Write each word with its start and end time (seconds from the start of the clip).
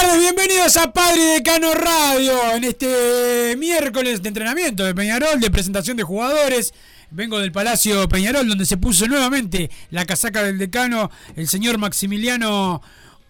Tardes, 0.00 0.20
bienvenidos 0.20 0.76
a 0.78 0.92
Padre 0.92 1.22
Decano 1.22 1.74
Radio 1.74 2.54
en 2.54 2.64
este 2.64 3.54
miércoles 3.58 4.22
de 4.22 4.28
entrenamiento 4.28 4.84
de 4.84 4.94
Peñarol, 4.94 5.40
de 5.40 5.50
presentación 5.50 5.96
de 5.96 6.04
jugadores. 6.04 6.72
Vengo 7.10 7.38
del 7.38 7.52
Palacio 7.52 8.08
Peñarol, 8.08 8.48
donde 8.48 8.64
se 8.64 8.78
puso 8.78 9.06
nuevamente 9.06 9.70
la 9.90 10.06
casaca 10.06 10.42
del 10.42 10.58
decano 10.58 11.10
el 11.36 11.48
señor 11.48 11.76
Maximiliano 11.76 12.80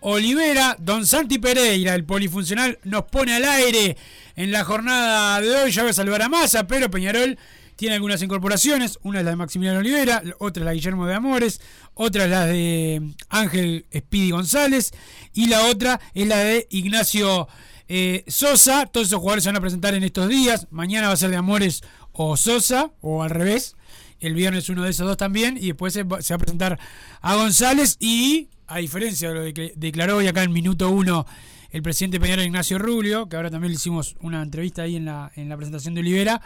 Olivera. 0.00 0.76
Don 0.78 1.06
Santi 1.06 1.38
Pereira, 1.38 1.94
el 1.94 2.04
polifuncional, 2.04 2.78
nos 2.84 3.04
pone 3.04 3.34
al 3.34 3.44
aire 3.44 3.96
en 4.36 4.52
la 4.52 4.64
jornada 4.64 5.40
de 5.40 5.56
hoy. 5.56 5.72
Ya 5.72 5.82
voy 5.82 5.90
a 5.90 5.94
saludar 5.94 6.22
a 6.22 6.28
Massa, 6.28 6.68
pero 6.68 6.88
Peñarol 6.88 7.36
tiene 7.80 7.94
algunas 7.94 8.20
incorporaciones. 8.20 8.98
Una 9.04 9.20
es 9.20 9.24
la 9.24 9.30
de 9.30 9.36
Maximiliano 9.36 9.78
Olivera, 9.78 10.22
otra 10.38 10.60
es 10.60 10.64
la 10.66 10.70
de 10.72 10.76
Guillermo 10.76 11.06
de 11.06 11.14
Amores, 11.14 11.62
otra 11.94 12.24
es 12.24 12.30
la 12.30 12.44
de 12.44 13.14
Ángel 13.30 13.86
Speedy 13.96 14.32
González 14.32 14.92
y 15.32 15.46
la 15.46 15.64
otra 15.64 15.98
es 16.12 16.28
la 16.28 16.36
de 16.40 16.68
Ignacio 16.68 17.48
eh, 17.88 18.22
Sosa. 18.28 18.84
Todos 18.84 19.06
esos 19.06 19.18
jugadores 19.18 19.44
se 19.44 19.48
van 19.48 19.56
a 19.56 19.62
presentar 19.62 19.94
en 19.94 20.04
estos 20.04 20.28
días. 20.28 20.66
Mañana 20.70 21.06
va 21.06 21.14
a 21.14 21.16
ser 21.16 21.30
de 21.30 21.36
Amores 21.36 21.82
o 22.12 22.36
Sosa, 22.36 22.90
o 23.00 23.22
al 23.22 23.30
revés. 23.30 23.76
El 24.20 24.34
viernes 24.34 24.68
uno 24.68 24.82
de 24.82 24.90
esos 24.90 25.06
dos 25.06 25.16
también. 25.16 25.56
Y 25.56 25.68
después 25.68 25.94
se 25.94 26.02
va, 26.02 26.20
se 26.20 26.34
va 26.34 26.36
a 26.36 26.40
presentar 26.40 26.78
a 27.22 27.34
González. 27.36 27.96
Y 27.98 28.48
a 28.66 28.76
diferencia 28.76 29.30
de 29.30 29.34
lo 29.34 29.54
que 29.54 29.72
declaró 29.74 30.18
hoy 30.18 30.26
acá 30.26 30.42
en 30.42 30.52
minuto 30.52 30.90
uno 30.90 31.24
el 31.70 31.82
presidente 31.82 32.20
Peñarol 32.20 32.44
Ignacio 32.44 32.78
Rubio, 32.78 33.26
que 33.26 33.36
ahora 33.36 33.50
también 33.50 33.70
le 33.70 33.76
hicimos 33.76 34.16
una 34.20 34.42
entrevista 34.42 34.82
ahí 34.82 34.96
en 34.96 35.06
la, 35.06 35.32
en 35.34 35.48
la 35.48 35.56
presentación 35.56 35.94
de 35.94 36.00
Olivera. 36.00 36.42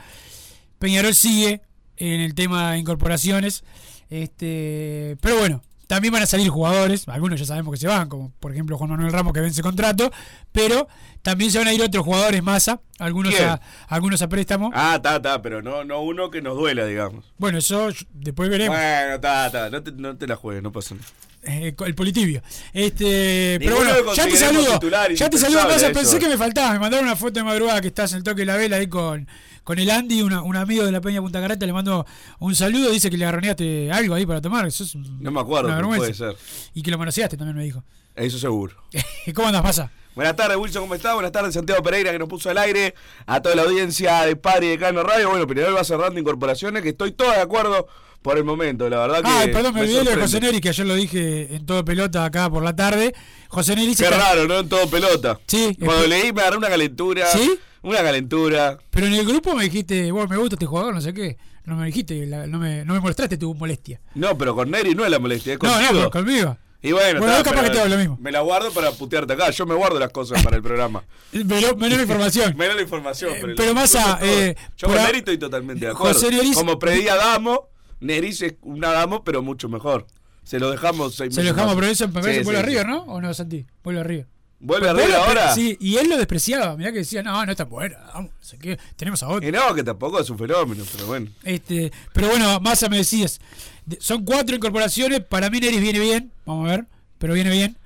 Peñarol 0.79 1.15
sigue 1.15 1.63
en 1.97 2.21
el 2.21 2.35
tema 2.35 2.73
de 2.73 2.79
incorporaciones. 2.79 3.65
Este, 4.11 5.17
pero 5.21 5.39
bueno, 5.39 5.63
también 5.87 6.13
van 6.13 6.23
a 6.23 6.27
salir 6.27 6.49
jugadores, 6.49 7.09
algunos 7.09 7.39
ya 7.39 7.47
sabemos 7.47 7.73
que 7.73 7.81
se 7.81 7.87
van, 7.87 8.09
como 8.09 8.33
por 8.41 8.53
ejemplo 8.53 8.79
Juan 8.79 8.91
Manuel 8.91 9.13
Ramos 9.13 9.33
que 9.33 9.41
vence 9.41 9.63
contrato, 9.63 10.11
pero 10.53 10.89
también 11.23 11.51
se 11.51 11.59
van 11.59 11.69
a 11.69 11.75
ir 11.75 11.83
otros 11.83 12.05
jugadores 12.05 12.43
más, 12.43 12.71
algunos 12.99 13.35
¿Quién? 13.35 13.49
a, 13.49 13.61
algunos 13.89 14.23
a 14.23 14.29
préstamo. 14.29 14.71
Ah, 14.75 14.95
está, 14.97 15.17
está, 15.17 15.43
pero 15.43 15.63
no, 15.63 15.85
no 15.85 16.01
uno 16.01 16.31
que 16.31 16.43
nos 16.43 16.57
duela, 16.57 16.87
digamos. 16.87 17.33
Bueno, 17.39 17.59
eso 17.59 17.89
después 18.13 18.49
veremos. 18.49 18.77
Bueno, 18.77 19.15
está, 19.15 19.47
está, 19.47 19.71
no 19.71 19.83
te, 19.83 19.93
no 19.93 20.17
te 20.17 20.27
la 20.27 20.37
juegues, 20.37 20.63
no 20.63 20.73
pasa 20.73 20.95
nada. 20.95 21.07
Eh, 21.47 21.75
el 21.85 21.95
politibio. 21.95 22.43
Este, 22.73 23.59
pero 23.61 23.77
bueno, 23.77 24.15
ya 24.15 24.25
te 24.27 24.37
saludo. 24.37 24.81
Ya 25.15 25.29
te 25.29 25.37
saludo 25.37 25.69
Pensé 25.93 26.19
que 26.19 26.29
me 26.29 26.39
faltaba. 26.39 26.73
Me 26.73 26.79
mandaron 26.79 27.05
una 27.05 27.17
foto 27.17 27.33
de 27.33 27.45
madrugada 27.45 27.83
que 27.83 27.89
estás 27.89 28.13
en 28.13 28.19
el 28.19 28.25
toque 28.25 28.41
de 28.41 28.47
la 28.47 28.57
vela 28.57 28.77
ahí 28.77 28.87
con, 28.87 29.29
con 29.65 29.79
el 29.79 29.91
Andy, 29.91 30.23
una- 30.23 30.43
un 30.43 30.57
amigo 30.57 30.85
de 30.85 30.93
la 30.93 31.01
Peña 31.01 31.21
Punta 31.21 31.41
Carreta. 31.41 31.67
Le 31.67 31.73
mando 31.73 32.07
un 32.39 32.55
saludo. 32.55 32.91
Dice 32.91 33.11
que 33.11 33.17
le 33.17 33.25
agarroneaste 33.25 33.91
algo 33.91 34.15
ahí 34.15 34.25
para 34.27 34.41
tomar. 34.41 34.67
Eso 34.67 34.85
es 34.85 34.95
No 34.95 35.31
me 35.31 35.41
acuerdo, 35.41 35.69
una 35.69 35.77
pero 35.77 35.89
vergüenza. 35.89 36.25
puede 36.27 36.37
ser. 36.37 36.71
Y 36.75 36.83
que 36.83 36.91
lo 36.91 36.99
manoseaste 36.99 37.37
también, 37.37 37.57
me 37.57 37.65
dijo. 37.65 37.83
Eso 38.15 38.39
seguro. 38.39 38.75
¿Cómo 39.35 39.49
andas, 39.49 39.63
pasa? 39.63 39.91
Buenas 40.15 40.37
tardes, 40.37 40.57
Wilson, 40.57 40.83
¿cómo 40.83 40.95
estás? 40.95 41.13
Buenas 41.15 41.33
tardes, 41.33 41.53
Santiago 41.55 41.83
Pereira, 41.83 42.13
que 42.13 42.21
nos 42.21 42.29
puso 42.29 42.49
al 42.49 42.59
aire. 42.59 42.95
A 43.27 43.41
toda 43.43 43.57
la 43.57 43.63
audiencia 43.63 44.23
de 44.23 44.37
Padre 44.37 44.67
y 44.67 44.69
de 44.71 44.79
Cano 44.79 45.03
Radio. 45.03 45.31
Bueno, 45.31 45.45
Peñarol 45.47 45.77
va 45.77 45.83
cerrando 45.83 46.21
incorporaciones, 46.21 46.83
que 46.85 46.91
estoy 46.91 47.11
todo 47.11 47.31
de 47.33 47.41
acuerdo 47.41 47.89
por 48.23 48.39
el 48.39 48.45
momento. 48.45 48.89
La 48.89 48.99
verdad 49.01 49.23
que. 49.23 49.29
Ah, 49.29 49.45
perdón, 49.53 49.75
me 49.75 49.81
olvidé 49.81 50.05
de. 50.05 50.15
José 50.15 50.39
Neri, 50.41 50.61
que 50.61 50.69
ayer 50.69 50.87
lo 50.87 50.95
dije 50.95 51.57
en 51.57 51.67
todo 51.67 51.85
pelota 51.85 52.25
acá 52.25 52.49
por 52.49 52.63
la 52.63 52.77
tarde. 52.77 53.13
José 53.49 53.75
Neri 53.75 53.89
dice 53.89 54.05
Qué 54.05 54.11
raro, 54.11 54.47
¿no? 54.47 54.61
En 54.61 54.69
todo 54.69 54.89
pelota. 54.89 55.41
Sí. 55.49 55.77
Cuando 55.85 56.05
es- 56.05 56.09
leí 56.09 56.33
me 56.33 56.43
agarré 56.43 56.59
una 56.59 56.69
calentura. 56.69 57.27
¿Sí? 57.33 57.59
Una 57.85 57.99
calentura. 58.03 58.79
Pero 58.91 59.07
en 59.07 59.15
el 59.15 59.27
grupo 59.27 59.55
me 59.55 59.65
dijiste, 59.65 60.11
bueno, 60.11 60.29
me 60.29 60.37
gusta 60.37 60.55
este 60.57 60.67
jugador, 60.67 60.95
no 60.95 61.01
sé 61.01 61.13
qué. 61.15 61.37
No 61.65 61.77
me 61.77 61.87
dijiste, 61.87 62.27
la- 62.27 62.47
no, 62.47 62.59
me, 62.59 62.85
no 62.85 62.95
me 62.95 63.01
mostraste 63.01 63.37
tu 63.39 63.55
molestia. 63.55 64.01
No, 64.15 64.37
pero 64.37 64.55
con 64.55 64.71
Neri 64.71 64.95
no 64.95 65.05
es 65.05 65.11
la 65.11 65.19
molestia, 65.19 65.55
es 65.55 65.63
No, 65.63 65.69
no, 65.69 65.75
contigo. 65.77 65.93
pero 66.01 66.11
conmigo. 66.11 66.57
Y 66.83 66.93
bueno, 66.93 67.21
Bueno, 67.21 67.37
está, 67.39 67.51
capaz 67.51 67.63
que 67.65 67.71
te 67.71 67.79
hago 67.81 67.89
lo 67.89 67.97
mismo. 67.97 68.19
Me 68.21 68.31
la 68.31 68.41
guardo 68.41 68.71
para 68.73 68.91
putearte 68.91 69.33
acá. 69.33 69.51
Yo 69.51 69.65
me 69.65 69.75
guardo 69.75 69.99
las 69.99 70.11
cosas 70.11 70.43
para 70.43 70.57
el 70.57 70.63
programa. 70.63 71.03
Menos, 71.33 71.77
menos 71.79 71.99
información. 71.99 72.55
Menos 72.59 72.77
la 72.77 72.83
información. 72.83 73.33
Eh, 73.37 73.55
pero 73.57 73.73
cosas 73.75 74.05
todas. 74.19 74.23
eh, 74.23 74.57
Yo 74.77 74.89
con 74.89 74.99
a- 74.99 75.05
Neri 75.07 75.19
estoy 75.19 75.39
totalmente 75.39 75.87
de 75.87 75.93
acuerdo. 75.93 76.21
Como 76.55 76.79
predía 76.79 77.17
Damo, 77.17 77.69
Neris 78.01 78.43
es 78.43 78.55
un 78.63 78.85
Adamo, 78.85 79.25
pero 79.25 79.41
mucho 79.43 79.69
mejor. 79.71 80.07
Se 80.43 80.59
lo 80.59 80.71
dejamos 80.71 81.15
seis 81.15 81.35
Se 81.35 81.43
lo 81.43 81.49
dejamos, 81.55 81.69
más. 81.75 81.77
pero 81.77 81.87
eso 81.91 82.05
Sí, 82.05 82.13
que 82.13 82.21
vuelve 82.45 82.71
sí, 82.73 82.77
a 82.79 82.83
sí. 82.83 82.87
¿no? 82.87 83.03
¿O 83.05 83.21
no, 83.23 83.33
Santi? 83.33 83.65
Vuelve 83.83 84.01
a 84.01 84.05
River. 84.05 84.27
¿Vuelve 84.61 84.89
a 84.89 84.93
River 84.93 85.09
Bueno, 85.09 85.23
ahora? 85.25 85.41
pero- 85.43 85.55
Sí, 85.55 85.77
y 85.81 85.97
él 85.97 86.09
lo 86.09 86.17
despreciaba. 86.17 86.77
Mirá 86.77 86.91
que 86.93 86.99
decía, 86.99 87.23
no, 87.23 87.45
no 87.45 87.67
buena. 87.67 87.99
Vamos, 88.15 88.31
no 88.33 88.45
sé 88.47 88.59
qué. 88.59 88.79
Tenemos 88.97 89.23
a 89.23 89.29
otro. 89.29 89.47
Y 89.49 89.53
no, 89.53 89.75
que 89.75 89.83
tampoco 89.83 90.21
es 90.21 90.31
un 90.31 90.39
fenómeno, 90.39 90.85
pero 90.93 91.07
bueno. 91.07 91.29
Este, 91.43 91.93
pero 92.13 92.29
bueno, 92.29 92.61
Massa 92.61 92.89
me 92.89 92.97
decías, 92.99 93.41
de- 93.85 93.99
son 94.01 94.25
cuatro 94.25 94.57
incorporaciones. 94.57 95.21
Para 95.21 95.51
mí 95.51 95.61
Neris 95.61 95.81
viene 95.81 95.99
bien, 96.01 96.33
vamos 96.47 96.69
a 96.69 96.77
ver, 96.77 96.87
pero 97.19 97.35
viene 97.35 97.51
bien. 97.51 97.77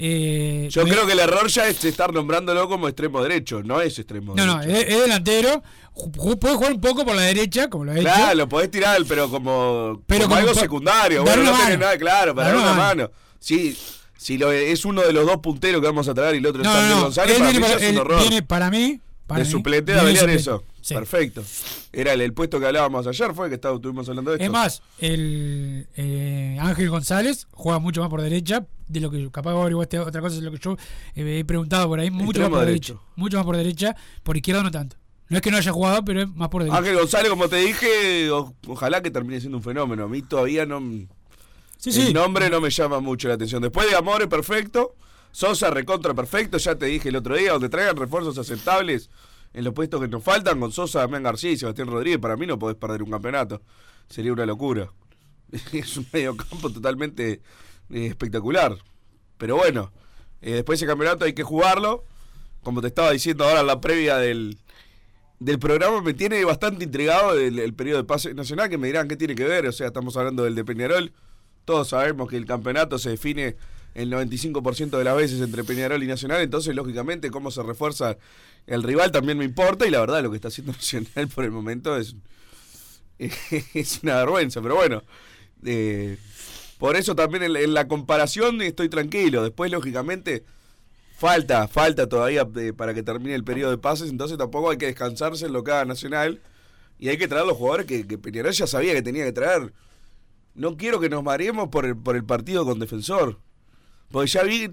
Eh, 0.00 0.68
Yo 0.70 0.84
me- 0.84 0.90
creo 0.92 1.06
que 1.06 1.12
el 1.14 1.18
error 1.18 1.48
ya 1.48 1.66
es 1.66 1.84
estar 1.84 2.12
nombrándolo 2.12 2.68
como 2.68 2.86
extremo 2.86 3.20
derecho, 3.20 3.64
no 3.64 3.80
es 3.80 3.98
extremo 3.98 4.32
No, 4.36 4.46
no, 4.46 4.58
derecho. 4.60 4.78
es, 4.78 4.94
es 4.94 5.00
delantero. 5.02 5.62
Puede 6.40 6.54
jugar 6.54 6.72
un 6.72 6.80
poco 6.80 7.04
por 7.04 7.16
la 7.16 7.22
derecha, 7.22 7.68
como 7.68 7.84
lo 7.86 7.90
ha 7.90 7.94
hecho. 7.96 8.04
Claro, 8.04 8.34
lo 8.36 8.48
podés 8.48 8.70
tirar, 8.70 9.00
pero 9.08 9.28
como, 9.28 10.00
Pero 10.06 10.24
como 10.26 10.36
como 10.36 10.48
algo 10.48 10.54
secundario. 10.60 11.24
dar 11.24 11.36
Bueno, 11.36 11.50
no 11.50 11.58
tenés 11.64 11.78
nada 11.80 11.98
claro, 11.98 12.32
para 12.32 12.46
Dar 12.48 12.56
una 12.58 12.66
mano. 12.66 12.76
mano. 12.76 13.10
Sí, 13.40 13.76
si 14.18 14.36
lo, 14.36 14.52
es 14.52 14.84
uno 14.84 15.00
de 15.02 15.12
los 15.14 15.24
dos 15.24 15.38
punteros 15.38 15.80
que 15.80 15.86
vamos 15.86 16.06
a 16.08 16.12
traer 16.14 16.34
y 16.34 16.38
el 16.38 16.46
otro 16.46 16.60
es 16.60 16.68
Ángel 16.68 16.88
no, 16.90 16.96
no. 16.96 17.02
González, 17.04 17.36
Él 17.36 17.38
para 17.40 17.50
viene 17.50 17.64
mí 17.66 17.70
ya 17.70 17.74
para, 17.78 17.86
es 17.86 17.92
un 17.92 17.98
horror. 17.98 18.20
viene 18.20 18.42
para 18.42 18.70
mí. 18.70 19.00
para 19.26 19.38
de 19.40 19.44
mí, 19.46 19.50
suplente 19.50 19.94
suplente. 19.98 20.34
eso. 20.34 20.64
Sí. 20.82 20.94
Perfecto. 20.94 21.42
Era 21.92 22.12
el, 22.14 22.20
el 22.22 22.32
puesto 22.32 22.58
que 22.60 22.66
hablábamos 22.66 23.06
ayer, 23.06 23.32
fue 23.34 23.48
que 23.48 23.54
estaba, 23.56 23.76
estuvimos 23.76 24.08
hablando 24.08 24.30
de 24.32 24.36
esto. 24.36 24.44
Es 24.44 24.50
más, 24.50 24.82
el 24.98 25.86
eh, 25.96 26.56
Ángel 26.60 26.88
González 26.90 27.46
juega 27.52 27.78
mucho 27.78 28.00
más 28.00 28.10
por 28.10 28.22
derecha 28.22 28.66
de 28.88 29.00
lo 29.00 29.10
que 29.10 29.30
capaz 29.30 29.52
averiguaste 29.52 29.98
otra 29.98 30.20
cosa, 30.20 30.36
es 30.36 30.42
lo 30.42 30.50
que 30.50 30.58
yo 30.58 30.76
eh, 31.14 31.38
he 31.40 31.44
preguntado 31.44 31.88
por 31.88 32.00
ahí, 32.00 32.10
mucho 32.10 32.40
más 32.40 32.48
por 32.50 32.60
derecho. 32.64 32.94
derecha. 32.94 33.12
Mucho 33.16 33.36
más 33.36 33.46
por 33.46 33.56
derecha, 33.56 33.96
por 34.22 34.36
izquierda 34.36 34.62
no 34.62 34.70
tanto. 34.70 34.96
No 35.28 35.36
es 35.36 35.42
que 35.42 35.50
no 35.50 35.58
haya 35.58 35.72
jugado, 35.72 36.02
pero 36.06 36.22
es 36.22 36.28
más 36.34 36.48
por 36.48 36.62
derecha. 36.62 36.78
Ángel 36.78 36.96
González, 36.96 37.28
como 37.30 37.48
te 37.50 37.56
dije, 37.56 38.30
o- 38.30 38.54
ojalá 38.66 39.02
que 39.02 39.10
termine 39.10 39.38
siendo 39.40 39.58
un 39.58 39.62
fenómeno. 39.62 40.04
A 40.04 40.08
mí 40.08 40.22
todavía 40.22 40.64
no. 40.64 40.80
Sí, 41.78 42.08
el 42.08 42.12
nombre 42.12 42.50
no 42.50 42.60
me 42.60 42.70
llama 42.70 43.00
mucho 43.00 43.28
la 43.28 43.34
atención. 43.34 43.62
Después 43.62 43.88
de 43.88 43.96
Amores, 43.96 44.26
perfecto. 44.26 44.96
Sosa 45.30 45.70
recontra 45.70 46.14
perfecto, 46.14 46.58
ya 46.58 46.74
te 46.74 46.86
dije 46.86 47.10
el 47.10 47.16
otro 47.16 47.36
día, 47.36 47.52
donde 47.52 47.68
traigan 47.68 47.96
refuerzos 47.96 48.36
aceptables 48.38 49.08
en 49.52 49.64
los 49.64 49.72
puestos 49.72 50.00
que 50.00 50.08
nos 50.08 50.22
faltan, 50.22 50.58
con 50.58 50.72
Sosa, 50.72 51.00
Damián 51.00 51.22
García 51.22 51.52
y 51.52 51.56
Sebastián 51.56 51.88
Rodríguez, 51.88 52.18
para 52.18 52.36
mí 52.36 52.46
no 52.46 52.58
podés 52.58 52.76
perder 52.76 53.02
un 53.02 53.10
campeonato. 53.10 53.62
Sería 54.08 54.32
una 54.32 54.46
locura. 54.46 54.90
es 55.72 55.96
un 55.96 56.06
medio 56.12 56.36
campo 56.36 56.70
totalmente 56.70 57.40
eh, 57.90 58.06
espectacular. 58.06 58.76
Pero 59.36 59.56
bueno, 59.56 59.92
eh, 60.42 60.52
después 60.54 60.78
ese 60.78 60.86
campeonato 60.86 61.24
hay 61.24 61.34
que 61.34 61.44
jugarlo. 61.44 62.04
Como 62.62 62.80
te 62.80 62.88
estaba 62.88 63.12
diciendo 63.12 63.44
ahora 63.44 63.60
en 63.60 63.66
la 63.68 63.80
previa 63.80 64.16
del, 64.16 64.58
del 65.38 65.58
programa, 65.58 66.02
me 66.02 66.14
tiene 66.14 66.44
bastante 66.44 66.84
intrigado 66.84 67.38
el, 67.38 67.58
el 67.58 67.74
periodo 67.74 67.98
de 67.98 68.04
pase 68.04 68.34
nacional, 68.34 68.68
que 68.68 68.78
me 68.78 68.88
dirán 68.88 69.08
qué 69.08 69.16
tiene 69.16 69.34
que 69.34 69.44
ver. 69.44 69.66
O 69.66 69.72
sea, 69.72 69.86
estamos 69.86 70.16
hablando 70.16 70.44
del 70.44 70.54
de 70.54 70.64
Peñarol. 70.64 71.12
Todos 71.68 71.88
sabemos 71.88 72.30
que 72.30 72.38
el 72.38 72.46
campeonato 72.46 72.98
se 72.98 73.10
define 73.10 73.54
el 73.92 74.10
95% 74.10 74.96
de 74.96 75.04
las 75.04 75.14
veces 75.14 75.42
entre 75.42 75.64
Peñarol 75.64 76.02
y 76.02 76.06
Nacional, 76.06 76.40
entonces 76.40 76.74
lógicamente 76.74 77.30
cómo 77.30 77.50
se 77.50 77.62
refuerza 77.62 78.16
el 78.66 78.82
rival 78.82 79.12
también 79.12 79.36
me 79.36 79.44
importa 79.44 79.86
y 79.86 79.90
la 79.90 80.00
verdad 80.00 80.22
lo 80.22 80.30
que 80.30 80.36
está 80.36 80.48
haciendo 80.48 80.72
Nacional 80.78 81.28
por 81.28 81.44
el 81.44 81.50
momento 81.50 81.98
es, 81.98 82.16
es 83.74 84.00
una 84.02 84.16
vergüenza, 84.16 84.62
pero 84.62 84.76
bueno, 84.76 85.02
eh, 85.62 86.16
por 86.78 86.96
eso 86.96 87.14
también 87.14 87.42
en, 87.42 87.74
la 87.74 87.86
comparación 87.86 88.62
estoy 88.62 88.88
tranquilo, 88.88 89.42
después 89.42 89.70
lógicamente 89.70 90.44
falta, 91.18 91.68
falta 91.68 92.08
todavía 92.08 92.44
de, 92.44 92.72
para 92.72 92.94
que 92.94 93.02
termine 93.02 93.34
el 93.34 93.44
periodo 93.44 93.72
de 93.72 93.78
pases, 93.78 94.08
entonces 94.08 94.38
tampoco 94.38 94.70
hay 94.70 94.78
que 94.78 94.86
descansarse 94.86 95.44
en 95.44 95.52
lo 95.52 95.62
que 95.62 95.72
haga 95.72 95.84
Nacional 95.84 96.40
y 96.98 97.10
hay 97.10 97.18
que 97.18 97.28
traer 97.28 97.44
los 97.44 97.58
jugadores 97.58 97.84
que 97.84 98.16
Peñarol 98.16 98.52
ya 98.52 98.66
sabía 98.66 98.94
que 98.94 99.02
tenía 99.02 99.26
que 99.26 99.32
traer. 99.32 99.70
No 100.58 100.76
quiero 100.76 101.00
que 101.00 101.08
nos 101.08 101.22
mareemos 101.22 101.68
por 101.68 101.86
el, 101.86 101.96
por 101.96 102.16
el 102.16 102.24
partido 102.24 102.64
con 102.64 102.78
Defensor. 102.78 103.38
Porque 104.10 104.28
ya 104.28 104.42
vi 104.42 104.70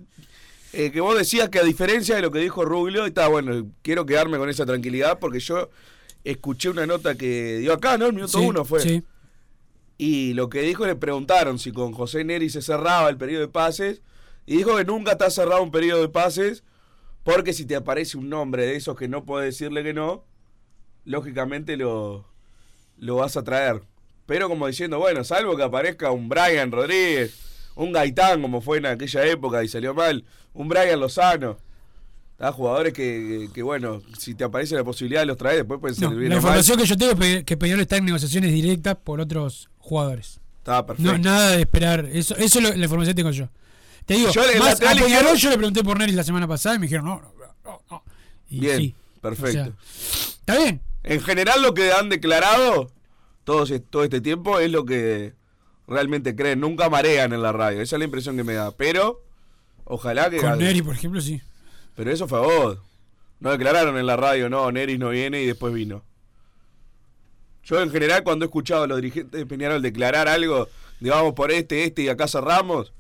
eh, 0.74 0.92
que 0.92 1.00
vos 1.00 1.18
decías 1.18 1.50
que 1.50 1.60
a 1.60 1.64
diferencia 1.64 2.16
de 2.16 2.22
lo 2.22 2.32
que 2.32 2.40
dijo 2.40 2.66
Rubio, 2.66 3.06
está 3.06 3.28
bueno, 3.28 3.68
quiero 3.82 4.06
quedarme 4.06 4.38
con 4.38 4.50
esa 4.50 4.66
tranquilidad 4.66 5.20
porque 5.20 5.40
yo 5.40 5.70
escuché 6.24 6.70
una 6.70 6.86
nota 6.86 7.16
que 7.16 7.58
dio 7.60 7.72
acá, 7.72 7.98
¿no? 7.98 8.08
El 8.08 8.14
minuto 8.14 8.40
Sí, 8.40 8.46
uno 8.46 8.66
fue. 8.66 8.80
sí. 8.82 9.04
Y 9.98 10.34
lo 10.34 10.50
que 10.50 10.62
dijo 10.62 10.86
le 10.86 10.96
preguntaron 10.96 11.58
si 11.60 11.72
con 11.72 11.94
José 11.94 12.26
Neri 12.26 12.50
se 12.50 12.62
cerraba 12.62 13.08
el 13.10 13.18
periodo 13.18 13.42
de 13.42 13.48
pases. 13.48 14.02
Y 14.46 14.58
dijo 14.58 14.76
que 14.76 14.84
nunca 14.86 15.14
está 15.14 15.30
cerrado 15.30 15.64
un 15.64 15.72
periodo 15.72 16.02
de 16.02 16.10
pases 16.10 16.64
porque 17.24 17.54
si 17.54 17.66
te 17.66 17.76
aparece 17.76 18.18
un 18.18 18.30
nombre 18.30 18.66
de 18.66 18.76
esos 18.76 18.96
que 18.98 19.08
no 19.08 19.24
puedes 19.24 19.54
decirle 19.58 19.84
que 19.84 19.94
no, 19.94 20.24
lógicamente 21.06 21.78
lo, 21.78 22.26
lo 22.98 23.16
vas 23.16 23.38
a 23.38 23.44
traer. 23.44 23.82
Pero 24.26 24.50
como 24.50 24.68
diciendo, 24.68 24.98
bueno, 25.00 25.24
salvo 25.24 25.56
que 25.56 25.64
aparezca 25.64 26.12
un 26.12 26.28
Brian 26.30 26.72
Rodríguez, 26.72 27.36
un 27.76 27.92
Gaitán 27.92 28.42
como 28.42 28.62
fue 28.62 28.78
en 28.80 28.88
aquella 28.88 29.26
época 29.26 29.64
y 29.64 29.68
salió 29.68 29.94
mal, 29.94 30.24
un 30.54 30.68
Brian 30.68 31.00
Lozano. 31.00 31.58
¿tá? 32.38 32.52
Jugadores 32.52 32.94
que, 32.94 33.48
que, 33.48 33.54
que, 33.54 33.64
bueno, 33.64 34.02
si 34.18 34.34
te 34.34 34.44
aparece 34.44 34.76
la 34.76 34.84
posibilidad 34.84 35.22
de 35.22 35.28
los 35.28 35.38
traer, 35.38 35.58
después 35.58 35.80
pueden 35.80 35.96
No, 36.02 36.10
servir 36.10 36.30
la 36.30 36.36
mal. 36.36 36.38
información 36.44 36.78
que 36.80 36.86
yo 36.86 36.98
tengo 36.98 37.24
es 37.24 37.44
que 37.44 37.56
Peñarol 37.58 37.82
está 37.82 37.98
en 37.98 38.06
negociaciones 38.06 38.52
directas 38.52 38.96
por 39.04 39.22
otros 39.22 39.70
jugadores. 39.78 40.40
Está 40.58 40.86
perfecto. 40.86 41.12
No, 41.12 41.18
nada 41.20 41.52
de 41.52 41.62
esperar. 41.62 42.10
Eso, 42.12 42.36
eso 42.38 42.60
es 42.60 42.64
lo- 42.64 42.74
la 42.76 42.84
información 42.84 43.14
que 43.16 43.22
tengo 43.22 43.32
yo. 43.32 43.50
Te 44.08 44.16
digo, 44.16 44.32
Yo 44.32 44.42
más, 44.60 44.82
a 44.82 44.94
Peñarol 44.96 45.38
yo 45.38 45.50
le 45.52 45.58
pregunté 45.58 45.84
por 45.84 45.98
Neris 46.00 46.16
la 46.16 46.24
semana 46.24 46.48
pasada 46.48 46.76
y 46.76 46.80
me 46.80 46.86
dijeron, 46.88 47.06
no, 47.06 47.22
no, 47.22 47.32
no, 47.64 47.82
no. 47.92 48.04
Y 48.50 48.60
Bien, 48.60 48.78
sí. 48.78 48.96
perfecto. 49.22 49.62
O 49.62 49.64
sea, 49.64 50.30
está 50.40 50.58
bien. 50.58 50.82
En 51.04 51.22
general 51.22 51.62
lo 51.62 51.74
que 51.76 51.92
han 51.92 52.10
declarado 52.10 52.92
todo, 53.46 53.66
todo 53.90 54.04
este 54.04 54.20
tiempo 54.20 54.60
es 54.60 54.70
lo 54.70 54.84
que 54.86 55.34
realmente 55.88 56.36
creen. 56.36 56.60
Nunca 56.60 56.90
marean 56.90 57.32
en 57.32 57.42
la 57.42 57.54
radio. 57.54 57.82
Esa 57.82 57.96
es 57.96 58.00
la 58.00 58.06
impresión 58.06 58.36
que 58.36 58.44
me 58.44 58.54
da. 58.54 58.72
Pero, 58.72 59.24
ojalá 59.86 60.30
que... 60.30 60.38
Con 60.38 60.60
Neri, 60.60 60.82
por 60.82 60.96
ejemplo, 60.96 61.22
sí. 61.22 61.42
Pero 61.96 62.12
eso 62.12 62.28
fue 62.28 62.40
a 62.40 62.42
vos. 62.42 62.80
No 63.40 63.52
declararon 63.52 63.98
en 63.98 64.06
la 64.06 64.18
radio, 64.18 64.50
no, 64.50 64.70
Neris 64.72 64.98
no 65.00 65.10
viene 65.10 65.42
y 65.42 65.46
después 65.46 65.74
vino. 65.74 66.04
Yo 67.64 67.82
en 67.82 67.90
general 67.92 68.24
cuando 68.24 68.46
he 68.46 68.48
escuchado 68.48 68.84
a 68.84 68.88
los 68.88 68.98
dirigentes 68.98 69.40
de 69.40 69.46
Peñarol 69.46 69.82
declarar 69.82 70.28
algo, 70.28 70.68
digamos 71.00 71.34
por 71.34 71.52
este, 71.52 71.84
este 71.84 72.04
y 72.04 72.10
acá 72.10 72.28
cerramos, 72.28 72.94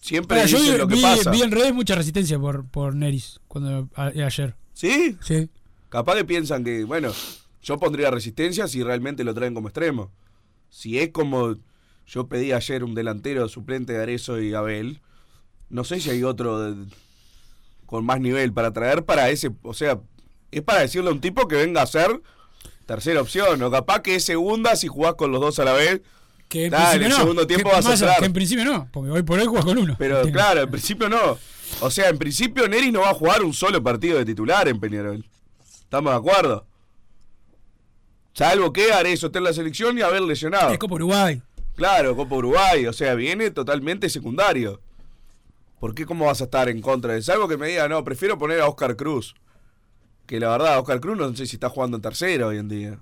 siempre 0.00 0.46
yo 0.48 0.60
vi, 0.60 0.76
lo 0.76 0.88
que 0.88 0.94
vi- 0.96 1.02
pasa. 1.02 1.30
vi 1.30 1.42
en 1.42 1.50
redes 1.52 1.72
mucha 1.72 1.94
resistencia 1.94 2.38
por, 2.38 2.66
por 2.68 2.94
Neris 2.94 3.40
cuando 3.46 3.88
a- 3.94 4.06
ayer. 4.08 4.54
¿Sí? 4.72 5.16
Sí. 5.20 5.48
Capaz 5.88 6.16
que 6.16 6.24
piensan 6.24 6.64
que, 6.64 6.82
bueno, 6.84 7.12
yo 7.64 7.78
pondría 7.78 8.10
resistencia 8.12 8.68
si 8.68 8.82
realmente 8.84 9.24
lo 9.24 9.34
traen 9.34 9.54
como 9.54 9.68
extremo. 9.68 10.12
Si 10.70 10.98
es 11.00 11.08
como 11.10 11.56
yo 12.06 12.28
pedí 12.28 12.52
ayer 12.52 12.84
un 12.84 12.94
delantero 12.94 13.48
suplente 13.48 13.94
de 13.94 14.02
Arezo 14.02 14.40
y 14.40 14.54
Abel, 14.54 15.00
no 15.70 15.82
sé 15.82 15.98
si 16.00 16.10
hay 16.10 16.22
otro 16.22 16.60
de- 16.60 16.86
con 17.86 18.04
más 18.04 18.20
nivel 18.20 18.52
para 18.52 18.72
traer 18.72 19.04
para 19.04 19.30
ese, 19.30 19.50
o 19.62 19.72
sea, 19.74 19.98
es 20.50 20.62
para 20.62 20.80
decirle 20.80 21.08
a 21.08 21.12
un 21.12 21.20
tipo 21.20 21.48
que 21.48 21.56
venga 21.56 21.82
a 21.82 21.86
ser 21.86 22.20
tercera 22.86 23.20
opción, 23.22 23.62
o 23.62 23.70
capaz 23.70 24.00
que 24.02 24.14
es 24.16 24.24
segunda 24.24 24.76
si 24.76 24.86
jugás 24.88 25.14
con 25.14 25.32
los 25.32 25.40
dos 25.40 25.58
a 25.58 25.64
la 25.64 25.72
vez. 25.72 26.02
Que 26.48 26.66
en 26.66 26.70
principio 26.72 26.96
en 26.96 27.02
el 27.04 27.08
no. 27.08 27.16
segundo 27.16 27.46
tiempo 27.46 27.70
vas 27.70 27.86
a 27.86 27.94
entrar. 27.94 28.18
Que 28.18 28.26
en 28.26 28.32
principio 28.34 28.64
no, 28.64 28.88
porque 28.92 29.10
hoy 29.10 29.22
por 29.22 29.38
hoy 29.40 29.46
juegas 29.46 29.64
con 29.64 29.78
uno. 29.78 29.96
Pero 29.98 30.22
claro, 30.30 30.60
en 30.60 30.70
principio 30.70 31.08
no. 31.08 31.38
O 31.80 31.90
sea, 31.90 32.10
en 32.10 32.18
principio 32.18 32.68
Neri 32.68 32.92
no 32.92 33.00
va 33.00 33.10
a 33.10 33.14
jugar 33.14 33.42
un 33.42 33.54
solo 33.54 33.82
partido 33.82 34.18
de 34.18 34.24
titular 34.26 34.68
en 34.68 34.78
Peñarol. 34.78 35.24
¿Estamos 35.82 36.12
de 36.12 36.18
acuerdo? 36.18 36.66
Salvo 38.34 38.72
que 38.72 38.92
Arezo 38.92 39.26
esté 39.26 39.38
en 39.38 39.44
la 39.44 39.52
selección 39.52 39.96
y 39.96 40.02
haber 40.02 40.22
lesionado. 40.22 40.72
Es 40.72 40.78
Copa 40.78 40.96
Uruguay. 40.96 41.40
Claro, 41.76 42.14
Copa 42.16 42.34
Uruguay, 42.36 42.86
o 42.86 42.92
sea, 42.92 43.14
viene 43.14 43.50
totalmente 43.50 44.08
secundario. 44.10 44.80
¿Por 45.80 45.94
qué 45.94 46.04
cómo 46.06 46.26
vas 46.26 46.40
a 46.40 46.44
estar 46.44 46.68
en 46.68 46.80
contra 46.80 47.14
de 47.14 47.22
Salvo 47.22 47.46
que 47.48 47.56
me 47.56 47.68
diga, 47.68 47.88
no, 47.88 48.02
prefiero 48.04 48.38
poner 48.38 48.60
a 48.60 48.68
Oscar 48.68 48.96
Cruz. 48.96 49.34
Que 50.26 50.40
la 50.40 50.48
verdad, 50.48 50.78
Oscar 50.78 51.00
Cruz 51.00 51.16
no 51.18 51.34
sé 51.36 51.46
si 51.46 51.56
está 51.56 51.68
jugando 51.68 51.96
en 51.96 52.02
tercera 52.02 52.46
hoy 52.46 52.58
en 52.58 52.68
día. 52.68 52.98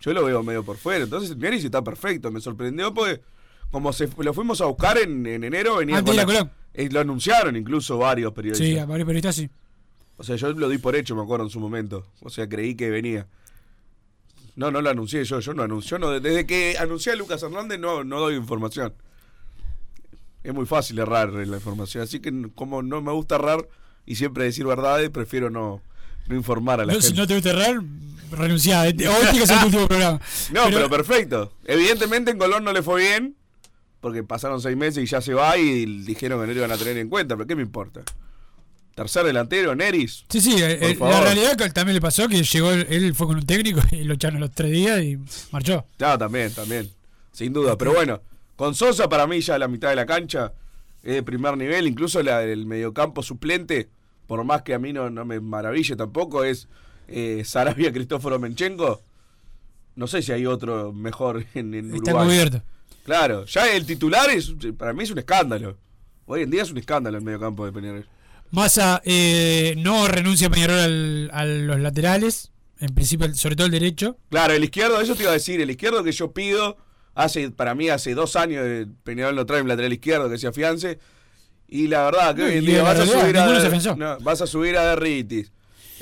Yo 0.00 0.12
lo 0.14 0.24
veo 0.24 0.42
medio 0.42 0.64
por 0.64 0.76
fuera. 0.76 1.04
Entonces, 1.04 1.36
sí 1.60 1.66
está 1.66 1.82
perfecto. 1.82 2.30
Me 2.30 2.40
sorprendió 2.40 2.94
porque, 2.94 3.20
como 3.70 3.92
se, 3.92 4.08
lo 4.18 4.32
fuimos 4.32 4.60
a 4.60 4.66
buscar 4.66 4.96
en, 4.98 5.26
en 5.26 5.44
enero, 5.44 5.76
venía 5.76 5.98
Antes 5.98 6.16
de 6.16 6.24
con 6.24 6.32
la- 6.34 6.40
Colón. 6.40 6.52
eh, 6.74 6.88
lo 6.90 7.00
anunciaron 7.00 7.56
incluso 7.56 7.98
varios 7.98 8.32
periodistas. 8.32 8.66
Sí, 8.66 8.74
varios 8.76 9.06
periodistas 9.06 9.34
sí. 9.36 9.50
O 10.16 10.22
sea, 10.22 10.36
yo 10.36 10.52
lo 10.52 10.68
di 10.68 10.78
por 10.78 10.96
hecho, 10.96 11.14
me 11.16 11.22
acuerdo, 11.22 11.44
en 11.46 11.50
su 11.50 11.60
momento. 11.60 12.06
O 12.22 12.30
sea, 12.30 12.48
creí 12.48 12.74
que 12.74 12.88
venía. 12.90 13.26
No, 14.60 14.70
no 14.70 14.82
lo 14.82 14.90
anuncié 14.90 15.24
yo, 15.24 15.40
yo 15.40 15.54
no 15.54 15.62
anuncio. 15.62 15.98
No, 15.98 16.10
desde 16.20 16.44
que 16.44 16.76
anuncié 16.78 17.12
a 17.12 17.16
Lucas 17.16 17.42
Hernández 17.42 17.80
no, 17.80 18.04
no 18.04 18.20
doy 18.20 18.34
información. 18.36 18.92
Es 20.44 20.52
muy 20.52 20.66
fácil 20.66 20.98
errar 20.98 21.30
en 21.30 21.50
la 21.50 21.56
información. 21.56 22.02
Así 22.04 22.20
que 22.20 22.30
como 22.54 22.82
no 22.82 23.00
me 23.00 23.10
gusta 23.10 23.36
errar 23.36 23.66
y 24.04 24.16
siempre 24.16 24.44
decir 24.44 24.66
verdades, 24.66 25.08
prefiero 25.08 25.48
no, 25.48 25.80
no 26.28 26.36
informar 26.36 26.78
a 26.78 26.84
la 26.84 26.92
No, 26.92 27.00
si 27.00 27.06
gente. 27.08 27.22
no 27.22 27.26
te 27.26 27.34
gusta 27.36 27.50
errar, 27.52 27.80
renunciá. 28.32 28.86
Este- 28.86 29.08
Hoy 29.08 29.38
que 29.38 29.46
ser 29.46 29.60
tu 29.60 29.64
último 29.66 29.88
programa. 29.88 30.20
No, 30.52 30.64
pero, 30.66 30.90
perfecto. 30.90 31.54
Evidentemente 31.64 32.30
en 32.30 32.36
Colón 32.38 32.62
no 32.62 32.74
le 32.74 32.82
fue 32.82 33.00
bien, 33.00 33.36
porque 34.02 34.22
pasaron 34.24 34.60
seis 34.60 34.76
meses 34.76 35.02
y 35.02 35.06
ya 35.06 35.22
se 35.22 35.32
va 35.32 35.56
y 35.56 35.86
dijeron 36.04 36.38
que 36.38 36.46
no 36.48 36.52
lo 36.52 36.58
iban 36.58 36.72
a 36.72 36.76
tener 36.76 36.98
en 36.98 37.08
cuenta, 37.08 37.34
pero 37.34 37.46
¿qué 37.46 37.56
me 37.56 37.62
importa? 37.62 38.02
Tercer 38.94 39.24
delantero, 39.24 39.74
Neris. 39.74 40.24
Sí, 40.28 40.40
sí, 40.40 40.62
eh, 40.62 40.78
eh, 40.80 40.96
la 41.00 41.20
realidad 41.20 41.56
que 41.56 41.70
también 41.70 41.94
le 41.94 42.00
pasó 42.00 42.28
que 42.28 42.42
llegó, 42.42 42.70
él, 42.72 43.14
fue 43.14 43.26
con 43.26 43.36
un 43.36 43.46
técnico 43.46 43.80
y 43.92 44.04
lo 44.04 44.14
echaron 44.14 44.40
los 44.40 44.50
tres 44.50 44.72
días 44.72 45.00
y 45.02 45.18
marchó. 45.52 45.86
Claro, 45.96 46.18
también, 46.18 46.52
también. 46.52 46.90
Sin 47.32 47.52
duda. 47.52 47.78
Pero 47.78 47.92
bueno, 47.94 48.20
con 48.56 48.74
Sosa 48.74 49.08
para 49.08 49.26
mí 49.26 49.40
ya 49.40 49.58
la 49.58 49.68
mitad 49.68 49.90
de 49.90 49.96
la 49.96 50.06
cancha 50.06 50.52
es 51.02 51.14
de 51.14 51.22
primer 51.22 51.56
nivel. 51.56 51.86
Incluso 51.86 52.22
la, 52.22 52.42
el 52.42 52.66
mediocampo 52.66 53.22
suplente, 53.22 53.88
por 54.26 54.44
más 54.44 54.62
que 54.62 54.74
a 54.74 54.78
mí 54.78 54.92
no, 54.92 55.08
no 55.08 55.24
me 55.24 55.40
maraville 55.40 55.96
tampoco, 55.96 56.44
es 56.44 56.68
eh, 57.08 57.42
Sarabia 57.44 57.92
Cristóforo 57.92 58.38
Menchenko. 58.38 59.02
No 59.94 60.06
sé 60.06 60.20
si 60.22 60.32
hay 60.32 60.46
otro 60.46 60.92
mejor 60.92 61.46
en, 61.54 61.74
en 61.74 61.94
Está 61.94 62.10
Uruguay. 62.10 62.26
cubierto. 62.26 62.62
Claro, 63.04 63.44
ya 63.46 63.72
el 63.72 63.86
titular 63.86 64.28
es 64.30 64.52
para 64.76 64.92
mí 64.92 65.04
es 65.04 65.10
un 65.10 65.18
escándalo. 65.18 65.78
Hoy 66.26 66.42
en 66.42 66.50
día 66.50 66.62
es 66.62 66.70
un 66.70 66.78
escándalo 66.78 67.16
el 67.18 67.24
mediocampo 67.24 67.64
de 67.64 67.72
Peñarol. 67.72 68.06
Massa 68.50 69.00
eh, 69.04 69.74
no 69.78 70.08
renuncia 70.08 70.50
Peñarol 70.50 70.78
al- 70.78 71.30
a 71.32 71.44
los 71.44 71.80
laterales, 71.80 72.50
en 72.80 72.94
principio, 72.94 73.32
sobre 73.34 73.56
todo 73.56 73.66
el 73.66 73.72
derecho. 73.72 74.16
Claro, 74.30 74.54
el 74.54 74.64
izquierdo, 74.64 75.00
eso 75.00 75.14
te 75.14 75.22
iba 75.22 75.30
a 75.30 75.34
decir, 75.34 75.60
el 75.60 75.70
izquierdo 75.70 76.02
que 76.02 76.12
yo 76.12 76.32
pido, 76.32 76.76
hace 77.14 77.50
para 77.50 77.74
mí 77.74 77.88
hace 77.90 78.14
dos 78.14 78.36
años 78.36 78.62
eh, 78.64 78.86
Peñarol 79.04 79.36
no 79.36 79.46
trae 79.46 79.62
un 79.62 79.68
lateral 79.68 79.92
izquierdo 79.92 80.28
que 80.30 80.38
se 80.38 80.46
afiance. 80.46 80.98
Y 81.68 81.86
la 81.86 82.02
verdad 82.04 82.34
que 82.34 82.42
No, 82.42 82.48
hoy 82.48 82.56
en 82.56 82.64
día 82.64 82.82
vas 82.82 82.98
a, 82.98 83.06
subir 83.06 83.38
a, 83.38 83.94
no, 83.94 84.18
vas 84.20 84.40
a 84.40 84.46
subir 84.48 84.76
a 84.76 84.84
Derritis. 84.96 85.52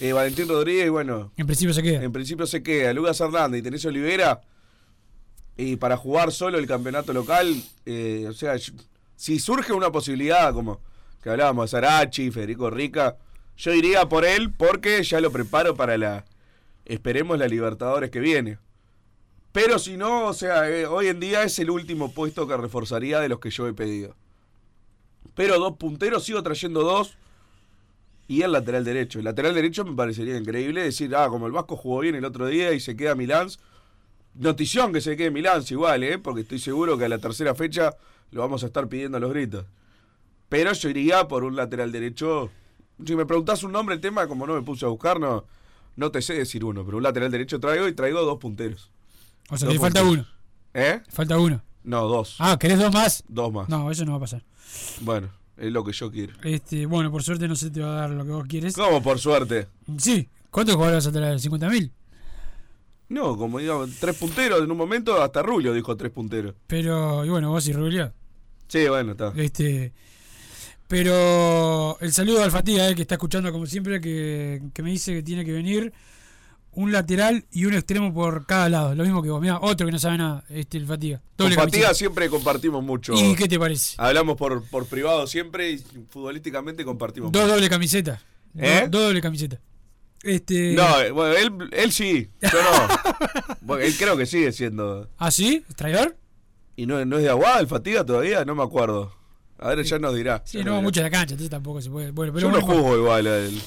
Eh, 0.00 0.12
Valentín 0.14 0.48
Rodríguez, 0.48 0.88
bueno, 0.90 1.32
En 1.36 1.44
principio 1.46 1.74
se 1.74 1.82
queda. 1.82 2.02
en 2.02 2.12
principio 2.12 2.46
se 2.46 2.62
queda. 2.62 2.92
Lucas 2.94 3.20
Hernández 3.20 3.60
y 3.60 3.62
tenés 3.62 3.84
Olivera. 3.84 4.40
Y 5.58 5.76
para 5.76 5.96
jugar 5.96 6.32
solo 6.32 6.56
el 6.58 6.66
campeonato 6.66 7.12
local, 7.12 7.54
eh, 7.84 8.26
o 8.28 8.32
sea, 8.32 8.54
si 9.16 9.38
surge 9.40 9.72
una 9.72 9.90
posibilidad 9.90 10.54
como 10.54 10.80
que 11.22 11.30
hablábamos 11.30 11.70
Sarachi, 11.70 12.30
Federico 12.30 12.70
Rica, 12.70 13.16
yo 13.56 13.74
iría 13.74 14.08
por 14.08 14.24
él 14.24 14.52
porque 14.52 15.02
ya 15.02 15.20
lo 15.20 15.32
preparo 15.32 15.74
para 15.74 15.98
la, 15.98 16.24
esperemos 16.84 17.38
la 17.38 17.48
Libertadores 17.48 18.10
que 18.10 18.20
viene. 18.20 18.58
Pero 19.52 19.78
si 19.78 19.96
no, 19.96 20.26
o 20.26 20.32
sea, 20.32 20.70
eh, 20.70 20.86
hoy 20.86 21.08
en 21.08 21.20
día 21.20 21.42
es 21.42 21.58
el 21.58 21.70
último 21.70 22.12
puesto 22.12 22.46
que 22.46 22.56
reforzaría 22.56 23.18
de 23.20 23.28
los 23.28 23.40
que 23.40 23.50
yo 23.50 23.66
he 23.66 23.72
pedido. 23.74 24.14
pero 25.34 25.58
dos 25.58 25.76
punteros, 25.76 26.24
sigo 26.24 26.42
trayendo 26.42 26.82
dos. 26.82 27.16
Y 28.28 28.42
el 28.42 28.52
lateral 28.52 28.84
derecho. 28.84 29.18
El 29.18 29.24
lateral 29.24 29.54
derecho 29.54 29.84
me 29.84 29.96
parecería 29.96 30.36
increíble 30.36 30.82
decir, 30.82 31.16
ah, 31.16 31.28
como 31.28 31.46
el 31.46 31.52
Vasco 31.52 31.76
jugó 31.76 32.00
bien 32.00 32.14
el 32.14 32.24
otro 32.26 32.46
día 32.46 32.72
y 32.72 32.80
se 32.80 32.94
queda 32.94 33.14
Milán. 33.14 33.48
Notición 34.34 34.92
que 34.92 35.00
se 35.00 35.16
quede 35.16 35.30
Milán 35.30 35.64
igual, 35.70 36.04
¿eh? 36.04 36.18
Porque 36.18 36.42
estoy 36.42 36.58
seguro 36.58 36.98
que 36.98 37.06
a 37.06 37.08
la 37.08 37.18
tercera 37.18 37.54
fecha 37.54 37.96
lo 38.30 38.42
vamos 38.42 38.62
a 38.62 38.66
estar 38.66 38.86
pidiendo 38.86 39.16
a 39.16 39.20
los 39.20 39.30
gritos. 39.30 39.64
Pero 40.48 40.72
yo 40.72 40.88
iría 40.88 41.28
por 41.28 41.44
un 41.44 41.56
lateral 41.56 41.92
derecho. 41.92 42.50
Si 43.04 43.14
me 43.14 43.26
preguntás 43.26 43.62
un 43.62 43.72
nombre, 43.72 43.94
el 43.94 44.00
tema, 44.00 44.26
como 44.26 44.46
no 44.46 44.54
me 44.54 44.62
puse 44.62 44.84
a 44.84 44.88
buscar, 44.88 45.20
no, 45.20 45.44
no 45.96 46.10
te 46.10 46.22
sé 46.22 46.34
decir 46.34 46.64
uno, 46.64 46.84
pero 46.84 46.96
un 46.96 47.02
lateral 47.02 47.30
derecho 47.30 47.60
traigo 47.60 47.86
y 47.86 47.92
traigo 47.92 48.22
dos 48.22 48.38
punteros. 48.38 48.90
O 49.50 49.56
sea, 49.56 49.66
Dos 49.66 49.74
le 49.74 49.80
falta 49.80 50.00
punteros. 50.02 50.26
uno. 50.26 50.38
¿Eh? 50.74 51.00
Falta 51.10 51.38
uno. 51.38 51.62
No, 51.84 52.06
dos. 52.06 52.36
Ah, 52.38 52.56
¿querés 52.58 52.78
dos 52.78 52.92
más? 52.92 53.24
Dos 53.28 53.52
más. 53.52 53.68
No, 53.68 53.90
eso 53.90 54.04
no 54.04 54.12
va 54.12 54.16
a 54.18 54.20
pasar. 54.20 54.42
Bueno, 55.00 55.28
es 55.56 55.70
lo 55.72 55.84
que 55.84 55.92
yo 55.92 56.10
quiero. 56.10 56.34
Este, 56.42 56.86
bueno, 56.86 57.10
por 57.10 57.22
suerte 57.22 57.46
no 57.48 57.56
se 57.56 57.70
te 57.70 57.80
va 57.80 57.90
a 57.90 58.00
dar 58.00 58.10
lo 58.10 58.24
que 58.24 58.30
vos 58.30 58.46
quieres. 58.48 58.74
¿Cómo 58.74 59.02
por 59.02 59.18
suerte? 59.18 59.68
Sí. 59.98 60.28
¿Cuántos 60.50 60.74
jugadores 60.76 61.04
vas 61.04 61.14
a 61.14 61.16
traer? 61.18 61.38
¿50.000? 61.38 61.90
No, 63.10 63.36
como 63.38 63.58
digamos, 63.58 63.90
tres 64.00 64.16
punteros 64.16 64.60
en 64.62 64.70
un 64.70 64.76
momento, 64.76 65.20
hasta 65.22 65.42
Rulio 65.42 65.72
dijo 65.72 65.96
tres 65.96 66.10
punteros. 66.12 66.54
Pero, 66.66 67.24
y 67.24 67.28
bueno, 67.30 67.50
vos 67.50 67.66
y 67.68 67.72
Rubio. 67.72 68.12
Sí, 68.66 68.86
bueno, 68.88 69.12
está. 69.12 69.32
Este. 69.36 69.92
Pero 70.88 71.98
el 72.00 72.12
saludo 72.12 72.42
al 72.42 72.50
Fatiga, 72.50 72.88
eh, 72.88 72.94
que 72.94 73.02
está 73.02 73.16
escuchando 73.16 73.52
como 73.52 73.66
siempre, 73.66 74.00
que, 74.00 74.62
que 74.72 74.82
me 74.82 74.90
dice 74.90 75.12
que 75.12 75.22
tiene 75.22 75.44
que 75.44 75.52
venir 75.52 75.92
un 76.72 76.92
lateral 76.92 77.44
y 77.50 77.66
un 77.66 77.74
extremo 77.74 78.14
por 78.14 78.46
cada 78.46 78.68
lado. 78.68 78.94
Lo 78.94 79.02
mismo 79.04 79.22
que 79.22 79.28
vos. 79.30 79.40
Mirá, 79.40 79.58
otro 79.60 79.84
que 79.86 79.92
no 79.92 79.98
sabe 79.98 80.16
nada, 80.16 80.44
este, 80.48 80.78
el 80.78 80.86
Fatiga. 80.86 81.18
Con 81.36 81.46
Doble 81.46 81.56
Fatiga 81.56 81.92
siempre 81.92 82.30
compartimos 82.30 82.82
mucho. 82.82 83.12
¿Y 83.14 83.34
qué 83.34 83.46
te 83.48 83.58
parece? 83.58 83.96
Hablamos 83.98 84.36
por, 84.36 84.64
por 84.68 84.86
privado 84.86 85.26
siempre 85.26 85.70
y 85.72 85.78
futbolísticamente 86.08 86.84
compartimos 86.84 87.32
Dos 87.32 87.42
mucho. 87.42 87.54
doble 87.54 87.68
camisetas. 87.68 88.20
¿Eh? 88.56 88.80
Dos, 88.82 88.90
dos 88.92 89.02
doble 89.02 89.20
camisetas. 89.20 89.60
Este. 90.22 90.72
No, 90.74 91.00
eh, 91.00 91.10
bueno, 91.10 91.34
él, 91.36 91.68
él 91.72 91.92
sí, 91.92 92.28
yo 92.40 92.62
no. 92.62 93.56
Bueno, 93.60 93.84
él 93.84 93.94
creo 93.98 94.16
que 94.16 94.24
sigue 94.24 94.52
siendo. 94.52 95.08
¿Ah, 95.18 95.30
sí? 95.30 95.64
¿Traidor? 95.76 96.16
¿Y 96.76 96.86
no, 96.86 97.04
no 97.04 97.18
es 97.18 97.24
de 97.24 97.28
Aguada 97.28 97.60
el 97.60 97.66
Fatiga 97.66 98.04
todavía? 98.06 98.44
No 98.46 98.54
me 98.54 98.62
acuerdo. 98.62 99.12
A 99.58 99.68
ver, 99.68 99.82
ya 99.84 99.98
nos 99.98 100.14
dirá. 100.14 100.42
Sí, 100.46 100.62
no 100.62 100.72
va 100.74 100.80
mucho 100.80 101.00
a 101.00 101.04
la 101.04 101.10
cancha, 101.10 101.34
entonces 101.34 101.50
tampoco 101.50 101.80
se 101.82 101.90
puede. 101.90 102.10
Bueno, 102.12 102.32
pero 102.32 102.46
Yo 102.48 102.52
no 102.52 102.64
bueno, 102.64 102.80
juzgo 102.82 102.96
igual 102.96 103.26
a 103.26 103.38
él. 103.38 103.60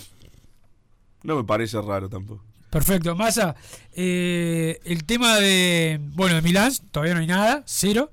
No 1.24 1.36
me 1.36 1.44
parece 1.44 1.82
raro 1.82 2.10
tampoco. 2.10 2.44
Perfecto. 2.70 3.16
Massa, 3.16 3.56
eh, 3.94 4.80
el 4.86 5.04
tema 5.04 5.38
de. 5.40 6.00
Bueno, 6.14 6.36
de 6.36 6.42
Milán, 6.42 6.72
todavía 6.92 7.14
no 7.14 7.20
hay 7.20 7.28
nada, 7.28 7.64
cero. 7.66 8.12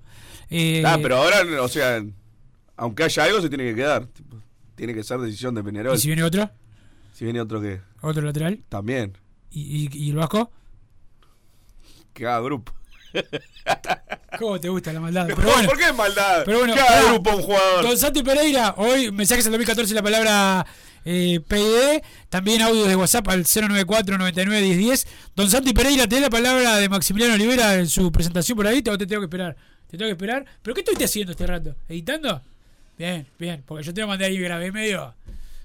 Eh, 0.50 0.82
ah, 0.84 0.98
pero 1.00 1.16
ahora, 1.18 1.62
o 1.62 1.68
sea, 1.68 2.04
aunque 2.76 3.04
haya 3.04 3.24
algo, 3.24 3.40
se 3.40 3.48
tiene 3.48 3.64
que 3.64 3.74
quedar. 3.76 4.08
Tiene 4.74 4.94
que 4.94 5.04
ser 5.04 5.18
decisión 5.20 5.54
de 5.54 5.62
Peñarol. 5.62 5.94
¿Y 5.94 5.98
si 5.98 6.08
viene 6.08 6.22
otro? 6.24 6.50
Si 7.12 7.24
viene 7.24 7.40
otro 7.40 7.60
que 7.60 7.80
¿Otro 8.00 8.22
lateral? 8.22 8.60
también, 8.68 9.16
¿Y, 9.50 9.88
y, 9.92 10.04
y 10.06 10.10
el 10.10 10.16
Vasco? 10.16 10.52
que 12.12 12.26
haga 12.26 12.40
grupo. 12.40 12.72
¿Cómo 14.38 14.60
te 14.60 14.68
gusta 14.68 14.92
la 14.92 15.00
maldad? 15.00 15.26
Pero 15.36 15.42
bueno, 15.42 15.68
¿Por 15.68 15.78
qué 15.78 15.92
maldad? 15.92 16.42
pero 16.44 16.58
bueno 16.58 16.74
grupo 17.08 17.36
un 17.36 17.42
jugador. 17.42 17.84
Don 17.84 17.98
Santi 17.98 18.22
Pereira, 18.22 18.74
hoy 18.76 19.10
mensajes 19.10 19.46
al 19.46 19.52
2014 19.52 19.94
la 19.94 20.02
palabra 20.02 20.66
eh, 21.04 21.40
PID, 21.46 22.02
también 22.28 22.62
audios 22.62 22.88
de 22.88 22.96
WhatsApp 22.96 23.28
al 23.28 23.44
094 23.44 24.18
99 24.18 24.62
10 24.62 24.78
10. 24.78 25.06
Don 25.34 25.50
Santi 25.50 25.72
Pereira, 25.72 26.06
¿te 26.06 26.20
la 26.20 26.30
palabra 26.30 26.76
de 26.76 26.88
Maximiliano 26.88 27.34
Olivera 27.34 27.74
en 27.74 27.88
su 27.88 28.12
presentación 28.12 28.56
por 28.56 28.66
ahí 28.66 28.78
o 28.78 28.98
te 28.98 29.06
tengo 29.06 29.22
que 29.22 29.26
esperar? 29.26 29.56
Te 29.90 29.96
tengo 29.96 30.08
que 30.08 30.12
esperar. 30.12 30.44
¿Pero 30.62 30.74
qué 30.74 30.82
estoy 30.82 31.02
haciendo 31.02 31.32
este 31.32 31.46
rato? 31.46 31.74
¿Editando? 31.88 32.42
Bien, 32.98 33.26
bien, 33.38 33.62
porque 33.64 33.84
yo 33.84 33.94
te 33.94 34.00
lo 34.00 34.08
mandé 34.08 34.26
ahí 34.26 34.38
grabé 34.38 34.70
medio 34.70 35.14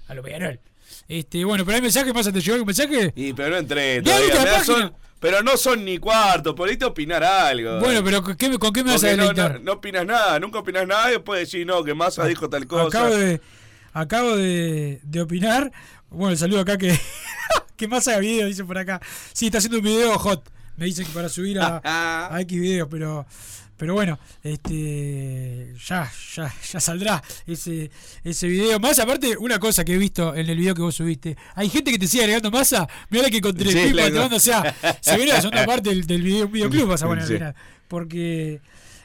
a 0.08 0.14
lo 0.14 0.22
Peñarol. 0.22 0.60
Este, 1.08 1.44
bueno, 1.44 1.64
pero 1.64 1.76
hay 1.76 1.82
mensaje, 1.82 2.12
pasa, 2.14 2.32
¿te 2.32 2.40
llegó 2.40 2.54
algún 2.54 2.66
mensaje? 2.66 3.12
Y 3.16 3.32
pero 3.32 3.50
no 3.50 3.56
entré 3.58 4.02
todavía. 4.02 4.64
son- 4.64 4.92
pero 5.20 5.42
no 5.42 5.56
son 5.56 5.84
ni 5.86 5.96
cuartos, 5.98 6.54
por 6.54 6.68
ahí 6.68 6.76
te 6.76 6.84
opinar 6.84 7.24
algo. 7.24 7.80
Bueno, 7.80 8.04
pero 8.04 8.22
¿con 8.22 8.36
qué, 8.36 8.58
con 8.58 8.72
qué 8.74 8.84
me 8.84 8.92
vas 8.92 9.04
a 9.04 9.06
no, 9.16 9.22
deleitar? 9.22 9.54
no, 9.54 9.64
no 9.64 9.72
opinas 9.72 10.04
nada, 10.04 10.38
nunca 10.38 10.58
opinas 10.58 10.86
nada 10.86 11.08
y 11.08 11.12
después 11.14 11.50
decís, 11.50 11.64
no, 11.66 11.82
que 11.82 11.94
Massa 11.94 12.26
dijo 12.26 12.50
tal 12.50 12.66
cosa. 12.66 12.88
Acabo 12.88 13.14
de, 13.16 13.40
acabo 13.94 14.36
de, 14.36 15.00
de 15.02 15.20
opinar. 15.22 15.72
Bueno, 16.10 16.32
el 16.32 16.38
saludo 16.38 16.60
acá 16.60 16.76
que, 16.76 16.98
que 17.76 17.88
más 17.88 18.06
haga 18.06 18.18
video, 18.18 18.46
dice 18.46 18.64
por 18.64 18.76
acá. 18.76 19.00
Sí, 19.32 19.46
está 19.46 19.58
haciendo 19.58 19.78
un 19.78 19.84
video 19.84 20.18
hot. 20.18 20.44
Me 20.76 20.84
dicen 20.86 21.06
que 21.06 21.12
para 21.12 21.28
subir 21.30 21.58
a, 21.58 21.80
a 22.30 22.40
X 22.42 22.60
videos, 22.60 22.88
pero 22.90 23.24
pero 23.76 23.94
bueno, 23.94 24.18
este 24.42 25.74
ya, 25.86 26.10
ya, 26.34 26.54
ya 26.72 26.80
saldrá 26.80 27.22
ese, 27.46 27.90
ese 28.22 28.46
video. 28.48 28.78
Más 28.80 28.98
aparte, 28.98 29.36
una 29.38 29.58
cosa 29.58 29.84
que 29.84 29.94
he 29.94 29.98
visto 29.98 30.34
en 30.34 30.48
el 30.48 30.56
video 30.56 30.74
que 30.74 30.82
vos 30.82 30.94
subiste, 30.94 31.36
hay 31.54 31.68
gente 31.68 31.90
que 31.90 31.98
te 31.98 32.06
sigue 32.06 32.22
agregando 32.24 32.50
masa. 32.50 32.88
Mira 33.10 33.28
que 33.30 33.38
encontré 33.38 33.70
Sí, 33.70 33.78
el 33.78 33.84
clip, 33.86 33.96
la- 33.96 34.10
te 34.10 34.18
mando, 34.18 34.36
o 34.36 34.40
sea, 34.40 34.74
se 35.00 35.16
viene 35.16 35.32
la 35.32 35.40
segunda 35.40 35.66
parte 35.66 35.90
del, 35.90 36.06
del 36.06 36.22
video, 36.22 36.48
videoclub, 36.48 36.88
vas 36.88 37.02
a 37.02 37.06
poner, 37.06 37.26
Sí. 37.26 37.34
porque 37.88 38.60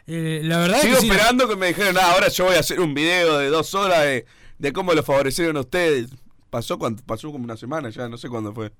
eh, 0.07 0.41
la 0.43 0.57
verdad 0.59 0.81
Sigo 0.81 0.93
es 0.93 0.99
que 0.99 1.05
sí, 1.05 1.11
esperando 1.11 1.47
que 1.47 1.55
me 1.55 1.67
dijeran, 1.67 1.97
ah, 1.97 2.11
ahora 2.13 2.29
yo 2.29 2.45
voy 2.45 2.55
a 2.55 2.59
hacer 2.59 2.79
un 2.79 2.93
video 2.93 3.37
de 3.37 3.47
dos 3.49 3.73
horas 3.75 4.03
de, 4.03 4.25
de 4.57 4.73
cómo 4.73 4.93
lo 4.93 5.03
favorecieron 5.03 5.55
a 5.57 5.61
ustedes. 5.61 6.09
Pasó 6.49 6.79
cuando, 6.79 7.03
pasó 7.03 7.31
como 7.31 7.43
una 7.43 7.55
semana 7.57 7.89
ya, 7.91 8.09
no 8.09 8.17
sé 8.17 8.27
cuándo 8.27 8.53
fue. 8.53 8.71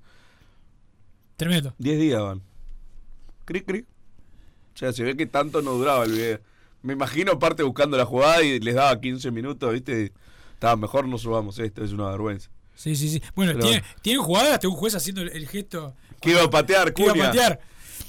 tremendo. 1.38 1.74
Diez 1.78 2.00
días 2.00 2.22
van. 2.22 2.42
Cric, 3.46 3.66
cric. 3.66 3.86
O 4.74 4.78
sea, 4.78 4.94
se 4.94 5.04
ve 5.04 5.16
que 5.18 5.26
tanto 5.26 5.62
no 5.62 5.72
duraba 5.74 6.06
el 6.06 6.12
video. 6.12 6.40
Me 6.82 6.94
imagino 6.94 7.38
parte 7.40 7.64
buscando 7.64 7.98
la 7.98 8.06
jugada 8.06 8.42
y 8.42 8.60
les 8.60 8.76
daba 8.76 9.00
15 9.00 9.32
minutos, 9.32 9.74
¿viste? 9.74 10.14
Estaba 10.54 10.76
mejor 10.76 11.08
no 11.08 11.18
subamos 11.18 11.60
esto, 11.60 11.84
es 11.84 11.92
una 11.92 12.10
vergüenza. 12.10 12.50
Sí, 12.76 12.96
sí, 12.96 13.10
sí. 13.10 13.22
Bueno, 13.36 13.52
Pero- 13.54 13.66
¿tiene, 13.66 13.84
¿tienen 14.02 14.22
jugadas? 14.24 14.54
Hasta 14.54 14.68
un 14.70 14.76
juez 14.76 14.96
haciendo 14.96 15.22
el, 15.22 15.30
el 15.30 15.48
gesto. 15.48 15.94
Que 16.22 16.32
iba 16.32 16.44
a 16.44 16.50
patear, 16.50 16.94
que 16.94 17.04
iba 17.04 17.12
a 17.12 17.16
patear. 17.16 17.60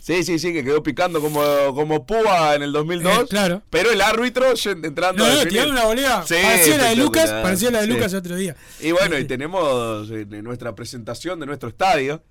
Sí, 0.01 0.25
sí, 0.25 0.39
sí, 0.39 0.53
que 0.53 0.65
quedó 0.65 0.83
picando 0.83 1.21
como, 1.21 1.43
como 1.75 2.07
Púa 2.07 2.55
en 2.55 2.63
el 2.63 2.73
2002. 2.73 3.19
Eh, 3.19 3.27
claro. 3.29 3.63
Pero 3.71 3.91
el 3.91 4.01
árbitro 4.01 4.47
entrando 4.65 5.27
No, 5.27 5.35
no, 5.35 5.43
tiraron 5.47 5.73
una 5.73 5.85
volea. 5.85 6.23
Sí, 6.27 6.35
parecía 6.43 6.79
la 6.79 6.89
de 6.91 6.97
Lucas, 6.97 7.31
parecía 7.43 7.71
la 7.71 7.81
de 7.81 7.87
sí. 7.87 7.93
Lucas 7.93 8.13
el 8.13 8.19
otro 8.21 8.37
día. 8.37 8.57
Y 8.81 8.93
bueno, 8.93 9.19
y 9.19 9.25
tenemos 9.27 10.11
eh, 10.11 10.25
nuestra 10.43 10.75
presentación 10.75 11.39
de 11.41 11.47
nuestro 11.47 11.69
estadio. 11.69 12.23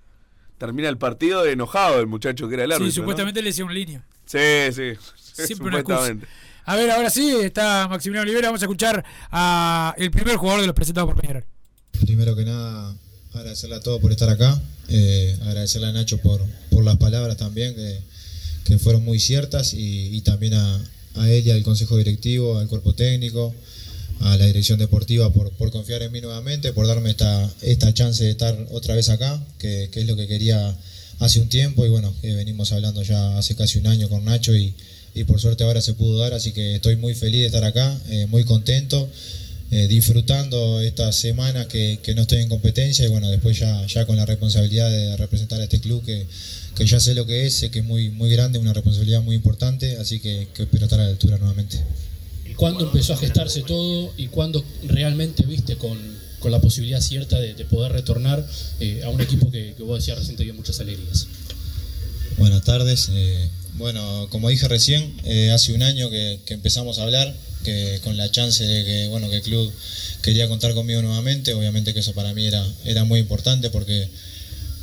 Termina 0.60 0.90
el 0.90 0.98
partido 0.98 1.46
enojado 1.46 2.00
el 2.00 2.06
muchacho 2.06 2.46
que 2.46 2.52
era 2.52 2.64
el 2.64 2.72
árbitro. 2.72 2.92
Sí, 2.92 2.98
¿no? 2.98 3.02
supuestamente 3.02 3.40
le 3.40 3.48
decía 3.48 3.64
un 3.64 3.72
línea. 3.72 4.04
Sí, 4.26 4.38
sí. 4.74 4.92
Siempre 5.46 5.68
una 5.68 5.78
excusa. 5.78 6.00
supuestamente. 6.00 6.26
A 6.66 6.76
ver, 6.76 6.90
ahora 6.90 7.08
sí, 7.08 7.34
está 7.42 7.88
Maximiliano 7.88 8.24
Olivera. 8.24 8.48
Vamos 8.48 8.60
a 8.60 8.66
escuchar 8.66 9.02
a 9.30 9.94
el 9.96 10.10
primer 10.10 10.36
jugador 10.36 10.60
de 10.60 10.66
los 10.66 10.76
presentados 10.76 11.08
por 11.10 11.18
Peñarol. 11.18 11.46
Primero 12.04 12.36
que 12.36 12.44
nada, 12.44 12.94
agradecerle 13.32 13.76
a 13.76 13.80
todos 13.80 14.02
por 14.02 14.12
estar 14.12 14.28
acá, 14.28 14.60
eh, 14.88 15.34
agradecerle 15.46 15.86
a 15.86 15.92
Nacho 15.92 16.18
por, 16.18 16.42
por 16.68 16.84
las 16.84 16.98
palabras 16.98 17.38
también, 17.38 17.74
que, 17.74 17.98
que 18.66 18.78
fueron 18.78 19.02
muy 19.02 19.18
ciertas, 19.18 19.72
y, 19.72 20.14
y 20.14 20.20
también 20.20 20.52
a, 20.52 20.80
a 21.14 21.30
él 21.30 21.46
y 21.46 21.50
al 21.50 21.62
consejo 21.62 21.96
directivo, 21.96 22.58
al 22.58 22.68
cuerpo 22.68 22.94
técnico, 22.94 23.54
a 24.20 24.36
la 24.36 24.46
dirección 24.46 24.78
deportiva 24.78 25.32
por, 25.32 25.50
por 25.52 25.70
confiar 25.70 26.02
en 26.02 26.12
mí 26.12 26.20
nuevamente, 26.20 26.72
por 26.72 26.86
darme 26.86 27.10
esta, 27.10 27.50
esta 27.62 27.92
chance 27.92 28.22
de 28.24 28.30
estar 28.30 28.56
otra 28.70 28.94
vez 28.94 29.08
acá, 29.08 29.42
que, 29.58 29.88
que 29.90 30.00
es 30.00 30.06
lo 30.06 30.16
que 30.16 30.26
quería 30.26 30.76
hace 31.18 31.40
un 31.40 31.48
tiempo, 31.48 31.84
y 31.84 31.88
bueno, 31.88 32.14
eh, 32.22 32.34
venimos 32.34 32.72
hablando 32.72 33.02
ya 33.02 33.38
hace 33.38 33.54
casi 33.54 33.78
un 33.78 33.86
año 33.86 34.08
con 34.08 34.24
Nacho, 34.24 34.54
y, 34.56 34.74
y 35.14 35.24
por 35.24 35.40
suerte 35.40 35.64
ahora 35.64 35.80
se 35.80 35.94
pudo 35.94 36.18
dar, 36.18 36.34
así 36.34 36.52
que 36.52 36.76
estoy 36.76 36.96
muy 36.96 37.14
feliz 37.14 37.40
de 37.40 37.46
estar 37.46 37.64
acá, 37.64 37.98
eh, 38.10 38.26
muy 38.26 38.44
contento 38.44 39.08
eh, 39.72 39.86
disfrutando 39.86 40.80
estas 40.80 41.14
semanas 41.14 41.66
que, 41.68 42.00
que 42.02 42.12
no 42.14 42.22
estoy 42.22 42.40
en 42.40 42.48
competencia 42.48 43.04
y 43.04 43.08
bueno, 43.08 43.30
después 43.30 43.56
ya, 43.56 43.86
ya 43.86 44.04
con 44.04 44.16
la 44.16 44.26
responsabilidad 44.26 44.90
de 44.90 45.16
representar 45.16 45.60
a 45.60 45.64
este 45.64 45.78
club 45.78 46.04
que, 46.04 46.26
que 46.74 46.86
ya 46.86 46.98
sé 46.98 47.14
lo 47.14 47.24
que 47.24 47.46
es, 47.46 47.54
sé 47.54 47.70
que 47.70 47.78
es 47.78 47.84
muy, 47.84 48.10
muy 48.10 48.30
grande, 48.30 48.58
una 48.58 48.72
responsabilidad 48.72 49.22
muy 49.22 49.36
importante, 49.36 49.96
así 49.98 50.18
que, 50.18 50.48
que 50.54 50.64
espero 50.64 50.86
estar 50.86 50.98
a 50.98 51.04
la 51.04 51.10
altura 51.10 51.38
nuevamente. 51.38 51.78
¿Cuándo 52.60 52.84
empezó 52.84 53.14
a 53.14 53.16
gestarse 53.16 53.62
todo 53.62 54.12
y 54.18 54.26
cuándo 54.26 54.62
realmente 54.82 55.44
viste 55.44 55.76
con, 55.76 55.98
con 56.40 56.52
la 56.52 56.60
posibilidad 56.60 57.00
cierta 57.00 57.40
de, 57.40 57.54
de 57.54 57.64
poder 57.64 57.90
retornar 57.90 58.46
eh, 58.80 59.00
a 59.02 59.08
un 59.08 59.18
equipo 59.22 59.50
que, 59.50 59.72
que 59.74 59.82
vos 59.82 59.98
decías 59.98 60.18
recién 60.18 60.36
te 60.36 60.44
dio 60.44 60.52
muchas 60.52 60.78
alegrías? 60.78 61.26
Buenas 62.36 62.62
tardes. 62.62 63.08
eh, 63.14 63.48
bueno, 63.78 64.26
como 64.28 64.50
dije 64.50 64.68
recién, 64.68 65.10
eh, 65.24 65.50
hace 65.52 65.72
un 65.72 65.82
año 65.82 66.10
que, 66.10 66.38
que 66.44 66.52
empezamos 66.52 66.98
a 66.98 67.04
hablar, 67.04 67.34
que 67.64 67.98
con 68.04 68.18
la 68.18 68.30
chance 68.30 68.62
de 68.62 68.84
que, 68.84 69.08
bueno, 69.08 69.30
que 69.30 69.36
el 69.36 69.42
club 69.42 69.72
quería 70.20 70.46
contar 70.46 70.74
conmigo 70.74 71.00
nuevamente. 71.00 71.54
Obviamente 71.54 71.94
que 71.94 72.00
eso 72.00 72.12
para 72.12 72.34
mí 72.34 72.44
era, 72.44 72.62
era 72.84 73.04
muy 73.04 73.20
importante 73.20 73.70
porque 73.70 74.06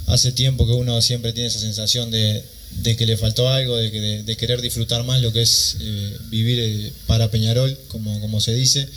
hace 0.08 0.32
tiempo 0.32 0.66
que 0.66 0.74
uno 0.74 1.00
siempre 1.04 1.32
tiene 1.32 1.50
esa 1.50 1.60
sensación 1.60 2.10
de, 2.10 2.44
de 2.72 2.96
que 2.96 3.06
le 3.06 3.18
faltó 3.18 3.50
algo, 3.50 3.76
de, 3.78 3.92
que, 3.92 4.02
de, 4.24 4.38
querer 4.38 4.62
disfrutar 4.62 5.04
más 5.04 5.22
lo 5.22 5.32
que 5.34 5.42
es 5.42 5.78
eh, 5.80 6.18
vivir 6.30 6.60
eh, 6.60 6.94
para 7.06 7.32
Peñarol, 7.32 7.78
como, 7.88 8.20
como 8.22 8.40
se 8.40 8.54
dice. 8.54 8.88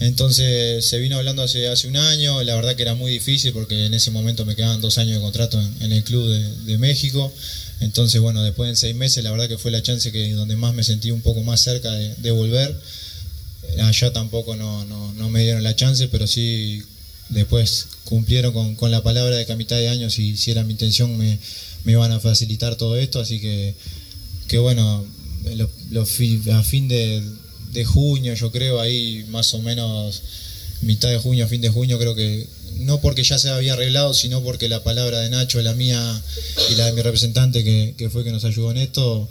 Entonces 0.00 0.84
se 0.84 0.98
vino 0.98 1.16
hablando 1.16 1.42
hace, 1.42 1.68
hace 1.68 1.86
un 1.86 1.96
año, 1.96 2.42
la 2.42 2.56
verdad 2.56 2.74
que 2.74 2.82
era 2.82 2.94
muy 2.94 3.12
difícil 3.12 3.52
porque 3.52 3.86
en 3.86 3.94
ese 3.94 4.10
momento 4.10 4.44
me 4.44 4.56
quedaban 4.56 4.80
dos 4.80 4.98
años 4.98 5.16
de 5.16 5.20
contrato 5.20 5.60
en, 5.60 5.82
en 5.82 5.92
el 5.92 6.02
club 6.02 6.28
de, 6.64 6.78
México. 6.78 7.32
Entonces 7.80 8.20
bueno, 8.20 8.42
después 8.42 8.68
de 8.70 8.76
seis 8.76 8.94
meses 8.96 9.22
la 9.22 9.30
verdad 9.30 9.48
que 9.48 9.58
fue 9.58 9.70
la 9.70 9.82
chance 9.82 10.10
que 10.10 10.32
donde 10.32 10.56
más 10.56 10.74
me 10.74 10.82
sentí 10.82 11.10
un 11.10 11.22
poco 11.22 11.42
más 11.42 11.60
cerca 11.60 11.92
de, 11.92 12.30
volver. 12.32 12.76
allá 13.80 14.12
tampoco 14.12 14.56
no, 14.56 14.84
no, 14.84 15.12
no 15.12 15.30
me 15.30 15.42
dieron 15.42 15.62
la 15.62 15.76
chance, 15.76 16.08
pero 16.08 16.26
sí 16.26 16.82
después 17.28 17.86
cumplieron 18.04 18.52
con, 18.52 18.74
con 18.74 18.90
la 18.90 19.02
palabra 19.02 19.36
de 19.36 19.46
que 19.46 19.52
a 19.52 19.56
mitad 19.56 19.76
de 19.76 19.88
año, 19.88 20.10
si, 20.10 20.36
si 20.36 20.50
era 20.50 20.64
mi 20.64 20.72
intención, 20.72 21.16
me, 21.16 21.38
me 21.84 21.92
iban 21.92 22.12
a 22.12 22.20
facilitar 22.20 22.76
todo 22.76 22.96
esto, 22.96 23.20
así 23.20 23.40
que, 23.40 23.74
que 24.48 24.58
bueno, 24.58 25.04
lo- 25.54 25.70
lo 25.90 26.02
a 26.02 26.62
fin 26.62 26.88
de, 26.88 27.22
junio, 27.84 28.34
yo 28.34 28.50
creo, 28.50 28.80
ahí 28.80 29.24
más 29.28 29.52
o 29.54 29.58
menos 29.60 30.22
mitad 30.82 31.08
de 31.10 31.18
junio, 31.18 31.44
fin 31.48 31.60
de 31.60 31.68
junio, 31.68 31.98
creo 31.98 32.14
que 32.14 32.46
no 32.80 33.00
porque 33.00 33.22
ya 33.22 33.38
se 33.38 33.48
había 33.50 33.74
arreglado, 33.74 34.14
sino 34.14 34.42
porque 34.42 34.68
la 34.68 34.82
palabra 34.82 35.20
de 35.20 35.30
Nacho, 35.30 35.60
la 35.62 35.74
mía 35.74 36.22
y 36.70 36.74
la 36.74 36.86
de 36.86 36.92
mi 36.92 37.02
representante, 37.02 37.62
que, 37.62 37.94
que 37.96 38.10
fue 38.10 38.24
que 38.24 38.32
nos 38.32 38.44
ayudó 38.44 38.70
en 38.70 38.78
esto, 38.78 39.28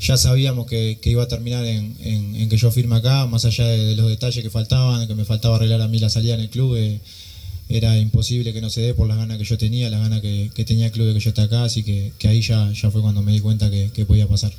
ya 0.00 0.16
sabíamos 0.16 0.66
que, 0.66 0.98
que 1.02 1.10
iba 1.10 1.22
a 1.24 1.28
terminar 1.28 1.64
en, 1.66 1.96
en- 2.00 2.36
en 2.36 2.48
que 2.48 2.56
yo 2.56 2.70
firme 2.70 2.96
acá, 2.96 3.26
más 3.26 3.44
allá 3.44 3.66
de, 3.66 3.84
de 3.84 3.94
los 3.96 4.08
detalles 4.08 4.42
que 4.42 4.50
faltaban, 4.50 5.06
que 5.08 5.14
me 5.14 5.24
faltaba 5.24 5.56
arreglar 5.56 5.80
a 5.82 5.88
mí 5.88 5.98
la 5.98 6.08
salida 6.10 6.34
en 6.34 6.40
el 6.40 6.50
club. 6.50 6.76
eh, 6.76 7.00
era 7.68 7.98
imposible 7.98 8.52
que 8.52 8.60
no 8.60 8.70
se 8.70 8.80
dé 8.80 8.94
por 8.94 9.06
las 9.08 9.16
ganas 9.18 9.38
que 9.38 9.44
yo 9.44 9.58
tenía, 9.58 9.90
las 9.90 10.00
ganas 10.00 10.20
que, 10.20 10.50
que 10.54 10.64
tenía 10.64 10.86
el 10.86 10.92
club 10.92 11.06
de 11.08 11.14
que 11.14 11.20
yo 11.20 11.30
esté 11.30 11.42
acá, 11.42 11.64
así 11.64 11.82
que, 11.82 12.12
que 12.18 12.28
ahí 12.28 12.40
ya, 12.40 12.72
ya 12.72 12.90
fue 12.90 13.02
cuando 13.02 13.22
me 13.22 13.32
di 13.32 13.40
cuenta 13.40 13.70
que, 13.70 13.90
que 13.92 14.04
podía 14.04 14.26
pasar. 14.26 14.52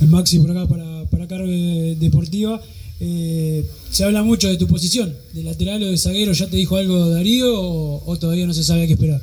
El 0.00 0.08
Maxi 0.08 0.38
por 0.38 0.50
acá 0.50 0.66
para, 0.66 1.04
para 1.06 1.28
Carve 1.28 1.96
Deportiva. 1.98 2.60
Eh, 3.00 3.66
se 3.90 4.04
habla 4.04 4.22
mucho 4.22 4.48
de 4.48 4.56
tu 4.56 4.68
posición, 4.68 5.12
de 5.32 5.42
lateral 5.42 5.82
o 5.82 5.86
de 5.86 5.98
zaguero. 5.98 6.32
¿Ya 6.32 6.46
te 6.46 6.56
dijo 6.56 6.76
algo 6.76 7.08
Darío 7.08 7.60
o, 7.60 8.02
o 8.06 8.16
todavía 8.16 8.46
no 8.46 8.54
se 8.54 8.62
sabe 8.62 8.84
a 8.84 8.86
qué 8.86 8.92
esperar? 8.92 9.20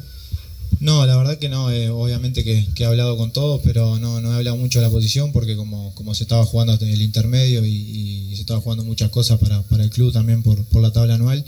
No, 0.81 1.05
la 1.05 1.17
verdad 1.17 1.37
que 1.37 1.49
no, 1.49 1.71
eh, 1.71 1.89
obviamente 1.89 2.43
que, 2.43 2.65
que 2.73 2.83
he 2.83 2.85
hablado 2.85 3.17
con 3.17 3.31
todos, 3.31 3.61
pero 3.63 3.99
no, 3.99 4.21
no 4.21 4.33
he 4.33 4.35
hablado 4.35 4.55
mucho 4.55 4.79
de 4.79 4.85
la 4.85 4.91
posición 4.91 5.33
porque 5.33 5.57
como, 5.57 5.93
como 5.95 6.15
se 6.15 6.23
estaba 6.23 6.45
jugando 6.45 6.73
hasta 6.73 6.89
el 6.89 7.01
intermedio 7.01 7.65
y, 7.65 8.29
y 8.31 8.35
se 8.35 8.41
estaba 8.41 8.61
jugando 8.61 8.85
muchas 8.85 9.09
cosas 9.09 9.39
para, 9.39 9.61
para 9.63 9.83
el 9.83 9.89
club 9.89 10.13
también 10.13 10.43
por, 10.43 10.63
por 10.65 10.81
la 10.81 10.91
tabla 10.91 11.15
anual, 11.15 11.43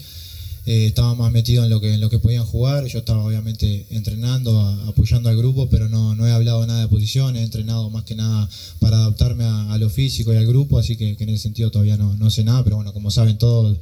eh, 0.66 0.86
estaba 0.86 1.16
más 1.16 1.32
metido 1.32 1.64
en 1.64 1.70
lo 1.70 1.82
que 1.82 1.94
en 1.94 2.02
lo 2.02 2.10
que 2.10 2.20
podían 2.20 2.46
jugar, 2.46 2.86
yo 2.86 3.00
estaba 3.00 3.26
obviamente 3.26 3.88
entrenando, 3.90 4.60
apoyando 4.88 5.30
al 5.30 5.38
grupo, 5.38 5.70
pero 5.70 5.90
no, 5.90 6.16
no 6.16 6.28
he 6.28 6.32
hablado 6.32 6.66
nada 6.68 6.82
de 6.82 6.88
posición, 6.88 7.36
he 7.36 7.44
entrenado 7.44 7.90
más 7.90 8.04
que 8.04 8.16
nada 8.16 8.48
para 8.80 8.98
adaptarme 8.98 9.44
a, 9.44 9.78
lo 9.80 9.90
físico 9.90 10.34
y 10.34 10.38
al 10.38 10.46
grupo, 10.46 10.78
así 10.78 10.96
que, 10.96 11.18
que 11.18 11.24
en 11.24 11.32
ese 11.32 11.44
sentido 11.44 11.72
todavía 11.72 11.98
no, 11.98 12.14
no 12.16 12.30
sé 12.30 12.44
nada, 12.44 12.64
pero 12.64 12.76
bueno, 12.76 12.94
como 12.94 13.10
saben 13.10 13.38
todos, 13.40 13.78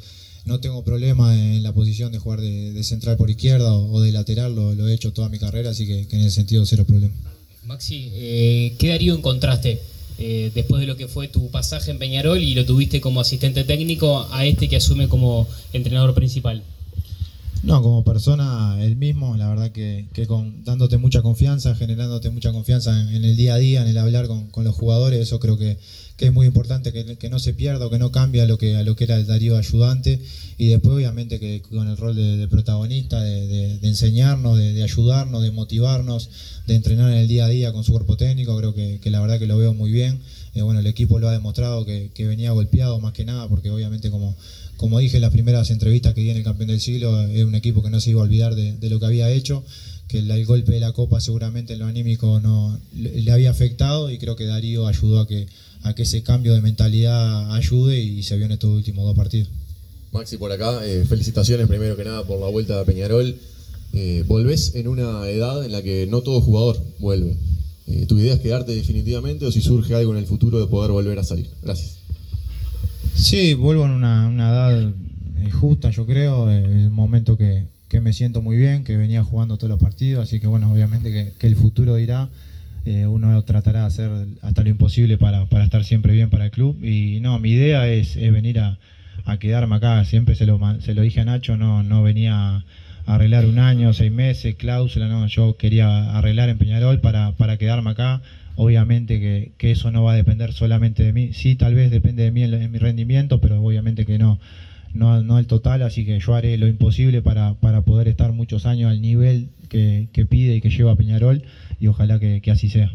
no 0.46 0.60
tengo 0.62 0.84
problema 0.84 1.36
en 1.36 1.64
la 1.64 1.74
posición 1.74 2.12
de 2.12 2.20
jugar 2.20 2.40
de, 2.40 2.84
central 2.84 3.18
por 3.18 3.30
izquierda 3.30 3.74
o, 3.74 4.02
de 4.02 4.12
lateral, 4.12 4.56
lo, 4.56 4.74
lo 4.74 4.88
he 4.88 4.94
hecho 4.94 5.12
toda 5.12 5.28
mi 5.28 5.38
carrera, 5.38 5.72
así 5.72 5.86
que, 5.86 6.08
en 6.10 6.22
ese 6.22 6.32
sentido 6.32 6.66
cero 6.66 6.86
problema. 6.86 7.14
Maxi, 7.66 8.10
eh, 8.14 8.76
¿qué 8.80 8.88
Darío 8.88 9.16
encontraste 9.16 9.80
eh, 10.20 10.52
después 10.54 10.82
de 10.82 10.88
lo 10.88 10.98
que 10.98 11.08
fue 11.08 11.28
tu 11.28 11.50
pasaje 11.50 11.92
en 11.92 11.98
Peñarol 11.98 12.44
y 12.44 12.54
lo 12.54 12.66
tuviste 12.66 13.00
como 13.00 13.22
asistente 13.22 13.64
técnico 13.64 14.28
a 14.32 14.46
este 14.46 14.68
que 14.68 14.76
asume 14.76 15.08
como 15.08 15.48
entrenador 15.74 16.14
principal? 16.14 16.62
No, 17.62 17.82
como 17.82 18.06
persona 18.06 18.78
el 18.82 18.96
mismo, 18.96 19.36
la 19.36 19.50
verdad 19.50 19.72
que, 19.72 20.08
que 20.14 20.26
con, 20.28 20.64
dándote 20.64 20.98
mucha 20.98 21.22
confianza, 21.22 21.76
generándote 21.76 22.30
mucha 22.30 22.54
confianza 22.54 23.02
en, 23.14 23.26
el 23.26 23.36
día 23.36 23.56
a 23.56 23.58
día, 23.58 23.82
en 23.82 23.90
el 23.90 23.98
hablar 23.98 24.28
con, 24.28 24.64
los 24.64 24.74
jugadores, 24.76 25.20
eso 25.20 25.42
creo 25.42 25.58
que, 25.58 25.78
que 26.16 26.28
es 26.28 26.34
muy 26.34 26.48
importante, 26.48 26.94
que, 26.94 27.18
que 27.18 27.30
no 27.30 27.38
se 27.38 27.54
pierda 27.54 27.86
o 27.86 27.90
que 27.90 28.00
no 28.00 28.14
cambie 28.14 28.42
a 28.42 28.46
lo 28.46 28.58
que, 28.58 28.78
a 28.78 28.84
lo 28.84 28.96
que 28.96 29.04
era 29.04 29.18
el 29.18 29.28
Darío 29.28 29.58
ayudante 29.58 30.22
y 30.58 30.68
después 30.68 30.96
obviamente 30.96 31.38
que 31.38 31.62
con 31.62 31.90
el 31.90 31.98
rol 31.98 32.16
de, 32.16 32.38
de 32.38 32.48
protagonista, 32.48 33.22
de, 33.22 33.48
de- 33.48 33.78
de 33.80 33.88
enseñarnos, 33.90 34.58
de, 34.58 34.82
ayudarnos, 34.82 35.44
de 35.44 35.52
motivarnos, 35.52 36.30
de 36.66 36.76
entrenar 36.76 37.12
en 37.12 37.18
el 37.18 37.28
día 37.28 37.46
a 37.46 37.50
día 37.50 37.74
con 37.74 37.84
su 37.84 37.92
cuerpo 37.92 38.16
técnico, 38.16 38.56
creo 38.58 38.74
que, 38.74 39.00
que 39.02 39.10
la 39.10 39.20
verdad 39.20 39.38
que 39.38 39.48
lo 39.48 39.58
veo 39.58 39.74
muy 39.74 39.92
bien. 39.92 40.20
Eh, 40.56 40.62
bueno, 40.62 40.80
el 40.80 40.88
equipo 40.88 41.20
lo 41.20 41.28
ha 41.28 41.32
demostrado 41.34 41.86
que, 41.86 42.10
que 42.14 42.26
venía 42.26 42.52
golpeado 42.52 43.00
más 43.00 43.14
que 43.14 43.24
nada, 43.26 43.48
porque 43.48 43.70
obviamente 43.70 44.10
como, 44.10 44.36
como 44.80 44.98
dije 45.00 45.18
en 45.18 45.22
las 45.22 45.34
primeras 45.34 45.72
entrevistas 45.72 46.14
que 46.14 46.22
di 46.22 46.30
en 46.30 46.38
el 46.38 46.44
campeón 46.46 46.70
del 46.70 46.80
siglo, 46.80 47.22
es 47.24 47.44
un 47.44 47.54
equipo 47.54 47.84
que 47.84 47.90
no 47.90 48.00
se 48.00 48.12
iba 48.12 48.22
a 48.22 48.24
olvidar 48.24 48.56
de, 48.56 48.78
de 48.78 48.90
lo 48.90 48.98
que 48.98 49.08
había 49.08 49.30
hecho, 49.30 49.66
que 50.08 50.20
el, 50.20 50.46
golpe 50.46 50.72
de 50.72 50.80
la 50.80 50.94
copa 50.94 51.20
seguramente 51.20 51.74
en 51.74 51.80
lo 51.80 51.86
anímico 51.86 52.40
no 52.40 52.80
le, 52.96 53.30
había 53.30 53.52
afectado 53.52 54.10
y 54.10 54.18
creo 54.18 54.38
que 54.38 54.46
Darío 54.46 54.88
ayudó 54.88 55.20
a 55.20 55.28
que, 55.28 55.48
a 55.84 55.94
que 55.96 56.04
ese 56.04 56.24
cambio 56.24 56.54
de 56.54 56.62
mentalidad 56.62 57.54
ayude 57.54 58.00
y 58.00 58.24
se 58.24 58.38
vio 58.38 58.46
en 58.46 58.54
estos 58.54 58.70
últimos 58.70 59.04
dos 59.04 59.18
partidos. 59.18 59.50
Maxi 60.14 60.38
por 60.38 60.54
acá, 60.54 60.80
eh, 60.86 61.04
felicitaciones 61.06 61.68
primero 61.68 61.98
que 61.98 62.06
nada 62.06 62.26
por 62.26 62.40
la 62.40 62.48
vuelta 62.48 62.80
a 62.80 62.86
Peñarol. 62.86 63.36
Eh, 63.92 64.24
volvés 64.28 64.76
en 64.76 64.88
una 64.88 65.28
edad 65.28 65.66
en 65.66 65.74
la 65.74 65.84
que 65.84 66.08
no 66.08 66.22
todo 66.22 66.40
jugador 66.40 66.82
vuelve. 67.00 67.36
Eh, 67.86 68.06
¿Tu 68.08 68.18
idea 68.18 68.36
es 68.36 68.40
quedarte 68.40 68.74
definitivamente 68.74 69.46
o 69.46 69.52
si 69.52 69.60
surge 69.60 69.94
algo 69.94 70.14
en 70.14 70.20
el 70.20 70.26
futuro 70.26 70.58
de 70.58 70.68
poder 70.68 70.92
volver 70.92 71.20
a 71.20 71.26
salir? 71.26 71.50
Gracias. 71.62 71.99
Sí, 73.20 73.54
vuelvo 73.54 73.84
en 73.86 73.92
una, 73.92 74.28
una 74.28 74.50
edad 74.50 74.82
eh, 74.82 75.52
justa, 75.52 75.90
yo 75.90 76.06
creo, 76.06 76.46
un 76.46 76.94
momento 76.94 77.38
que, 77.38 77.66
que 77.90 78.00
me 78.00 78.14
siento 78.14 78.42
muy 78.42 78.56
bien, 78.56 78.86
que 78.86 78.96
venía 78.96 79.26
jugando 79.26 79.58
todos 79.58 79.70
los 79.70 79.80
partidos, 79.80 80.24
así 80.24 80.40
que 80.40 80.48
bueno, 80.48 80.72
obviamente 80.72 81.12
que, 81.12 81.34
que 81.38 81.48
el 81.48 81.58
futuro 81.58 81.96
dirá, 81.96 82.30
eh, 82.86 83.08
uno 83.08 83.42
tratará 83.44 83.82
de 83.82 83.86
hacer 83.88 84.10
hasta 84.42 84.64
lo 84.64 84.70
imposible 84.70 85.18
para, 85.18 85.46
para 85.48 85.66
estar 85.66 85.84
siempre 85.84 86.14
bien 86.14 86.30
para 86.30 86.46
el 86.46 86.52
club. 86.52 86.82
Y 86.82 87.20
no, 87.20 87.38
mi 87.40 87.52
idea 87.52 87.90
es, 87.90 88.16
es 88.16 88.32
venir 88.32 88.58
a, 88.62 88.80
a 89.26 89.38
quedarme 89.38 89.76
acá, 89.76 90.06
siempre 90.06 90.36
se 90.36 90.46
lo, 90.46 90.58
se 90.80 90.94
lo 90.94 91.02
dije 91.02 91.20
a 91.20 91.26
Nacho, 91.26 91.58
no, 91.58 91.84
no 91.84 92.02
venía 92.02 92.56
a 92.56 92.64
arreglar 93.06 93.46
un 93.46 93.60
año, 93.60 93.92
seis 93.92 94.14
meses, 94.14 94.56
cláusula, 94.56 95.10
no, 95.10 95.28
yo 95.28 95.58
quería 95.58 96.18
arreglar 96.18 96.48
en 96.48 96.58
Peñarol 96.58 97.02
para, 97.02 97.34
para 97.34 97.58
quedarme 97.58 97.90
acá, 97.92 98.22
obviamente 98.60 99.22
que, 99.22 99.54
que 99.58 99.72
eso 99.72 99.90
no 99.90 100.04
va 100.04 100.12
a 100.12 100.16
depender 100.16 100.52
solamente 100.52 101.02
de 101.02 101.14
mí, 101.14 101.32
sí 101.32 101.56
tal 101.56 101.76
vez 101.76 101.92
depende 101.92 102.24
de 102.24 102.32
mí 102.32 102.44
en, 102.44 102.72
mi 102.72 102.78
rendimiento, 102.78 103.40
pero 103.40 103.64
obviamente 103.64 104.06
que 104.06 104.20
no, 104.20 104.38
no, 104.94 105.24
no 105.24 105.38
al 105.38 105.48
total, 105.48 105.82
así 105.82 106.06
que 106.06 106.20
yo 106.20 106.36
haré 106.36 106.58
lo 106.58 106.68
imposible 106.68 107.22
para, 107.22 107.54
para 107.54 107.84
poder 107.84 108.10
estar 108.10 108.34
muchos 108.34 108.66
años 108.66 108.92
al 108.92 109.02
nivel 109.02 109.48
que, 109.70 110.10
que 110.12 110.26
pide 110.26 110.58
y 110.58 110.62
que 110.62 110.70
lleva 110.70 110.98
Peñarol 110.98 111.44
y 111.80 111.88
ojalá 111.88 112.20
que, 112.20 112.42
que 112.42 112.52
así 112.52 112.70
sea. 112.70 112.92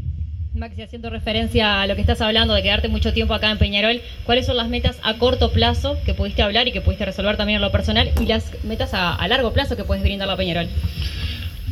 Maxi, 0.52 0.82
haciendo 0.82 1.08
referencia 1.08 1.80
a 1.80 1.86
lo 1.86 1.94
que 1.94 2.02
estás 2.02 2.20
hablando 2.20 2.52
de 2.52 2.62
quedarte 2.62 2.88
mucho 2.88 3.14
tiempo 3.14 3.32
acá 3.32 3.50
en 3.50 3.56
Peñarol, 3.56 4.02
¿cuáles 4.24 4.44
son 4.44 4.58
las 4.58 4.68
metas 4.68 4.98
a 5.02 5.16
corto 5.16 5.50
plazo 5.50 5.96
que 6.04 6.12
pudiste 6.12 6.42
hablar 6.42 6.68
y 6.68 6.72
que 6.72 6.82
pudiste 6.82 7.06
resolver 7.06 7.38
también 7.38 7.56
en 7.56 7.62
lo 7.62 7.72
personal 7.72 8.10
y 8.20 8.26
las 8.26 8.52
metas 8.64 8.92
a, 8.92 9.14
a 9.14 9.28
largo 9.28 9.54
plazo 9.54 9.76
que 9.76 9.84
puedes 9.84 10.04
brindarle 10.04 10.34
a 10.34 10.36
Peñarol? 10.36 10.68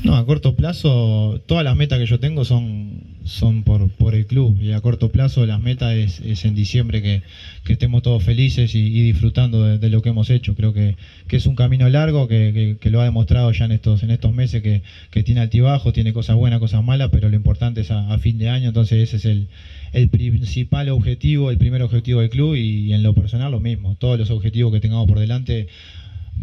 No, 0.04 0.16
a 0.16 0.26
corto 0.26 0.56
plazo, 0.56 1.40
todas 1.46 1.62
las 1.62 1.76
metas 1.76 2.00
que 2.00 2.06
yo 2.06 2.18
tengo 2.18 2.44
son, 2.44 3.04
son 3.24 3.62
por, 3.62 3.88
por 3.88 4.16
el 4.16 4.26
club. 4.26 4.58
Y 4.60 4.72
a 4.72 4.80
corto 4.80 5.10
plazo, 5.12 5.46
las 5.46 5.60
metas 5.60 5.94
es, 5.94 6.44
en 6.44 6.56
diciembre 6.56 7.00
que, 7.02 7.22
que 7.62 7.74
estemos 7.74 8.02
todos 8.02 8.20
felices 8.24 8.74
y, 8.74 8.80
y 8.80 9.02
disfrutando 9.02 9.78
de, 9.78 9.88
lo 9.90 10.02
que 10.02 10.08
hemos 10.08 10.28
hecho. 10.28 10.56
Creo 10.56 10.72
que, 10.72 10.96
que 11.28 11.36
es 11.36 11.46
un 11.46 11.54
camino 11.54 11.88
largo, 11.88 12.26
que, 12.26 12.76
que- 12.80 12.90
lo 12.90 13.00
ha 13.00 13.04
demostrado 13.04 13.52
ya 13.52 13.64
en 13.66 13.72
estos, 13.72 14.02
en 14.02 14.10
estos 14.10 14.34
meses, 14.34 14.60
que, 14.60 14.82
que 15.12 15.22
tiene 15.22 15.40
altibajos, 15.40 15.92
tiene 15.92 16.12
cosas 16.12 16.34
buenas, 16.34 16.58
cosas 16.58 16.82
malas, 16.82 17.10
pero 17.12 17.28
lo 17.28 17.36
importante 17.36 17.82
es 17.82 17.92
a, 17.92 18.12
a 18.12 18.18
fin 18.18 18.38
de 18.38 18.48
año. 18.48 18.68
Entonces, 18.68 18.98
ese 19.08 19.18
es 19.18 19.24
el, 19.24 19.46
el 19.92 20.08
principal 20.08 20.88
objetivo, 20.88 21.52
el 21.52 21.58
primer 21.58 21.80
objetivo 21.80 22.20
del 22.20 22.30
club. 22.30 22.56
Y, 22.56 22.92
en 22.92 23.04
lo 23.04 23.14
personal, 23.14 23.52
lo 23.52 23.60
mismo. 23.60 23.94
Todos 24.00 24.18
los 24.18 24.30
objetivos 24.30 24.72
que 24.72 24.80
tengamos 24.80 25.06
por 25.06 25.20
delante 25.20 25.68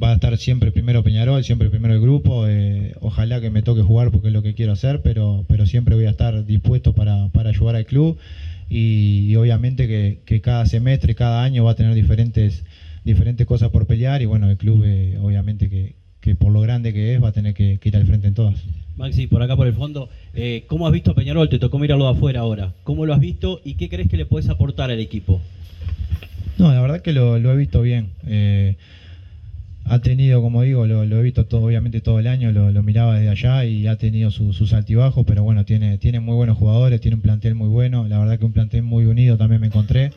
va 0.02 0.12
a 0.12 0.14
estar 0.14 0.38
siempre 0.38 0.72
primero 0.72 1.04
Peñarol, 1.04 1.44
siempre 1.44 1.70
primero 1.70 1.94
el 1.94 2.02
grupo. 2.02 2.48
eh, 2.48 2.94
ojalá 3.02 3.42
que 3.42 3.50
me 3.50 3.62
toque 3.62 3.82
jugar 3.82 4.12
porque 4.12 4.28
es 4.28 4.34
lo 4.34 4.42
que 4.42 4.54
quiero 4.54 4.72
hacer, 4.72 5.02
pero, 5.02 5.46
pero 5.48 5.66
siempre 5.66 5.96
voy 5.96 6.06
a 6.06 6.12
estar 6.12 6.46
dispuesto 6.46 6.94
para, 6.94 7.28
para 7.30 7.50
ayudar 7.50 7.76
al 7.76 7.86
club 7.86 8.18
y, 8.70 9.26
y 9.28 9.36
obviamente 9.36 9.88
que, 9.88 10.20
que 10.26 10.42
cada 10.42 10.66
semestre, 10.66 11.16
cada 11.16 11.44
año 11.44 11.64
va 11.64 11.72
a 11.72 11.76
tener 11.76 11.94
diferentes, 11.96 12.64
diferentes 13.04 13.46
cosas 13.46 13.70
por 13.70 13.86
pelear 13.86 14.22
y 14.22 14.26
bueno, 14.26 14.50
el 14.50 14.58
club 14.58 14.84
eh, 14.86 15.18
obviamente 15.20 15.70
que, 15.70 15.96
que 16.22 16.36
por 16.36 16.52
lo 16.52 16.62
grande 16.62 16.94
que 16.94 17.16
es 17.16 17.22
va 17.24 17.30
a 17.30 17.32
tener 17.32 17.54
que, 17.54 17.78
que 17.80 17.90
ir 17.90 17.96
al 17.96 18.06
frente 18.06 18.28
en 18.28 18.34
todas. 18.34 18.56
Maxi, 18.96 19.28
por 19.28 19.42
acá 19.42 19.56
por 19.56 19.66
el 19.66 19.74
fondo, 19.74 20.10
eh, 20.34 20.64
¿cómo 20.68 20.86
has 20.86 20.92
visto 20.92 21.12
a 21.12 21.16
Peñarol? 21.16 21.48
Te 21.48 21.58
tocó 21.58 21.80
mirarlo 21.80 22.04
de 22.06 22.12
afuera 22.12 22.42
ahora. 22.42 22.74
¿Cómo 22.84 23.06
lo 23.06 23.14
has 23.14 23.20
visto 23.22 23.62
y 23.64 23.76
qué 23.76 23.88
crees 23.88 24.10
que 24.10 24.18
le 24.18 24.26
puedes 24.26 24.50
aportar 24.50 24.92
al 24.92 25.00
equipo? 25.00 25.42
No, 26.58 26.74
la 26.74 26.82
verdad 26.82 27.02
que 27.02 27.14
lo, 27.14 27.40
lo 27.40 27.54
he 27.54 27.56
visto 27.56 27.82
bien. 27.82 28.10
Eh, 28.28 28.76
ha 29.90 30.00
tenido, 30.00 30.40
como 30.42 30.62
digo, 30.62 30.86
lo, 30.86 31.04
he 31.04 31.24
visto 31.24 31.46
todo, 31.46 31.64
obviamente 31.64 32.00
todo 32.00 32.20
el 32.20 32.28
año, 32.28 32.52
lo, 32.52 32.84
miraba 32.84 33.16
desde 33.16 33.30
allá 33.30 33.66
y 33.66 33.88
ha 33.88 33.96
tenido 33.96 34.30
su- 34.30 34.54
sus 34.54 34.72
altibajos, 34.74 35.26
pero 35.26 35.42
bueno, 35.42 35.66
tiene, 35.66 35.98
tiene 35.98 36.20
muy 36.20 36.36
buenos 36.36 36.58
jugadores, 36.58 37.02
tiene 37.02 37.16
un 37.16 37.22
plantel 37.22 37.56
muy 37.56 37.68
bueno, 37.70 38.08
la 38.08 38.20
verdad 38.20 38.38
que 38.38 38.46
un 38.46 38.54
plantel 38.54 38.84
muy 38.84 39.06
unido 39.06 39.36
también 39.36 39.60
me 39.60 39.68
encontré. 39.68 40.12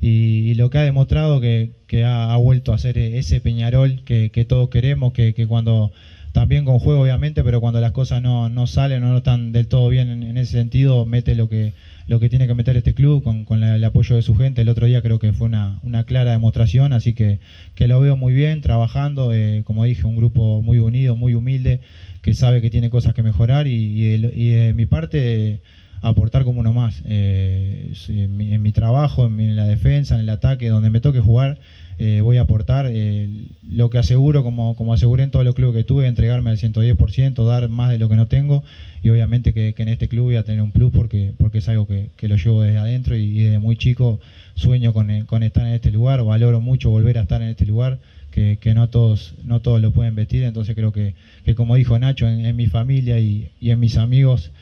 Y, 0.00 0.54
lo 0.54 0.70
que 0.70 0.78
ha 0.78 0.82
demostrado 0.82 1.38
que, 1.38 1.72
que 1.86 2.02
ha, 2.02 2.34
vuelto 2.36 2.72
a 2.72 2.78
ser 2.78 2.96
ese 2.96 3.42
Peñarol 3.42 4.00
que, 4.04 4.30
todos 4.48 4.70
queremos, 4.70 5.12
que, 5.12 5.34
cuando 5.46 5.92
también 6.32 6.64
con 6.64 6.78
juego 6.78 7.02
obviamente, 7.02 7.44
pero 7.44 7.60
cuando 7.60 7.80
las 7.80 7.92
cosas 7.92 8.22
no, 8.22 8.48
no 8.48 8.66
salen 8.66 9.02
o 9.04 9.08
no 9.10 9.18
están 9.18 9.52
del 9.52 9.66
todo 9.66 9.90
bien 9.90 10.08
en, 10.08 10.22
en 10.22 10.38
ese 10.38 10.52
sentido, 10.52 11.04
mete 11.04 11.34
lo 11.34 11.48
que, 11.50 11.72
lo 12.10 12.18
que 12.18 12.28
tiene 12.28 12.48
que 12.48 12.54
meter 12.54 12.76
este 12.76 12.92
club 12.92 13.22
con, 13.22 13.44
con 13.44 13.62
el 13.62 13.84
apoyo 13.84 14.16
de 14.16 14.22
su 14.22 14.34
gente. 14.34 14.62
El 14.62 14.68
otro 14.68 14.86
día 14.86 15.00
creo 15.00 15.20
que 15.20 15.32
fue 15.32 15.46
una, 15.46 15.78
una 15.84 16.02
clara 16.02 16.32
demostración, 16.32 16.92
así 16.92 17.12
que, 17.12 17.38
que 17.76 17.86
lo 17.86 18.00
veo 18.00 18.16
muy 18.16 18.34
bien, 18.34 18.62
trabajando, 18.62 19.32
eh, 19.32 19.62
como 19.64 19.84
dije, 19.84 20.08
un 20.08 20.16
grupo 20.16 20.60
muy 20.60 20.80
unido, 20.80 21.14
muy 21.14 21.34
humilde, 21.34 21.78
que 22.20 22.34
sabe 22.34 22.60
que 22.60 22.68
tiene 22.68 22.90
cosas 22.90 23.14
que 23.14 23.22
mejorar 23.22 23.68
y, 23.68 24.02
y 24.02 24.48
de, 24.48 24.74
mi 24.74 24.86
parte 24.86 25.60
aportar 26.02 26.42
como 26.42 26.58
uno 26.58 26.72
más. 26.72 27.00
Eh, 27.04 27.92
sí, 27.94 28.22
en, 28.22 28.60
mi, 28.60 28.72
trabajo, 28.72 29.26
en 29.26 29.54
la 29.54 29.68
defensa, 29.68 30.16
en 30.16 30.22
el 30.22 30.30
ataque, 30.30 30.68
donde 30.68 30.90
me 30.90 30.98
toque 30.98 31.20
jugar, 31.20 31.60
eh, 32.02 32.22
voy 32.22 32.38
a 32.38 32.42
aportar. 32.42 32.86
eh, 32.90 33.28
lo 33.70 33.90
que 33.90 33.98
aseguro, 33.98 34.42
como, 34.42 34.74
como 34.74 34.94
aseguré 34.94 35.22
en 35.22 35.30
todos 35.30 35.44
los 35.44 35.54
clubes 35.54 35.76
que 35.76 35.84
tuve, 35.84 36.06
entregarme 36.06 36.48
al 36.48 36.56
110%, 36.56 37.44
dar 37.44 37.68
más 37.68 37.90
de 37.90 37.98
lo 37.98 38.08
que 38.08 38.16
no 38.16 38.26
tengo. 38.26 38.64
Y 39.02 39.10
obviamente 39.10 39.52
que, 39.52 39.74
en 39.76 39.88
este 39.88 40.08
club 40.08 40.24
voy 40.24 40.36
a 40.36 40.42
tener 40.42 40.62
un 40.62 40.72
plus 40.72 40.90
porque, 40.90 41.34
porque 41.36 41.58
es 41.58 41.68
algo 41.68 41.86
que, 41.86 42.08
que 42.16 42.26
lo 42.26 42.36
llevo 42.36 42.62
desde 42.62 42.78
adentro 42.78 43.16
y, 43.16 43.40
desde 43.40 43.58
muy 43.58 43.76
chico 43.76 44.18
sueño 44.54 44.94
con, 44.94 45.10
eh, 45.10 45.24
con 45.26 45.42
estar 45.42 45.66
en 45.66 45.74
este 45.74 45.90
lugar. 45.90 46.24
Valoro 46.24 46.62
mucho 46.62 46.88
volver 46.88 47.18
a 47.18 47.22
estar 47.22 47.42
en 47.42 47.48
este 47.48 47.66
lugar. 47.66 47.98
Que, 48.30 48.58
que 48.60 48.74
no 48.74 48.88
todos 48.88 49.34
no 49.42 49.58
todos 49.58 49.80
lo 49.82 49.90
pueden 49.90 50.14
vestir 50.14 50.44
entonces 50.44 50.76
creo 50.76 50.92
que, 50.92 51.14
que 51.44 51.56
como 51.56 51.74
dijo 51.74 51.98
Nacho 51.98 52.28
en, 52.28 52.46
en 52.46 52.54
mi 52.54 52.68
familia 52.68 53.18
y, 53.18 53.50
y 53.60 53.70
en 53.70 53.80
mis 53.80 53.96
amigos 53.96 54.52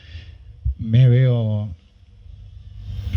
me 0.79 1.07
veo 1.07 1.69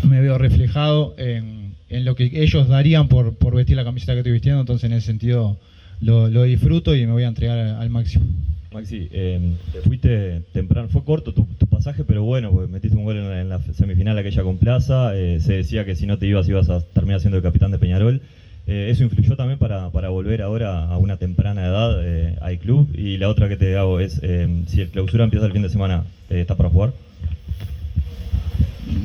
me 0.03 0.21
veo 0.21 0.37
reflejado 0.37 1.15
en, 1.17 1.62
en 1.93 2.05
lo 2.05 2.15
que 2.15 2.29
ellos 2.33 2.67
darían 2.67 3.07
por, 3.07 3.33
por 3.35 3.55
vestir 3.55 3.75
la 3.75 3.83
camiseta 3.83 4.13
que 4.13 4.19
estoy 4.19 4.33
vistiendo, 4.33 4.59
entonces 4.61 4.89
en 4.89 4.93
ese 4.97 5.05
sentido 5.07 5.57
lo, 6.01 6.27
lo 6.29 6.43
disfruto 6.43 6.95
y 6.95 7.05
me 7.05 7.11
voy 7.13 7.23
a 7.23 7.27
entregar 7.27 7.57
al, 7.59 7.89
máximo. 7.89 8.25
Maxi, 8.73 9.07
eh, 9.11 9.39
te 9.71 9.81
fuiste 9.81 10.41
temprano, 10.51 10.87
fue 10.89 11.03
corto 11.03 11.31
tu, 11.33 11.45
tu 11.57 11.67
pasaje, 11.67 12.03
pero 12.03 12.23
bueno, 12.23 12.49
porque 12.51 12.71
metiste 12.71 12.97
un 12.97 13.03
gol 13.03 13.17
en, 13.17 13.29
la- 13.29 13.41
en 13.41 13.49
la 13.49 13.59
semifinal 13.73 14.17
aquella 14.17 14.41
con 14.43 14.57
Plaza, 14.57 15.15
eh, 15.15 15.39
se 15.39 15.53
decía 15.53 15.85
que 15.85 15.95
si 15.95 16.05
no 16.07 16.17
te 16.17 16.25
ibas 16.25 16.47
ibas 16.49 16.69
a 16.69 16.81
terminar 16.81 17.19
siendo 17.21 17.37
el 17.37 17.43
capitán 17.43 17.71
de 17.71 17.77
Peñarol. 17.77 18.21
Eh, 18.65 18.87
¿Eso 18.89 19.03
influyó 19.03 19.35
también 19.35 19.59
para, 19.59 19.89
para 19.89 20.07
volver 20.07 20.41
ahora 20.41 20.85
a 20.85 20.97
una 20.97 21.17
temprana 21.17 21.65
edad 21.65 21.99
eh, 22.01 22.35
al 22.39 22.57
club? 22.59 22.87
Y 22.97 23.17
la 23.17 23.27
otra 23.27 23.49
que 23.49 23.57
te 23.57 23.75
hago 23.75 23.99
es, 23.99 24.19
eh, 24.23 24.47
si 24.67 24.79
el 24.81 24.87
clausura 24.87 25.25
empieza 25.25 25.45
el 25.45 25.51
fin 25.51 25.61
de 25.63 25.69
semana, 25.69 26.05
¿estás 26.29 26.55
para 26.55 26.69
jugar? 26.69 26.93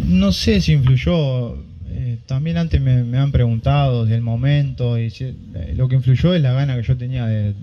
No 0.07 0.33
sé 0.33 0.61
si 0.61 0.73
influyó, 0.73 1.57
eh, 2.01 2.19
también 2.27 2.57
antes 2.57 2.81
me, 2.81 3.19
han 3.19 3.33
preguntado 3.33 4.05
del 4.07 4.21
momento 4.21 4.99
y 4.99 5.11
si- 5.11 5.25
eh, 5.55 5.75
lo 5.77 5.89
que 5.89 5.97
influyó 5.97 6.33
es 6.35 6.41
la 6.41 6.53
gana 6.53 6.77
que 6.77 6.83
yo 6.83 6.97
tenía 6.97 7.27
de, 7.27 7.55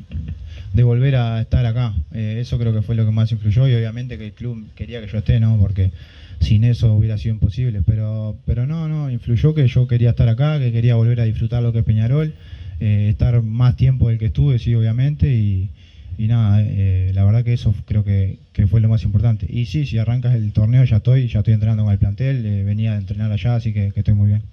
de 0.73 0.83
volver 0.83 1.15
a 1.15 1.41
estar 1.41 1.65
acá. 1.65 1.93
Eh, 2.13 2.37
eso 2.41 2.57
creo 2.59 2.73
que 2.73 2.81
fue 2.81 2.95
lo 2.95 3.05
que 3.05 3.11
más 3.11 3.31
influyó 3.31 3.67
y 3.67 3.73
obviamente 3.73 4.17
que 4.17 4.25
el 4.27 4.33
club 4.33 4.65
quería 4.75 4.99
que 5.01 5.07
yo 5.07 5.17
esté, 5.19 5.39
¿no? 5.39 5.57
Porque 5.57 5.91
sin 6.39 6.63
eso 6.65 6.93
hubiera 6.93 7.17
sido 7.17 7.33
imposible. 7.35 7.81
Pero, 7.85 8.35
pero 8.45 8.65
no, 8.67 8.87
no, 8.89 9.09
influyó 9.09 9.53
que 9.53 9.67
yo 9.67 9.87
quería 9.87 10.09
estar 10.11 10.27
acá, 10.27 10.59
que 10.59 10.71
quería 10.71 10.95
volver 10.95 11.21
a 11.21 11.23
disfrutar 11.23 11.63
lo 11.63 11.71
que 11.71 11.79
es 11.79 11.85
Peñarol, 11.85 12.33
eh, 12.79 13.07
estar 13.09 13.41
más 13.41 13.75
tiempo 13.77 14.09
del 14.09 14.17
que 14.17 14.25
estuve, 14.27 14.59
sí, 14.59 14.75
obviamente, 14.75 15.33
y, 15.33 15.69
y 16.17 16.27
nada, 16.27 16.61
eh, 16.61 17.11
la 17.13 17.23
verdad 17.23 17.43
que 17.43 17.53
eso 17.53 17.73
creo 17.85 18.03
que, 18.03 18.39
que 18.53 18.67
fue 18.67 18.81
lo 18.81 18.89
más 18.89 19.03
importante. 19.03 19.45
Y 19.49 19.65
sí, 19.65 19.85
si 19.85 19.97
arrancas 19.97 20.35
el 20.35 20.51
torneo 20.53 20.83
ya 20.83 20.97
estoy, 20.97 21.27
ya 21.27 21.39
estoy 21.39 21.53
entrenando 21.53 21.83
con 21.83 21.93
el 21.93 21.99
plantel, 21.99 22.45
eh, 22.45 22.63
venía 22.63 22.93
a 22.93 22.97
entrenar 22.97 23.31
allá, 23.31 23.55
así 23.55 23.73
que, 23.73 23.91
estoy 23.95 24.13
muy 24.13 24.27
bien. 24.27 24.43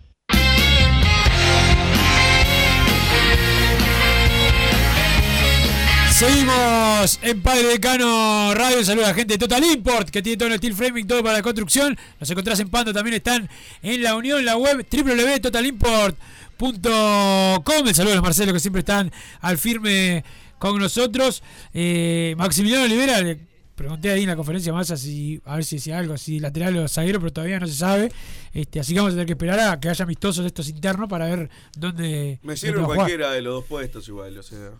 Seguimos 6.10 7.18
en 7.22 7.42
Padre 7.42 7.68
Decano 7.68 8.54
Radio. 8.54 8.84
Saludos 8.84 9.06
a 9.06 9.10
la 9.10 9.14
gente 9.14 9.34
de 9.34 9.38
Total 9.38 9.62
Import 9.64 10.08
que 10.08 10.22
tiene 10.22 10.36
todo 10.36 10.48
el 10.48 10.58
steel 10.58 10.74
framing, 10.74 11.06
todo 11.06 11.22
para 11.22 11.38
la 11.38 11.42
construcción. 11.42 11.96
Los 12.20 12.30
encontrás 12.30 12.60
en 12.60 12.68
Pando, 12.68 12.92
también 12.92 13.14
están 13.14 13.48
en 13.82 14.02
la 14.02 14.14
unión, 14.14 14.44
la 14.44 14.56
web 14.56 14.86
www.totalimport.com. 14.88 17.88
El 17.88 17.94
saludo 17.94 18.12
a 18.12 18.16
los 18.16 18.22
Marcelo 18.22 18.52
que 18.52 18.60
siempre 18.60 18.80
están 18.80 19.10
al 19.40 19.58
firme 19.58 20.22
con 20.70 20.80
nosotros. 20.80 21.42
Eh, 21.74 22.36
Maximiliano 22.38 22.84
Olivera, 22.84 23.20
le 23.20 23.36
pregunté 23.74 24.12
ahí 24.12 24.22
en 24.22 24.28
la 24.28 24.36
conferencia 24.36 24.72
más 24.72 24.86
si, 25.00 25.42
a 25.44 25.56
ver 25.56 25.64
si 25.64 25.76
decía 25.76 25.98
algo, 25.98 26.16
si 26.16 26.38
lateral 26.38 26.76
o 26.76 26.86
zaguero, 26.86 27.18
pero 27.18 27.32
todavía 27.32 27.58
no 27.58 27.66
se 27.66 27.74
sabe. 27.74 28.12
Este, 28.54 28.78
así 28.78 28.94
que 28.94 29.00
vamos 29.00 29.10
a 29.10 29.14
tener 29.14 29.26
que 29.26 29.32
esperar 29.32 29.58
a 29.58 29.80
que 29.80 29.88
haya 29.88 30.04
amistosos 30.04 30.44
de 30.44 30.48
estos 30.48 30.68
internos 30.68 31.08
para 31.08 31.26
ver 31.26 31.50
dónde. 31.76 32.38
Me 32.44 32.56
sirve 32.56 32.80
jugar. 32.80 32.96
cualquiera 32.96 33.32
de 33.32 33.42
los 33.42 33.54
dos 33.54 33.64
puestos 33.64 34.06
igual, 34.06 34.38
o 34.38 34.42
sea. 34.44 34.70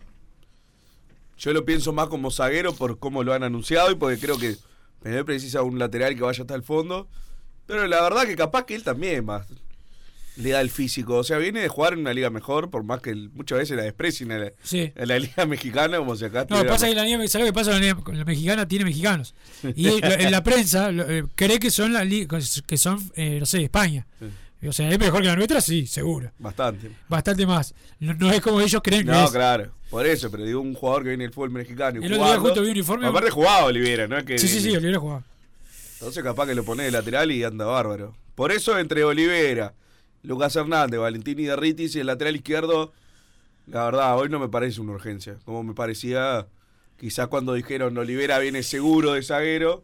Yo 1.37 1.53
lo 1.53 1.65
pienso 1.65 1.93
más 1.93 2.07
como 2.07 2.31
zaguero 2.31 2.73
por 2.73 3.01
cómo 3.01 3.25
lo 3.25 3.33
han 3.33 3.43
anunciado 3.43 3.91
y 3.91 3.97
porque 3.97 4.21
creo 4.21 4.39
que 4.39 4.57
Peñarol 5.03 5.25
precisa 5.25 5.63
un 5.63 5.81
lateral 5.81 6.15
que 6.15 6.23
vaya 6.23 6.43
hasta 6.43 6.55
el 6.55 6.63
fondo. 6.63 7.09
Pero 7.67 7.89
la 7.89 8.01
verdad 8.03 8.25
que 8.25 8.37
capaz 8.37 8.67
que 8.67 8.77
él 8.77 8.85
también 8.85 9.25
más 9.25 9.49
le 10.37 10.51
da 10.51 10.61
el 10.61 10.71
físico. 10.71 11.17
O 11.17 11.25
sea, 11.25 11.39
viene 11.39 11.61
de 11.61 11.69
jugar 11.69 11.93
en 11.93 12.01
una 12.01 12.15
liga 12.15 12.31
mejor, 12.31 12.71
por 12.71 12.85
más 12.85 13.01
que 13.01 13.15
muchas 13.15 13.59
veces 13.59 13.77
la 13.77 13.83
desprecien 13.83 14.33
a 14.33 14.39
la, 14.39 14.53
Sí. 14.63 14.93
a 14.99 15.05
la 15.07 15.19
liga 15.19 15.45
mexicana, 15.47 15.99
como 15.99 16.17
si 16.17 16.25
acá 16.25 16.47
No, 16.49 16.65
pasa 16.67 16.89
que 16.89 16.95
la 16.95 17.05
liga, 17.05 17.19
¿sabes 17.29 17.47
lo 17.47 17.53
que 17.53 17.55
pasa? 17.55 17.71
La 17.73 17.79
liga 17.81 17.97
la 18.13 18.25
mexicana 18.25 18.67
tiene 18.67 18.85
mexicanos. 18.85 19.35
Y 19.77 19.89
en 20.03 20.31
la 20.31 20.43
prensa 20.45 20.91
eh, 20.91 21.25
cree 21.35 21.59
que 21.59 21.71
son 21.71 21.93
la 21.93 22.05
li- 22.05 22.27
que 22.67 22.77
son, 22.79 22.99
eh, 23.15 23.39
no 23.41 23.47
sé, 23.47 23.63
España. 23.65 24.07
O 24.67 24.73
sea, 24.73 24.89
es 24.91 24.99
mejor 24.99 25.23
que 25.23 25.27
la 25.27 25.35
nuestra, 25.35 25.61
sí, 25.61 25.87
seguro. 25.89 26.31
Bastante. 26.39 26.89
Bastante 27.09 27.45
más. 27.47 27.75
No, 27.99 28.15
no 28.15 28.31
es 28.31 28.41
como 28.41 28.61
ellos 28.61 28.81
creen 28.83 29.05
que 29.05 29.11
No, 29.11 29.29
claro. 29.31 29.73
Por 29.91 30.07
eso, 30.07 30.31
pero 30.31 30.45
digo 30.45 30.61
un 30.61 30.73
jugador 30.75 31.03
que 31.03 31.09
viene 31.11 31.25
del 31.25 31.33
fútbol 31.33 31.51
mexicano. 31.51 32.01
y 32.01 32.05
El 32.07 32.13
otro 32.13 32.25
día 32.25 32.37
jugando- 32.39 32.43
justo 32.49 32.63
vi 32.63 32.69
un 32.69 32.77
uniforme- 32.77 33.07
Aparte 33.09 33.31
jugaba 33.31 33.65
Olivera, 33.65 34.07
¿no? 34.07 34.17
Es 34.19 34.25
que 34.25 34.39
Sí, 34.39 34.47
sí, 34.49 34.61
sí, 34.61 34.71
Olivera 34.71 34.99
jugaba. 35.01 35.25
Entonces 35.95 36.23
capaz 36.23 36.47
que 36.47 36.55
lo 36.55 36.65
pone 36.65 36.85
de 36.85 36.91
lateral 36.93 37.31
y 37.33 37.43
anda 37.45 37.65
bárbaro. 37.65 38.15
Por 38.37 38.53
eso 38.53 38.79
entre 38.79 39.03
Olivera, 39.05 39.75
Lucas 40.23 40.55
Hernández, 40.55 41.01
Valentín 41.01 41.39
y 41.41 41.45
Derritis 41.45 41.97
y 41.97 42.01
el 42.01 42.07
lateral 42.07 42.37
izquierdo, 42.37 42.93
la 43.67 43.85
verdad, 43.85 44.19
hoy 44.19 44.29
no 44.29 44.39
me 44.39 44.49
parece 44.49 44.81
una 44.81 44.93
urgencia. 44.93 45.37
Como 45.45 45.63
me 45.63 45.75
parecía 45.75 46.47
quizás 46.99 47.29
cuando 47.29 47.55
dijeron 47.55 47.97
Olivera 47.99 48.39
viene 48.39 48.63
seguro 48.63 49.13
de 49.13 49.23
zaguero 49.23 49.83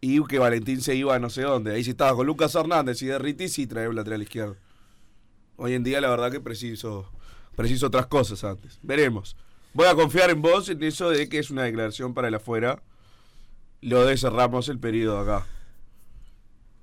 y 0.00 0.22
que 0.24 0.38
Valentín 0.38 0.82
se 0.82 0.94
iba 0.94 1.14
a 1.14 1.18
no 1.18 1.30
sé 1.30 1.42
dónde. 1.42 1.72
Ahí 1.72 1.84
si 1.84 1.90
estaba 1.90 2.14
con 2.14 2.26
Lucas 2.26 2.54
Hernández 2.54 3.00
y 3.02 3.06
Derritis 3.06 3.58
y 3.58 3.66
traía 3.66 3.88
un 3.88 3.96
lateral 3.96 4.22
izquierdo. 4.22 4.56
Hoy 5.56 5.74
en 5.74 5.84
día 5.84 6.00
la 6.00 6.10
verdad 6.10 6.30
que 6.30 6.40
preciso, 6.40 7.10
preciso 7.56 7.86
otras 7.86 8.06
cosas 8.06 8.44
antes. 8.44 8.78
Veremos. 8.82 9.36
Voy 9.72 9.86
a 9.86 9.94
confiar 9.94 10.30
en 10.30 10.42
vos 10.42 10.68
en 10.68 10.82
eso 10.82 11.10
de 11.10 11.28
que 11.28 11.38
es 11.38 11.50
una 11.50 11.62
declaración 11.62 12.12
para 12.12 12.28
el 12.28 12.34
afuera. 12.34 12.82
Lo 13.80 14.04
de 14.04 14.16
cerramos 14.16 14.68
el 14.68 14.78
periodo 14.78 15.18
acá. 15.18 15.46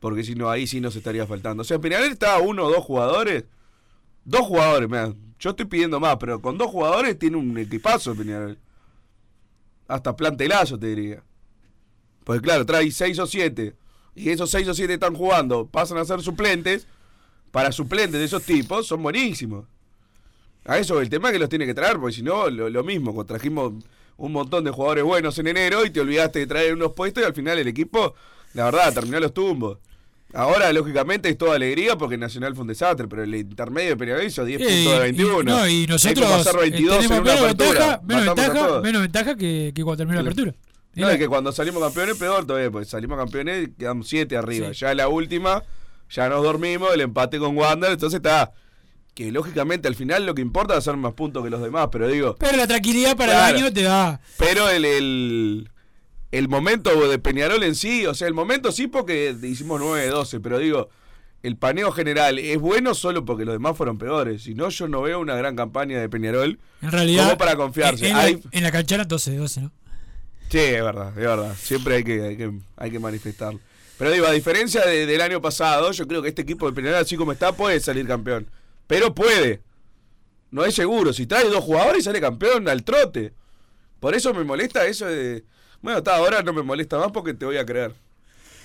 Porque 0.01 0.23
si 0.23 0.33
no, 0.33 0.49
ahí 0.49 0.65
sí 0.65 0.81
nos 0.81 0.95
estaría 0.95 1.27
faltando. 1.27 1.61
O 1.61 1.63
sea, 1.63 1.77
Peñarol 1.79 2.11
estaba 2.11 2.39
uno 2.39 2.65
o 2.65 2.71
dos 2.71 2.83
jugadores. 2.83 3.45
Dos 4.25 4.41
jugadores, 4.41 4.89
mira. 4.89 5.13
Yo 5.39 5.51
estoy 5.51 5.67
pidiendo 5.67 5.99
más, 5.99 6.17
pero 6.17 6.41
con 6.41 6.57
dos 6.57 6.69
jugadores 6.69 7.17
tiene 7.17 7.37
un 7.37 7.55
equipazo 7.57 8.15
Peñarol. 8.15 8.57
Hasta 9.87 10.15
plantelazo, 10.15 10.79
te 10.79 10.87
diría. 10.87 11.23
Porque 12.23 12.41
claro, 12.41 12.65
trae 12.65 12.89
seis 12.89 13.19
o 13.19 13.27
siete. 13.27 13.75
Y 14.15 14.29
esos 14.29 14.49
seis 14.49 14.67
o 14.67 14.73
siete 14.73 14.95
están 14.95 15.13
jugando. 15.13 15.67
Pasan 15.67 15.99
a 15.99 16.05
ser 16.05 16.21
suplentes. 16.21 16.87
Para 17.51 17.71
suplentes 17.71 18.19
de 18.19 18.25
esos 18.25 18.43
tipos 18.43 18.87
son 18.87 19.03
buenísimos. 19.03 19.65
A 20.65 20.79
eso 20.79 20.99
el 20.99 21.09
tema 21.09 21.29
es 21.29 21.33
que 21.33 21.39
los 21.39 21.49
tiene 21.49 21.67
que 21.67 21.73
traer, 21.75 21.97
porque 21.99 22.15
si 22.15 22.23
no, 22.23 22.49
lo, 22.49 22.69
lo 22.71 22.83
mismo. 22.83 23.13
cuando 23.13 23.35
Trajimos 23.35 23.73
un 24.17 24.31
montón 24.31 24.63
de 24.63 24.71
jugadores 24.71 25.03
buenos 25.03 25.37
en 25.37 25.47
enero 25.47 25.85
y 25.85 25.91
te 25.91 26.01
olvidaste 26.01 26.39
de 26.39 26.47
traer 26.47 26.73
unos 26.73 26.93
puestos 26.93 27.21
y 27.21 27.25
al 27.25 27.35
final 27.35 27.59
el 27.59 27.67
equipo, 27.67 28.15
la 28.55 28.65
verdad, 28.65 28.93
terminó 28.93 29.19
los 29.19 29.33
tumbos. 29.33 29.77
Ahora, 30.33 30.71
lógicamente, 30.71 31.29
es 31.29 31.37
toda 31.37 31.55
alegría 31.55 31.97
porque 31.97 32.17
Nacional 32.17 32.53
fue 32.55 32.61
un 32.61 32.67
desastre, 32.69 33.07
pero 33.07 33.23
el 33.23 33.35
intermedio 33.35 33.89
de 33.91 33.97
Peñarol 33.97 34.23
hizo 34.23 34.45
10 34.45 34.61
Eh, 34.61 34.65
puntos 34.65 34.91
de 34.93 34.97
y- 34.97 35.11
21. 35.11 35.43
no, 35.43 35.67
y 35.67 35.87
nosotros 35.87 36.25
que 36.29 36.33
pasar 36.37 36.57
22 36.59 36.95
en 36.95 37.01
tenemos 37.09 37.25
menos 37.25 37.47
ventaja, 37.47 38.01
menos 38.05 38.25
ventaja, 38.25 38.81
menos 38.81 39.01
ventaja 39.01 39.35
que, 39.35 39.71
que 39.75 39.83
cuando 39.83 39.97
terminó 39.97 40.15
la 40.15 40.21
apertura. 40.21 40.53
No, 40.93 41.09
es 41.09 41.17
que 41.17 41.27
cuando 41.27 41.51
salimos 41.51 41.81
campeones, 41.83 42.17
peor 42.17 42.45
todavía, 42.45 42.69
porque 42.71 42.85
salimos 42.85 43.17
campeones 43.17 43.67
y 43.67 43.71
quedamos 43.71 44.07
7 44.07 44.35
arriba. 44.37 44.67
Sí. 44.73 44.79
Ya 44.81 44.93
la 44.93 45.07
última, 45.07 45.63
ya 46.09 46.27
nos 46.29 46.43
dormimos, 46.43 46.93
el 46.93 47.01
empate 47.01 47.37
con 47.39 47.57
Wander, 47.57 47.91
entonces 47.91 48.17
está. 48.17 48.51
Que 49.13 49.31
lógicamente 49.31 49.89
al 49.89 49.95
final 49.95 50.25
lo 50.25 50.33
que 50.33 50.41
importa 50.41 50.73
es 50.73 50.79
hacer 50.79 50.95
más 50.95 51.13
puntos 51.13 51.43
que 51.43 51.49
los 51.49 51.61
demás, 51.61 51.89
pero 51.91 52.07
digo. 52.07 52.35
Pero 52.39 52.55
la 52.57 52.67
tranquilidad 52.67 53.17
para 53.17 53.33
Claro. 53.33 53.57
el 53.57 53.63
año 53.65 53.73
te 53.73 53.81
da. 53.83 54.21
Pero 54.37 54.69
el, 54.69 54.85
el, 54.85 55.69
el 56.31 56.47
momento 56.47 57.09
de 57.09 57.19
Peñarol 57.19 57.63
en 57.63 57.75
sí, 57.75 58.05
o 58.05 58.13
sea, 58.13 58.27
el 58.27 58.33
momento 58.33 58.71
sí 58.71 58.87
porque 58.87 59.35
hicimos 59.43 59.81
9-12, 59.81 60.39
pero 60.41 60.59
digo, 60.59 60.89
el 61.43 61.57
paneo 61.57 61.91
general 61.91 62.39
es 62.39 62.59
bueno 62.59 62.93
solo 62.93 63.25
porque 63.25 63.45
los 63.45 63.53
demás 63.53 63.75
fueron 63.75 63.97
peores. 63.97 64.43
Si 64.43 64.53
no, 64.53 64.69
yo 64.69 64.87
no 64.87 65.01
veo 65.01 65.19
una 65.19 65.35
gran 65.35 65.55
campaña 65.55 65.99
de 65.99 66.07
Peñarol 66.07 66.59
En 66.81 66.91
realidad. 66.91 67.25
como 67.25 67.37
para 67.37 67.55
confiarse. 67.55 68.05
En, 68.05 68.11
en 68.11 68.17
la, 68.17 68.23
Hay- 68.23 68.41
en 68.51 68.63
la 68.63 68.71
canchera 68.71 69.03
12 69.05 69.35
12, 69.35 69.61
¿no? 69.61 69.71
Sí, 70.49 70.59
es 70.59 70.83
verdad, 70.83 71.09
es 71.09 71.15
verdad. 71.15 71.55
Siempre 71.57 71.95
hay 71.95 72.03
que, 72.03 72.21
hay 72.23 72.37
que, 72.37 72.51
hay 72.77 72.91
que 72.91 72.99
manifestarlo. 72.99 73.59
Pero 73.97 74.11
digo, 74.11 74.25
a 74.25 74.31
diferencia 74.31 74.85
de- 74.85 75.05
del 75.05 75.21
año 75.21 75.41
pasado, 75.41 75.91
yo 75.91 76.07
creo 76.07 76.21
que 76.21 76.29
este 76.29 76.41
equipo 76.43 76.67
de 76.69 76.73
Peñarol, 76.75 76.99
así 77.01 77.15
como 77.15 77.31
está, 77.31 77.53
puede 77.53 77.79
salir 77.79 78.05
campeón. 78.07 78.47
Pero 78.87 79.13
puede. 79.15 79.61
No 80.51 80.65
es 80.65 80.75
seguro. 80.75 81.13
Si 81.13 81.25
trae 81.25 81.45
dos 81.49 81.63
jugadores, 81.63 82.03
sale 82.03 82.19
campeón 82.19 82.67
al 82.67 82.83
trote. 82.83 83.33
Por 83.99 84.13
eso 84.15 84.33
me 84.33 84.43
molesta 84.43 84.85
eso 84.85 85.05
de. 85.05 85.43
Bueno, 85.81 85.99
está, 85.99 86.15
ahora 86.15 86.41
no 86.41 86.53
me 86.53 86.61
molesta 86.61 86.97
más 86.97 87.11
porque 87.11 87.33
te 87.33 87.45
voy 87.45 87.57
a 87.57 87.65
creer. 87.65 87.93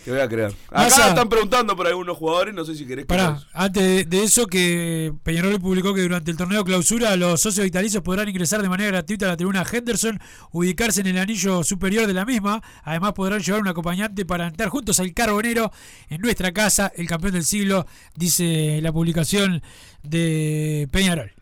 Te 0.07 0.13
voy 0.13 0.21
a 0.21 0.29
creer. 0.29 0.55
Acá 0.69 1.09
están 1.09 1.29
preguntando 1.29 1.75
por 1.75 1.85
algunos 1.89 2.17
jugadores, 2.17 2.55
no 2.55 2.65
sé 2.65 2.77
si 2.77 2.87
querés 2.87 3.07
que 3.07 3.09
Pará, 3.09 3.43
antes 3.53 3.83
de, 3.83 4.05
de 4.05 4.23
eso 4.23 4.47
que 4.47 5.13
Peñarol 5.25 5.59
publicó 5.59 5.93
que 5.95 6.03
durante 6.03 6.31
el 6.31 6.37
torneo 6.37 6.65
clausura 6.65 7.17
los 7.17 7.41
socios 7.41 7.65
vitalicios 7.65 8.05
podrán 8.05 8.29
ingresar 8.29 8.63
de 8.63 8.69
manera 8.69 8.91
gratuita 8.93 9.27
a 9.27 9.31
la 9.31 9.37
tribuna 9.37 9.65
Henderson, 9.69 10.21
ubicarse 10.53 11.01
en 11.01 11.09
el 11.09 11.19
anillo 11.19 11.65
superior 11.65 12.07
de 12.07 12.13
la 12.13 12.25
misma, 12.25 12.63
además 12.85 13.15
podrán 13.15 13.41
llevar 13.41 13.61
un 13.61 13.67
acompañante 13.67 14.25
para 14.25 14.47
entrar 14.47 14.69
juntos 14.69 15.01
al 15.01 15.13
carbonero 15.13 15.73
en 16.09 16.21
nuestra 16.21 16.53
casa, 16.53 16.93
el 16.95 17.09
campeón 17.09 17.33
del 17.33 17.45
siglo, 17.45 17.85
dice 18.15 18.79
la 18.83 18.93
publicación 18.93 19.61
de 20.05 20.89
Peñarol. 20.93 21.33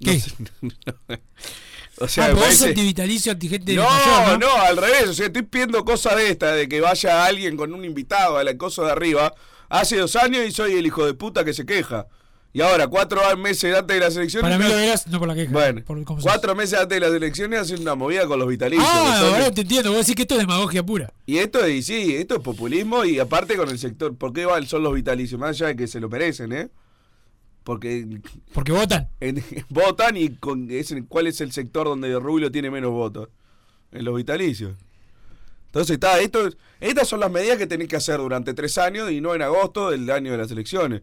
¿Qué? 0.00 0.22
O 1.98 2.08
sea, 2.08 2.24
ah, 2.24 2.28
me 2.28 2.34
¿vos 2.34 2.42
parece- 2.44 2.68
antivitalicio, 2.68 3.32
antigente 3.32 3.74
No, 3.74 3.84
mayor, 3.84 4.38
no, 4.40 4.52
al 4.62 4.76
revés. 4.76 5.08
O 5.08 5.14
sea, 5.14 5.26
estoy 5.26 5.42
pidiendo 5.42 5.84
cosas 5.84 6.16
de 6.16 6.28
esta, 6.30 6.52
de 6.52 6.68
que 6.68 6.80
vaya 6.80 7.24
alguien 7.24 7.56
con 7.56 7.72
un 7.72 7.84
invitado 7.84 8.36
al 8.38 8.48
acoso 8.48 8.84
de 8.84 8.92
arriba. 8.92 9.32
Hace 9.68 9.96
dos 9.96 10.14
años 10.16 10.44
y 10.46 10.52
soy 10.52 10.74
el 10.74 10.86
hijo 10.86 11.04
de 11.06 11.14
puta 11.14 11.44
que 11.44 11.52
se 11.54 11.64
queja. 11.66 12.06
Y 12.52 12.62
ahora, 12.62 12.86
cuatro 12.88 13.20
meses 13.36 13.74
antes 13.76 13.94
de 13.96 14.00
las 14.00 14.16
elecciones. 14.16 14.42
Para 14.50 14.56
mí 14.58 14.64
lo 14.66 14.78
eras 14.78 15.06
no 15.08 15.18
por 15.18 15.28
la 15.28 15.34
queja. 15.34 15.52
Bueno, 15.52 15.82
por 15.84 16.02
cómo 16.04 16.20
sos. 16.22 16.30
cuatro 16.30 16.54
meses 16.54 16.78
antes 16.78 16.98
de 16.98 17.06
las 17.06 17.14
elecciones 17.14 17.60
hacen 17.60 17.82
una 17.82 17.94
movida 17.94 18.26
con 18.26 18.38
los 18.38 18.48
vitalicios. 18.48 18.86
Ah, 18.88 19.18
ahora 19.20 19.50
te 19.50 19.60
entiendo. 19.62 19.90
Vos 19.90 20.00
decís 20.00 20.14
que 20.16 20.22
esto 20.22 20.34
es 20.36 20.40
demagogia 20.40 20.82
pura. 20.82 21.12
Y 21.26 21.36
esto 21.38 21.62
es, 21.64 21.84
sí, 21.84 22.16
esto 22.16 22.36
es 22.36 22.40
populismo 22.40 23.04
y 23.04 23.18
aparte 23.18 23.56
con 23.56 23.68
el 23.68 23.78
sector. 23.78 24.16
¿Por 24.16 24.32
qué 24.32 24.46
van- 24.46 24.66
son 24.66 24.82
los 24.82 24.94
vitalicios? 24.94 25.38
Más 25.38 25.50
allá 25.50 25.66
de 25.66 25.76
que 25.76 25.86
se 25.86 26.00
lo 26.00 26.08
merecen, 26.08 26.52
¿eh? 26.52 26.68
Porque. 27.66 28.20
Porque 28.54 28.70
votan. 28.70 29.08
en- 29.18 29.42
votan 29.68 30.16
y 30.16 30.30
con, 30.36 30.70
es 30.70 30.94
cuál 31.08 31.26
es 31.26 31.40
el 31.40 31.50
sector 31.50 31.84
donde 31.88 32.16
Rubio 32.20 32.52
tiene 32.52 32.70
menos 32.70 32.92
votos. 32.92 33.28
En 33.90 34.04
los 34.04 34.14
vitalicios. 34.16 34.76
Entonces 35.66 35.94
está, 35.94 36.20
esto, 36.20 36.48
estas 36.80 37.08
son 37.08 37.18
las 37.20 37.30
medidas 37.30 37.58
que 37.58 37.66
tenés 37.66 37.88
que 37.88 37.96
hacer 37.96 38.18
durante 38.18 38.54
tres 38.54 38.78
años 38.78 39.10
y 39.10 39.20
no 39.20 39.34
en 39.34 39.42
agosto 39.42 39.90
del 39.90 40.08
año 40.10 40.30
de 40.30 40.38
las 40.38 40.50
elecciones. 40.52 41.02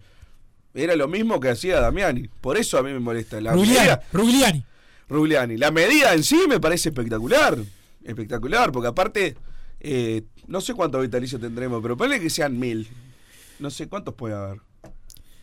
Era 0.74 0.96
lo 0.96 1.08
mismo 1.10 1.40
que 1.42 1.50
hacía 1.50 1.82
Damiani. 1.82 2.30
Por 2.40 2.58
eso 2.58 2.78
a 2.78 2.84
mí 2.84 2.92
me 2.94 3.00
molesta. 3.00 3.42
La 3.42 3.52
Rugliani, 3.52 3.78
medida- 3.80 4.02
Rugliani. 4.14 4.66
Rugliani. 5.10 5.58
La 5.58 5.70
medida 5.72 6.14
en 6.14 6.24
sí 6.24 6.46
me 6.48 6.62
parece 6.62 6.90
espectacular. 6.90 7.58
Espectacular, 8.06 8.72
porque 8.72 8.88
aparte, 8.88 9.36
eh, 9.82 10.24
no 10.48 10.62
sé 10.62 10.74
cuántos 10.74 11.02
vitalicios 11.02 11.42
tendremos, 11.42 11.82
pero 11.82 11.98
ponle 11.98 12.20
que 12.22 12.30
sean 12.30 12.58
mil. 12.58 12.88
No 13.60 13.70
sé 13.70 13.88
cuántos 13.90 14.14
puede 14.16 14.34
haber. 14.34 14.62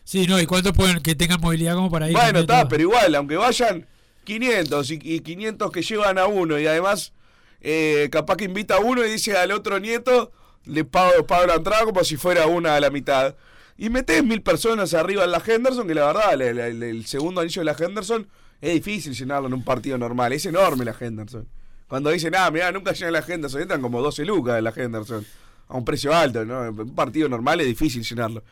Sí, 0.03 0.27
no, 0.27 0.39
y 0.39 0.45
cuántos 0.45 0.73
pueden 0.73 0.99
que 1.01 1.15
tengan 1.15 1.39
movilidad 1.39 1.75
como 1.75 1.89
para 1.91 2.09
ir. 2.09 2.13
Bueno, 2.15 2.39
está, 2.39 2.67
pero 2.67 2.83
igual, 2.83 3.13
aunque 3.15 3.37
vayan 3.37 3.87
500 4.23 4.91
y, 4.91 4.99
y 5.01 5.19
500 5.21 5.71
que 5.71 5.81
llevan 5.81 6.17
a 6.17 6.25
uno 6.25 6.59
y 6.59 6.67
además 6.67 7.13
eh, 7.61 8.09
capaz 8.11 8.37
que 8.37 8.45
invita 8.45 8.75
a 8.75 8.79
uno 8.79 9.05
y 9.05 9.09
dice 9.11 9.37
al 9.37 9.51
otro 9.51 9.79
nieto, 9.79 10.31
le 10.65 10.83
pago, 10.83 11.25
pago 11.27 11.45
la 11.47 11.55
entrada 11.55 11.83
como 11.85 12.03
si 12.03 12.17
fuera 12.17 12.47
una 12.47 12.75
a 12.75 12.79
la 12.79 12.89
mitad. 12.89 13.35
Y 13.77 13.89
metés 13.89 14.23
mil 14.23 14.41
personas 14.41 14.93
arriba 14.93 15.23
en 15.23 15.31
la 15.31 15.41
Henderson, 15.45 15.87
que 15.87 15.95
la 15.95 16.05
verdad, 16.07 16.33
la- 16.37 16.67
el, 16.67 16.83
el 16.83 17.05
segundo 17.05 17.41
anillo 17.41 17.61
de 17.61 17.65
la 17.65 17.75
Henderson 17.79 18.27
es 18.59 18.73
difícil 18.73 19.13
llenarlo 19.13 19.47
en 19.47 19.53
un 19.55 19.63
partido 19.63 19.97
normal. 19.97 20.33
Es 20.33 20.45
enorme 20.45 20.85
la 20.85 20.95
Henderson. 20.99 21.47
Cuando 21.87 22.09
dicen, 22.11 22.35
ah, 22.35 22.49
mira, 22.51 22.71
nunca 22.71 22.91
llenan 22.93 23.13
la 23.13 23.23
Henderson, 23.27 23.61
entran 23.61 23.81
como 23.81 24.01
12 24.01 24.23
lucas 24.25 24.57
en 24.59 24.63
la 24.65 24.73
Henderson. 24.75 25.25
A 25.67 25.77
un 25.77 25.85
precio 25.85 26.13
alto, 26.13 26.43
¿no? 26.45 26.65
En 26.65 26.79
un 26.79 26.93
partido 26.95 27.27
normal 27.29 27.59
es 27.61 27.67
difícil 27.67 28.03
llenarlo. 28.03 28.43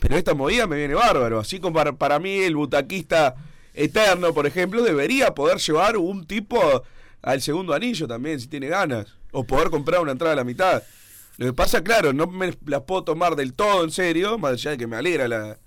Pero 0.00 0.16
esta 0.16 0.34
movida 0.34 0.66
me 0.66 0.76
viene 0.76 0.94
bárbaro. 0.94 1.38
Así 1.38 1.60
como 1.60 1.74
para, 1.74 1.92
para 1.92 2.18
mí 2.18 2.38
el 2.38 2.56
butaquista 2.56 3.34
eterno, 3.74 4.34
por 4.34 4.46
ejemplo, 4.46 4.82
debería 4.82 5.34
poder 5.34 5.58
llevar 5.58 5.96
un 5.96 6.26
tipo 6.26 6.82
al 7.22 7.40
segundo 7.40 7.74
anillo 7.74 8.06
también, 8.06 8.38
si 8.40 8.48
tiene 8.48 8.68
ganas. 8.68 9.06
O 9.32 9.44
poder 9.44 9.70
comprar 9.70 10.00
una 10.00 10.12
entrada 10.12 10.34
a 10.34 10.36
la 10.36 10.44
mitad. 10.44 10.82
Lo 11.36 11.46
que 11.46 11.52
pasa, 11.52 11.82
claro, 11.82 12.12
no 12.12 12.26
me 12.26 12.56
las 12.66 12.82
puedo 12.82 13.02
tomar 13.02 13.34
del 13.34 13.54
todo 13.54 13.82
en 13.82 13.90
serio, 13.90 14.38
más 14.38 14.52
allá 14.52 14.72
de 14.72 14.78
que 14.78 14.86
me 14.86 14.96
alegra 14.96 15.26
la, 15.26 15.58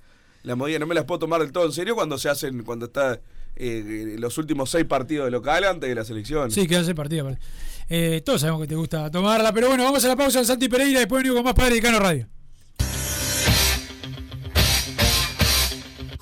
la 0.43 0.55
movida, 0.55 0.79
no 0.79 0.87
me 0.87 0.95
las 0.95 1.03
puedo 1.03 1.19
tomar 1.19 1.41
del 1.41 1.51
todo 1.51 1.65
en 1.65 1.73
serio 1.73 1.95
cuando 1.95 2.17
se 2.17 2.29
hacen, 2.29 2.63
cuando 2.63 2.85
está 2.85 3.19
eh, 3.57 4.15
los 4.17 4.37
últimos 4.37 4.69
seis 4.69 4.85
partidos 4.85 5.25
de 5.25 5.31
local 5.31 5.65
antes 5.65 5.89
de 5.89 5.95
las 5.95 6.09
elecciones. 6.09 6.53
Sí, 6.53 6.67
que 6.67 6.77
hace 6.77 6.95
partido. 6.95 7.27
aparte. 7.27 7.43
Eh, 7.89 8.21
todos 8.25 8.41
sabemos 8.41 8.61
que 8.61 8.67
te 8.67 8.75
gusta 8.75 9.09
tomarla, 9.11 9.51
pero 9.51 9.67
bueno, 9.67 9.83
vamos 9.83 10.03
a 10.05 10.07
la 10.07 10.15
pausa 10.15 10.43
Santi 10.45 10.69
Pereira, 10.69 10.99
después 10.99 11.21
venimos 11.21 11.37
con 11.37 11.45
más 11.45 11.53
Padre 11.53 11.81
Cano 11.81 11.99
Radio. 11.99 12.27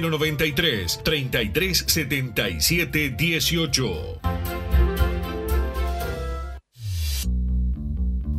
093 0.00 0.98
3377 1.04 3.16
18. 3.16 4.57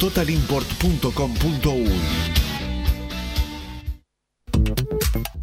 www.totalimport.com.uy. 0.00 2.49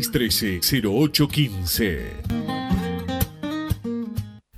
2613-0815. 0.00 1.98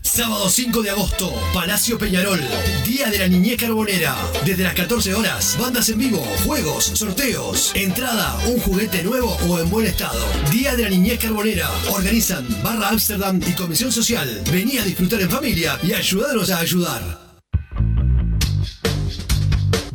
Sábado 0.02 0.50
5 0.50 0.82
de 0.82 0.90
agosto, 0.90 1.32
Palacio 1.54 1.96
Peñarol, 1.96 2.40
Día 2.84 3.08
de 3.08 3.20
la 3.20 3.28
Niñez 3.28 3.58
Carbonera. 3.58 4.14
Desde 4.44 4.64
las 4.64 4.74
14 4.74 5.14
horas, 5.14 5.56
bandas 5.58 5.88
en 5.88 5.98
vivo, 5.98 6.18
juegos, 6.44 6.84
sorteos, 6.84 7.72
entrada, 7.74 8.38
un 8.46 8.60
juguete 8.60 9.02
nuevo 9.02 9.34
o 9.48 9.58
en 9.58 9.70
buen 9.70 9.86
estado. 9.86 10.20
Día 10.50 10.76
de 10.76 10.82
la 10.82 10.90
Niñez 10.90 11.20
Carbonera. 11.20 11.70
Organizan 11.90 12.46
Barra 12.62 12.88
Amsterdam 12.88 13.40
y 13.46 13.52
Comisión 13.52 13.92
Social. 13.92 14.42
Vení 14.50 14.76
a 14.78 14.84
disfrutar 14.84 15.22
en 15.22 15.30
familia 15.30 15.78
y 15.82 15.92
ayudarnos 15.92 16.50
a 16.50 16.58
ayudar. 16.58 17.29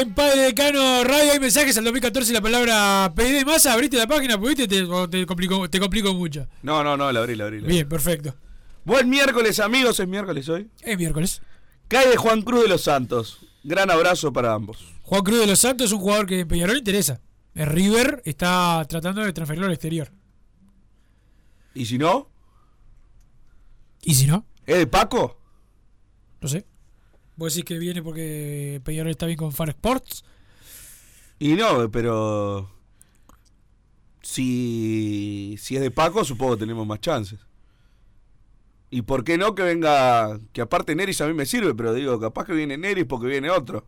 En 0.00 0.14
Padre 0.14 0.42
Decano 0.42 1.04
Radio. 1.04 1.32
Hay 1.32 1.40
mensajes 1.40 1.76
al 1.76 1.84
2014 1.84 2.32
la 2.32 2.40
palabra 2.40 3.12
PD 3.14 3.44
más. 3.44 3.66
Abriste 3.66 3.96
la 3.96 4.06
página, 4.06 4.38
pudiste, 4.38 4.66
te, 4.66 4.82
o 4.82 5.08
te 5.08 5.26
complico, 5.26 5.68
te 5.68 5.78
complico 5.78 6.14
mucho. 6.14 6.46
No, 6.62 6.82
no, 6.82 6.96
no, 6.96 7.12
la 7.12 7.20
abrí, 7.20 7.36
la 7.36 7.44
abrí. 7.44 7.58
la 7.58 7.64
abrí. 7.64 7.74
Bien, 7.74 7.88
perfecto. 7.88 8.34
Buen 8.84 9.08
miércoles, 9.08 9.60
amigos. 9.60 10.00
¿Es 10.00 10.08
miércoles 10.08 10.48
hoy? 10.48 10.68
Es 10.80 10.96
miércoles. 10.96 11.42
Cae 11.88 12.08
de 12.08 12.16
Juan 12.16 12.42
Cruz 12.42 12.62
de 12.62 12.68
los 12.68 12.82
Santos. 12.82 13.38
Gran 13.62 13.90
abrazo 13.90 14.32
para 14.32 14.54
ambos. 14.54 14.78
Juan 15.02 15.22
Cruz 15.22 15.40
de 15.40 15.46
los 15.46 15.58
Santos 15.58 15.88
es 15.88 15.92
un 15.92 16.00
jugador 16.00 16.26
que 16.26 16.40
en 16.40 16.48
Peñarol 16.48 16.78
interesa. 16.78 17.20
El 17.54 17.66
River 17.66 18.22
está 18.24 18.84
tratando 18.88 19.22
de 19.22 19.32
transferirlo 19.32 19.66
al 19.66 19.72
exterior. 19.72 20.10
¿Y 21.74 21.84
si 21.84 21.98
no? 21.98 22.30
¿Y 24.02 24.14
si 24.14 24.26
no? 24.26 24.46
¿Es 24.66 24.78
de 24.78 24.86
Paco? 24.86 25.38
No 26.40 26.48
sé. 26.48 26.64
¿Vos 27.40 27.54
decís 27.54 27.64
que 27.64 27.78
viene 27.78 28.02
porque 28.02 28.82
Peñarol 28.84 29.12
está 29.12 29.24
bien 29.24 29.38
con 29.38 29.50
Far 29.50 29.70
Sports? 29.70 30.24
Y 31.38 31.54
no, 31.54 31.90
pero. 31.90 32.70
Si, 34.20 35.56
si 35.58 35.76
es 35.76 35.80
de 35.80 35.90
Paco, 35.90 36.22
supongo 36.22 36.52
que 36.52 36.60
tenemos 36.60 36.86
más 36.86 37.00
chances. 37.00 37.40
¿Y 38.90 39.00
por 39.00 39.24
qué 39.24 39.38
no 39.38 39.54
que 39.54 39.62
venga? 39.62 40.38
Que 40.52 40.60
aparte 40.60 40.94
Neris 40.94 41.22
a 41.22 41.28
mí 41.28 41.32
me 41.32 41.46
sirve, 41.46 41.74
pero 41.74 41.94
digo, 41.94 42.20
capaz 42.20 42.44
que 42.44 42.52
viene 42.52 42.76
Neris 42.76 43.06
porque 43.06 43.28
viene 43.28 43.48
otro. 43.48 43.86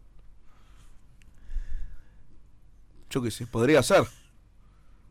Yo 3.11 3.21
qué 3.21 3.31
sé, 3.31 3.47
podría 3.47 3.83
ser. 3.83 4.05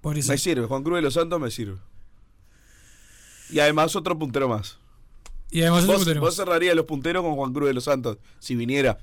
Podría 0.01 0.23
Me 0.27 0.39
sirve, 0.39 0.65
Juan 0.65 0.81
Cruz 0.81 0.95
de 0.95 1.03
los 1.03 1.13
Santos 1.13 1.39
me 1.39 1.51
sirve. 1.51 1.77
Y 3.51 3.59
además 3.59 3.95
otro 3.95 4.17
puntero 4.17 4.49
más. 4.49 4.80
Y 5.51 5.61
además 5.61 5.85
¿Vos, 5.85 6.17
vos 6.19 6.35
cerrarías 6.35 6.75
los 6.75 6.85
punteros 6.85 7.23
con 7.23 7.35
Juan 7.35 7.51
Cruz 7.53 7.67
de 7.67 7.73
los 7.73 7.83
Santos 7.83 8.17
si 8.39 8.55
viniera. 8.55 8.97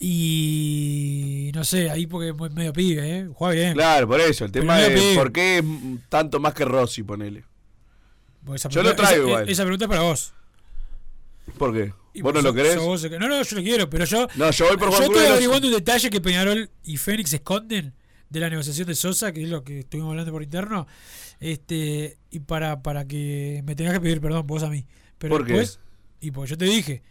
Y 0.00 1.50
no 1.54 1.64
sé, 1.64 1.90
ahí 1.90 2.06
porque 2.06 2.28
es 2.30 2.52
medio 2.54 2.72
pibe, 2.72 3.18
¿eh? 3.18 3.28
Juega 3.34 3.54
bien. 3.54 3.72
Claro, 3.74 4.08
por 4.08 4.20
eso. 4.20 4.44
El 4.44 4.52
tema 4.52 4.80
es 4.80 5.00
pibe. 5.00 5.14
por 5.16 5.32
qué 5.32 5.58
es 5.58 5.64
tanto 6.08 6.38
más 6.40 6.54
que 6.54 6.64
Rossi, 6.64 7.02
ponele. 7.02 7.44
Yo 8.70 8.82
lo 8.82 8.94
traigo 8.96 9.24
esa, 9.24 9.28
igual. 9.28 9.48
Esa 9.48 9.62
pregunta 9.64 9.84
es 9.84 9.88
para 9.88 10.02
vos. 10.02 10.32
¿Por 11.58 11.74
qué? 11.74 11.92
¿Vos 12.22 12.34
no 12.34 12.40
lo 12.42 12.54
querés? 12.54 12.76
vos 12.78 13.02
no, 13.10 13.28
no, 13.28 13.42
yo 13.42 13.56
lo 13.56 13.62
quiero, 13.62 13.90
pero 13.90 14.04
yo. 14.04 14.26
No, 14.36 14.50
yo 14.50 14.66
voy 14.66 14.76
por 14.76 14.88
Juan 14.88 15.02
Yo 15.02 15.06
Cruz 15.08 15.16
estoy 15.18 15.22
los- 15.22 15.30
averiguando 15.32 15.68
un 15.68 15.74
detalle 15.74 16.10
que 16.10 16.20
Peñarol 16.20 16.70
y 16.84 16.96
Fénix 16.96 17.32
esconden 17.32 17.92
de 18.30 18.40
la 18.40 18.50
negociación 18.50 18.86
de 18.86 18.94
Sosa, 18.94 19.32
que 19.32 19.42
es 19.42 19.48
lo 19.48 19.64
que 19.64 19.80
estuvimos 19.80 20.10
hablando 20.10 20.32
por 20.32 20.42
interno. 20.42 20.86
Este, 21.40 22.18
y 22.30 22.40
para, 22.40 22.82
para 22.82 23.06
que 23.06 23.62
me 23.64 23.74
tengas 23.74 23.94
que 23.94 24.00
pedir 24.00 24.20
perdón 24.20 24.46
vos 24.46 24.62
a 24.62 24.68
mí. 24.70 24.86
Pero 25.18 25.36
¿Por 25.36 25.46
qué? 25.46 25.64
y 26.20 26.30
porque 26.30 26.50
yo 26.50 26.58
te 26.58 26.64
dije, 26.64 27.02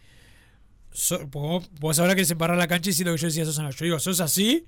so- 0.92 1.18
porque 1.30 1.48
vos, 1.48 1.70
vos 1.80 1.98
ahora 1.98 2.14
querés 2.14 2.30
embarrar 2.30 2.56
la 2.58 2.68
cancha 2.68 2.88
diciendo 2.90 3.12
que 3.14 3.18
yo 3.20 3.26
decía 3.28 3.44
Sosa 3.44 3.62
no. 3.62 3.70
Yo 3.70 3.84
digo, 3.84 3.98
Sosa 3.98 4.28
sí, 4.28 4.66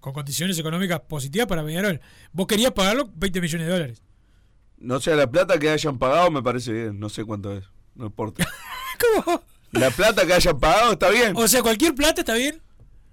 con 0.00 0.12
condiciones 0.12 0.58
económicas 0.58 1.00
positivas 1.00 1.46
para 1.46 1.64
Peñarol. 1.64 2.00
Vos 2.32 2.46
querías 2.46 2.72
pagarlo 2.72 3.10
20 3.14 3.40
millones 3.40 3.66
de 3.66 3.72
dólares. 3.72 4.02
No 4.78 5.00
sé, 5.00 5.14
la 5.16 5.30
plata 5.30 5.58
que 5.58 5.70
hayan 5.70 5.98
pagado 5.98 6.30
me 6.30 6.42
parece 6.42 6.72
bien. 6.72 6.98
No 7.00 7.08
sé 7.08 7.24
cuánto 7.24 7.56
es. 7.56 7.64
No 7.94 8.06
importa. 8.06 8.46
¿Cómo? 9.24 9.42
La 9.72 9.90
plata 9.90 10.26
que 10.26 10.34
hayan 10.34 10.58
pagado 10.58 10.92
está 10.92 11.10
bien. 11.10 11.32
O 11.36 11.48
sea, 11.48 11.62
cualquier 11.62 11.94
plata 11.94 12.20
está 12.20 12.34
bien. 12.34 12.60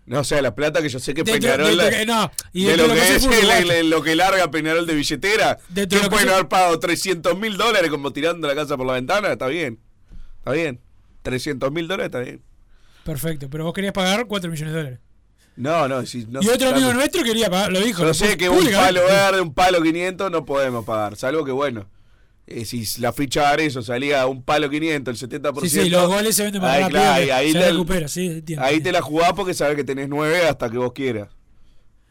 No, 0.05 0.19
o 0.19 0.23
sea, 0.23 0.41
la 0.41 0.55
plata 0.55 0.81
que 0.81 0.89
yo 0.89 0.99
sé 0.99 1.13
que 1.13 1.23
Peñarol. 1.23 1.77
no, 2.07 2.31
y 2.53 2.65
de 2.65 2.77
lo 2.77 2.87
que 2.87 3.15
es 3.15 3.23
uruguayo. 3.23 3.83
lo 3.83 4.01
que 4.01 4.15
larga 4.15 4.49
Peñarol 4.49 4.85
de 4.85 4.95
billetera. 4.95 5.57
Que 5.73 5.87
pueden 5.87 6.29
haber 6.29 6.47
pagado 6.47 6.79
300 6.79 7.37
mil 7.37 7.57
dólares 7.57 7.89
como 7.89 8.11
tirando 8.11 8.47
la 8.47 8.55
casa 8.55 8.77
por 8.77 8.85
la 8.87 8.93
ventana. 8.93 9.31
Está 9.31 9.47
bien. 9.47 9.79
Está 10.39 10.51
bien. 10.51 10.81
300 11.21 11.71
mil 11.71 11.87
dólares 11.87 12.07
está 12.07 12.19
bien. 12.19 12.41
Perfecto, 13.03 13.49
pero 13.49 13.63
vos 13.63 13.73
querías 13.73 13.93
pagar 13.93 14.25
4 14.27 14.49
millones 14.49 14.73
de 14.73 14.79
dólares. 14.79 14.99
No, 15.55 15.87
no. 15.87 16.05
Si, 16.05 16.25
no 16.25 16.41
y 16.41 16.49
otro 16.49 16.69
amigo 16.69 16.93
nuestro 16.93 17.23
quería 17.23 17.49
pagar, 17.49 17.71
lo 17.71 17.79
dijo. 17.79 18.03
Yo 18.03 18.13
sé 18.13 18.37
que 18.37 18.49
un 18.49 18.65
palo 18.71 19.03
verde, 19.05 19.41
un 19.41 19.53
palo 19.53 19.81
500 19.81 20.31
no 20.31 20.45
podemos 20.45 20.85
pagar. 20.85 21.15
Salvo 21.15 21.45
que, 21.45 21.51
bueno, 21.51 21.87
eh, 22.47 22.65
si 22.65 22.83
la 22.99 23.13
ficha 23.13 23.41
de 23.41 23.47
Arezzo 23.47 23.81
salía 23.81 24.21
a 24.21 24.27
un 24.27 24.43
palo 24.43 24.69
500, 24.69 25.21
el 25.21 25.29
70%. 25.29 25.61
Sí, 25.61 25.69
sí, 25.69 25.89
los 25.89 26.07
goles 26.07 26.35
se 26.35 26.43
venden 26.43 26.61
más 26.61 26.71
ahí, 26.75 26.81
rápido, 26.83 27.01
claro, 27.01 27.33
ahí, 27.35 27.51
se 27.53 27.59
te- 27.59 27.71
recupera, 27.71 28.07
sí, 28.07 28.25
entiendo. 28.27 28.65
ahí 28.65 28.81
te 28.81 28.91
la 28.91 29.01
jugás 29.01 29.33
porque 29.33 29.53
sabes 29.53 29.75
que 29.75 29.83
tenés 29.83 30.09
9 30.09 30.47
hasta 30.47 30.69
que 30.69 30.77
vos 30.77 30.91
quieras. 30.93 31.29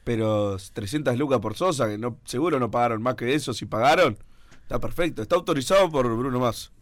Pero 0.05 0.57
300 0.73 1.17
lucas 1.19 1.41
por 1.41 1.55
Sosa, 1.57 1.87
que 1.89 1.99
no 1.99 2.19
seguro 2.25 2.59
no 2.59 2.71
pagaron 2.71 3.03
más 3.03 3.15
que 3.17 3.35
eso. 3.35 3.53
Si 3.53 3.67
pagaron, 3.67 4.17
está 4.63 4.79
perfecto. 4.81 5.21
Está 5.23 5.37
autorizado 5.37 5.91
por 5.91 6.07
Bruno 6.17 6.41
Más. 6.41 6.73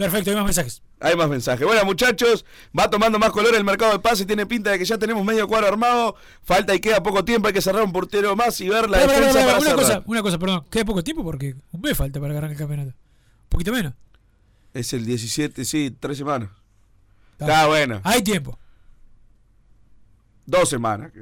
Perfecto, 0.00 0.30
hay 0.30 0.36
más 0.36 0.46
mensajes. 0.46 0.82
Hay 0.98 1.14
más 1.14 1.28
mensajes. 1.28 1.66
Bueno, 1.66 1.84
muchachos, 1.84 2.46
va 2.76 2.88
tomando 2.88 3.18
más 3.18 3.32
color 3.32 3.54
el 3.54 3.64
mercado 3.64 3.92
de 3.92 3.98
pases. 3.98 4.26
Tiene 4.26 4.46
pinta 4.46 4.70
de 4.70 4.78
que 4.78 4.86
ya 4.86 4.96
tenemos 4.96 5.22
medio 5.26 5.46
cuadro 5.46 5.68
armado. 5.68 6.16
Falta 6.42 6.74
y 6.74 6.80
queda 6.80 7.02
poco 7.02 7.22
tiempo. 7.22 7.48
Hay 7.48 7.52
que 7.52 7.60
cerrar 7.60 7.82
un 7.82 7.92
portero 7.92 8.34
más 8.34 8.58
y 8.62 8.70
ver 8.70 8.88
la 8.88 8.96
defensa 8.96 9.40
para 9.44 9.58
una 9.58 9.60
cerrar. 9.60 9.76
cosa, 9.76 10.02
una 10.06 10.22
cosa, 10.22 10.38
perdón. 10.38 10.64
Queda 10.70 10.86
poco 10.86 11.04
tiempo 11.04 11.22
porque 11.22 11.54
un 11.72 11.82
mes 11.82 11.94
falta 11.94 12.18
para 12.18 12.32
ganar 12.32 12.50
el 12.50 12.56
campeonato. 12.56 12.92
Un 12.92 13.48
poquito 13.50 13.72
menos. 13.72 13.92
Es 14.72 14.90
el 14.94 15.04
17, 15.04 15.66
sí, 15.66 15.94
tres 16.00 16.16
semanas. 16.16 16.48
Está 17.32 17.66
bueno. 17.66 18.00
Hay 18.02 18.22
tiempo. 18.22 18.58
Dos 20.46 20.66
semanas. 20.70 21.12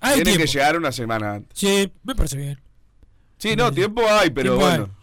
Hay 0.00 0.22
Tiene 0.22 0.38
que 0.38 0.46
llegar 0.46 0.78
una 0.78 0.90
semana 0.90 1.34
antes. 1.34 1.50
Sí, 1.52 1.92
me 2.02 2.14
parece 2.14 2.38
bien. 2.38 2.58
Sí, 3.36 3.56
no, 3.56 3.70
tiempo 3.72 4.00
hay, 4.08 4.30
pero 4.30 4.56
Tiempo 4.56 4.66
bueno. 4.66 5.01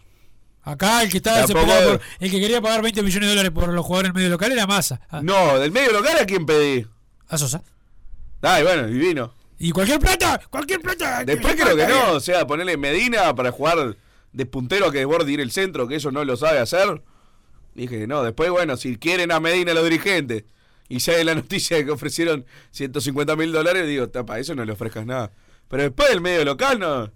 Acá 0.62 1.02
el 1.02 1.10
que 1.10 1.16
estaba 1.18 1.38
desesperado 1.40 1.92
por- 1.98 2.00
el 2.20 2.30
que 2.30 2.40
quería 2.40 2.60
pagar 2.60 2.82
20 2.82 3.02
millones 3.02 3.28
de 3.28 3.34
dólares 3.34 3.50
por 3.52 3.68
los 3.72 3.84
jugadores 3.84 4.10
en 4.10 4.14
medio 4.16 4.28
local 4.28 4.52
era 4.52 4.66
Massa. 4.66 5.00
Ah, 5.10 5.20
No, 5.22 5.58
del 5.58 5.72
medio 5.72 5.92
local 5.92 6.16
a 6.20 6.26
quién 6.26 6.44
pedí. 6.46 6.86
A 7.28 7.38
Sosa. 7.38 7.62
Ay, 8.42 8.62
bueno, 8.62 8.86
divino. 8.86 9.32
Y 9.58 9.72
cualquier 9.72 9.98
plata, 10.00 10.40
cualquier 10.50 10.80
plata. 10.80 11.24
Después 11.24 11.54
creo 11.54 11.76
que 11.76 11.86
no, 11.86 12.12
o 12.12 12.20
sea, 12.20 12.46
ponerle 12.46 12.76
Medina 12.78 13.34
para 13.34 13.52
jugar 13.52 13.96
de 14.32 14.46
puntero 14.46 14.86
a 14.86 14.92
que 14.92 14.98
desborde 14.98 15.30
ir 15.32 15.40
el 15.40 15.50
centro, 15.50 15.86
que 15.86 15.96
eso 15.96 16.10
no 16.10 16.24
lo 16.24 16.36
sabe 16.36 16.58
hacer. 16.58 17.02
Dije, 17.74 18.06
no, 18.06 18.22
después, 18.22 18.50
bueno, 18.50 18.76
si 18.76 18.96
quieren 18.96 19.32
a 19.32 19.40
Medina 19.40 19.74
los 19.74 19.84
dirigentes 19.84 20.44
y 20.88 21.00
sale 21.00 21.24
la 21.24 21.34
noticia 21.34 21.76
de 21.76 21.84
que 21.84 21.90
ofrecieron 21.90 22.46
150 22.70 23.36
mil 23.36 23.52
dólares, 23.52 23.86
digo, 23.86 24.08
tapa, 24.08 24.38
eso 24.38 24.54
no 24.54 24.64
le 24.64 24.72
ofrezcas 24.72 25.04
nada. 25.04 25.30
Pero 25.68 25.82
después 25.84 26.08
del 26.08 26.20
medio 26.22 26.44
local, 26.44 26.78
no, 26.78 27.10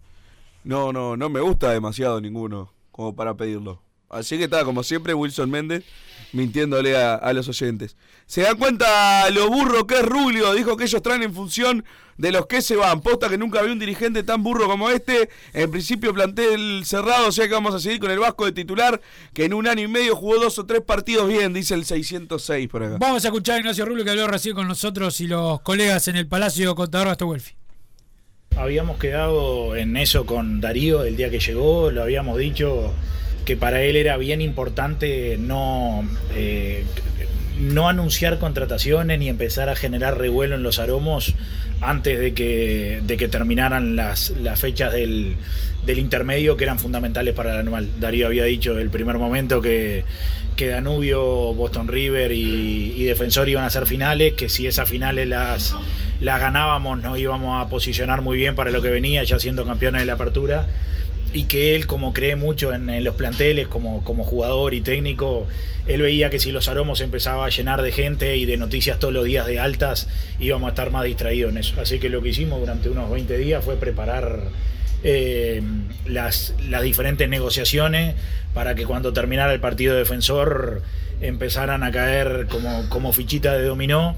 no, 0.65 0.93
no, 0.93 1.17
no 1.17 1.29
me 1.31 1.41
gusta 1.41 1.71
demasiado 1.73 2.21
ninguno 2.21 2.73
como 2.95 3.17
para 3.17 3.35
pedirlo. 3.35 3.83
Así 4.09 4.39
que 4.39 4.45
está, 4.45 4.65
como 4.65 4.85
siempre, 4.85 5.15
Wilson 5.15 5.51
Méndez 5.51 5.85
mintiéndole 6.33 6.97
a, 6.97 7.15
a 7.15 7.33
los 7.33 7.49
oyentes. 7.49 7.97
Se 8.27 8.43
dan 8.43 8.57
cuenta 8.57 9.29
lo 9.31 9.51
burro 9.51 9.87
que 9.87 9.97
es 9.97 10.05
Rubio, 10.05 10.55
dijo 10.55 10.77
que 10.77 10.85
ellos 10.85 11.03
traen 11.03 11.25
en 11.25 11.35
función 11.35 11.85
de 12.19 12.31
los 12.31 12.47
que 12.47 12.63
se 12.63 12.77
van. 12.77 13.01
Posta 13.01 13.29
que 13.29 13.37
nunca 13.37 13.63
vi 13.63 13.73
un 13.73 13.81
dirigente 13.81 14.23
tan 14.23 14.45
burro 14.45 14.69
como 14.69 14.91
este. 14.91 15.29
En 15.53 15.73
principio 15.73 16.15
plantel 16.15 16.85
cerrado, 16.85 17.29
o 17.29 17.33
sea 17.33 17.49
que 17.49 17.55
vamos 17.55 17.75
a 17.75 17.81
seguir 17.81 17.99
con 17.99 18.13
el 18.13 18.21
Vasco 18.21 18.45
de 18.45 18.53
titular, 18.53 19.01
que 19.33 19.45
en 19.45 19.55
un 19.55 19.67
año 19.67 19.83
y 19.83 19.89
medio 19.89 20.15
jugó 20.15 20.39
dos 20.39 20.57
o 20.61 20.67
tres 20.67 20.83
partidos 20.83 21.27
bien, 21.27 21.53
dice 21.53 21.75
el 21.75 21.85
606 21.85 22.69
por 22.69 22.85
acá. 22.85 22.99
Vamos 23.01 23.25
a 23.25 23.29
escuchar 23.29 23.57
a 23.57 23.59
Ignacio 23.59 23.85
Rubio 23.85 24.05
que 24.05 24.11
habló 24.11 24.29
recién 24.29 24.55
con 24.55 24.69
nosotros 24.69 25.21
y 25.21 25.27
los 25.27 25.61
colegas 25.63 26.07
en 26.07 26.15
el 26.15 26.29
Palacio 26.29 26.77
Contador 26.77 27.09
Basto 27.09 27.27
Welfi. 27.27 27.55
Habíamos 28.57 28.99
quedado 28.99 29.75
en 29.75 29.97
eso 29.97 30.27
con 30.27 30.61
Darío 30.61 31.05
el 31.05 31.17
día 31.17 31.29
que 31.29 31.41
llegó, 31.41 31.91
lo 31.91 32.03
habíamos 32.03 32.39
dicho 32.39 32.93
que 33.45 33.57
para 33.57 33.83
él 33.83 33.97
era 33.97 34.17
bien 34.17 34.41
importante 34.41 35.37
no, 35.39 36.09
eh, 36.35 36.85
no 37.59 37.89
anunciar 37.89 38.39
contrataciones 38.39 39.19
ni 39.19 39.29
empezar 39.29 39.69
a 39.69 39.77
generar 39.77 40.19
revuelo 40.19 40.55
en 40.55 40.63
los 40.63 40.79
aromos 40.79 41.35
antes 41.81 42.19
de 42.19 42.35
que, 42.35 43.01
de 43.07 43.17
que 43.17 43.29
terminaran 43.29 43.97
las, 43.97 44.31
las 44.31 44.61
fechas 44.61 44.93
del, 44.93 45.37
del 45.85 45.99
intermedio 45.99 46.57
que 46.57 46.65
eran 46.65 46.79
fundamentales 46.79 47.35
para 47.35 47.53
el 47.55 47.61
anual. 47.61 47.89
Darío 48.01 48.27
había 48.27 48.45
dicho 48.45 48.79
el 48.79 48.91
primer 48.91 49.19
momento 49.19 49.61
que, 49.61 50.05
que 50.57 50.69
Danubio, 50.69 51.23
Boston 51.55 51.89
River 51.89 52.33
y, 52.33 52.95
y 52.97 53.05
Defensor 53.05 53.49
iban 53.49 53.65
a 53.65 53.71
ser 53.71 53.87
finales, 53.87 54.35
que 54.35 54.49
si 54.49 54.67
esas 54.67 54.89
finales 54.89 55.29
las, 55.29 55.77
las 56.21 56.41
ganábamos 56.41 57.03
nos 57.03 57.19
íbamos 57.19 57.65
a 57.65 57.69
posicionar 57.69 58.23
muy 58.23 58.37
bien 58.37 58.55
para 58.55 58.71
lo 58.71 58.83
que 58.83 58.91
venía, 58.91 59.23
ya 59.25 59.39
siendo 59.39 59.65
campeones 59.65 60.03
de 60.03 60.07
la 60.07 60.15
apertura 60.15 60.67
y 61.35 61.45
que 61.45 61.75
él, 61.75 61.89
como 61.89 62.15
cree 62.15 62.37
mucho 62.37 62.73
en, 62.73 63.03
los 63.03 63.17
planteles, 63.17 63.67
como, 63.67 64.05
como 64.05 64.23
jugador 64.23 64.73
y 64.73 64.81
técnico, 64.81 65.49
él 65.89 66.01
veía 66.01 66.31
que 66.31 66.39
si 66.39 66.53
los 66.53 66.69
aromos 66.69 67.01
empezaba 67.01 67.45
a 67.45 67.49
llenar 67.49 67.83
de 67.83 67.91
gente 67.91 68.37
y 68.37 68.47
de 68.47 68.57
noticias 68.57 69.01
todos 69.01 69.13
los 69.13 69.25
días 69.25 69.45
de 69.45 69.59
altas, 69.59 70.09
íbamos 70.39 70.69
a 70.69 70.71
estar 70.71 70.93
más 70.93 71.05
distraídos 71.05 71.51
en 71.51 71.59
eso. 71.59 71.75
Así 71.81 71.99
que 71.99 72.09
lo 72.09 72.23
que 72.23 72.29
hicimos 72.29 72.61
durante 72.61 72.89
unos 72.89 73.11
20 73.11 73.37
días 73.37 73.65
fue 73.65 73.75
preparar 73.75 74.43
eh, 75.03 75.61
las, 76.07 76.55
las 76.69 76.83
diferentes 76.83 77.29
negociaciones 77.29 78.15
para 78.55 78.77
que 78.77 78.87
cuando 78.87 79.13
terminara 79.13 79.53
el 79.53 79.61
partido 79.61 79.97
defensor 79.97 80.83
empezaran 81.21 81.83
a 81.83 81.91
caer 81.91 82.47
como, 82.49 82.89
como 82.89 83.13
fichita 83.13 83.59
de 83.59 83.65
dominó. 83.65 84.15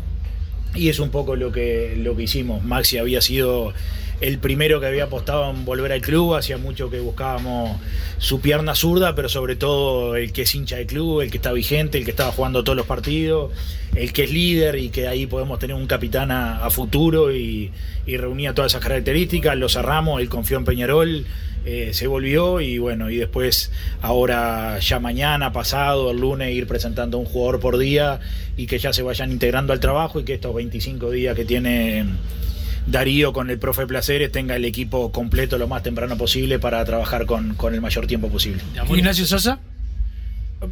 Y 0.74 0.90
es 0.90 0.98
un 0.98 1.08
poco 1.08 1.34
lo 1.34 1.50
que, 1.50 1.94
lo 1.96 2.14
que 2.14 2.24
hicimos. 2.24 2.62
Maxi 2.62 2.98
había 2.98 3.22
sido 3.22 3.72
el 4.20 4.38
primero 4.38 4.80
que 4.80 4.86
había 4.86 5.04
apostado 5.04 5.50
en 5.50 5.64
volver 5.64 5.92
al 5.92 6.00
club, 6.00 6.34
hacía 6.34 6.56
mucho 6.56 6.90
que 6.90 7.00
buscábamos 7.00 7.80
su 8.18 8.40
pierna 8.40 8.74
zurda, 8.74 9.14
pero 9.14 9.28
sobre 9.28 9.56
todo 9.56 10.16
el 10.16 10.32
que 10.32 10.42
es 10.42 10.54
hincha 10.54 10.76
del 10.76 10.86
club, 10.86 11.20
el 11.20 11.30
que 11.30 11.36
está 11.36 11.52
vigente, 11.52 11.98
el 11.98 12.04
que 12.04 12.10
estaba 12.10 12.32
jugando 12.32 12.64
todos 12.64 12.76
los 12.76 12.86
partidos, 12.86 13.52
el 13.94 14.12
que 14.12 14.24
es 14.24 14.30
líder 14.30 14.76
y 14.76 14.88
que 14.88 15.08
ahí 15.08 15.26
podemos 15.26 15.58
tener 15.58 15.76
un 15.76 15.86
capitán 15.86 16.30
a, 16.30 16.68
futuro 16.70 17.34
y, 17.34 17.70
y 18.06 18.16
reunía 18.16 18.54
todas 18.54 18.72
esas 18.72 18.82
características, 18.82 19.56
lo 19.56 19.68
cerramos, 19.68 20.20
él 20.20 20.28
confió 20.28 20.56
en 20.56 20.64
Peñarol, 20.64 21.26
eh, 21.68 21.92
se 21.94 22.06
volvió 22.06 22.60
y 22.60 22.78
bueno, 22.78 23.10
y 23.10 23.16
después 23.16 23.72
ahora 24.00 24.78
ya 24.78 25.00
mañana, 25.00 25.52
pasado, 25.52 26.12
el 26.12 26.18
lunes 26.18 26.54
ir 26.54 26.68
presentando 26.68 27.18
un 27.18 27.24
jugador 27.24 27.58
por 27.58 27.76
día 27.76 28.20
y 28.56 28.68
que 28.68 28.78
ya 28.78 28.92
se 28.92 29.02
vayan 29.02 29.32
integrando 29.32 29.72
al 29.72 29.80
trabajo 29.80 30.20
y 30.20 30.24
que 30.24 30.34
estos 30.34 30.54
25 30.54 31.10
días 31.10 31.34
que 31.34 31.44
tiene 31.44 32.04
Darío 32.86 33.32
con 33.32 33.50
el 33.50 33.58
profe 33.58 33.86
Placeres 33.86 34.30
tenga 34.30 34.54
el 34.56 34.64
equipo 34.64 35.10
completo 35.12 35.58
lo 35.58 35.66
más 35.68 35.82
temprano 35.82 36.16
posible 36.16 36.58
para 36.58 36.84
trabajar 36.84 37.26
con, 37.26 37.54
con 37.54 37.74
el 37.74 37.80
mayor 37.80 38.06
tiempo 38.06 38.28
posible. 38.28 38.62
Ignacio 38.96 39.26
Sosa. 39.26 39.58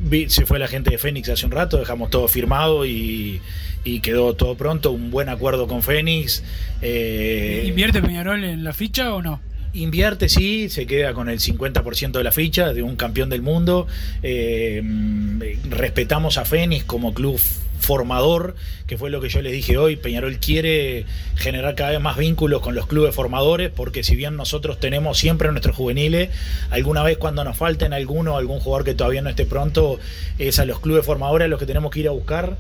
Vi- 0.09 0.31
Se 0.31 0.47
fue 0.47 0.59
la 0.59 0.67
gente 0.69 0.91
de 0.91 0.99
Fénix 0.99 1.29
hace 1.29 1.45
un 1.45 1.53
rato, 1.53 1.77
dejamos 1.79 2.09
todo 2.11 2.27
firmado 2.29 2.87
y, 2.87 3.41
y 3.85 4.01
quedó 4.01 4.35
todo 4.35 4.55
pronto, 4.57 4.93
un 4.93 5.11
buen 5.11 5.29
acuerdo 5.29 5.67
con 5.67 5.83
Fénix. 5.83 6.43
eh, 6.81 7.65
¿Invierte 7.67 8.01
Peñarol 8.01 8.45
en 8.45 8.65
la 8.65 8.73
ficha 8.73 9.13
o 9.15 9.21
no? 9.21 9.41
Invierte, 9.75 10.29
sí, 10.29 10.69
se 10.69 10.87
queda 10.87 11.15
con 11.15 11.29
el 11.29 11.41
50% 11.41 12.13
de 12.13 12.23
la 12.25 12.31
ficha 12.31 12.73
de 12.73 12.83
un 12.85 12.95
campeón 12.97 13.29
del 13.29 13.43
mundo. 13.43 13.87
Eh, 14.23 14.81
mm, 14.83 15.41
respetamos 15.71 16.39
a 16.39 16.45
Fénix 16.45 16.85
como 16.85 17.13
club 17.13 17.41
formador, 17.85 18.57
que 18.87 18.99
fue 18.99 19.11
lo 19.11 19.21
que 19.21 19.29
yo 19.29 19.43
les 19.43 19.53
dije 19.53 19.79
hoy. 19.79 19.97
Peñarol 19.97 20.39
quiere 20.39 21.07
generar 21.37 21.75
cada 21.75 21.91
vez 21.91 22.01
más 22.01 22.17
vínculos 22.17 22.61
con 22.61 22.75
los 22.75 22.87
clubes 22.87 23.15
formadores, 23.15 23.71
porque 23.71 24.03
si 24.03 24.17
bien 24.17 24.37
nosotros 24.37 24.81
tenemos 24.81 25.19
siempre 25.19 25.51
nuestros 25.51 25.77
juveniles, 25.77 26.31
alguna 26.71 27.03
vez 27.03 27.19
cuando 27.19 27.45
nos 27.45 27.57
falten 27.57 27.93
alguno, 27.93 28.37
algún 28.37 28.61
jugador 28.61 28.85
que 28.85 28.95
todavía 28.95 29.23
no 29.23 29.31
esté 29.31 29.47
pronto, 29.47 29.99
es 30.39 30.59
a 30.59 30.65
los 30.65 30.81
clubes 30.81 31.05
formadores 31.05 31.47
a 31.47 31.49
los 31.49 31.61
que 31.61 31.67
tenemos 31.67 31.91
que 31.93 32.01
ir 32.01 32.09
a 32.09 32.13
buscar 32.13 32.57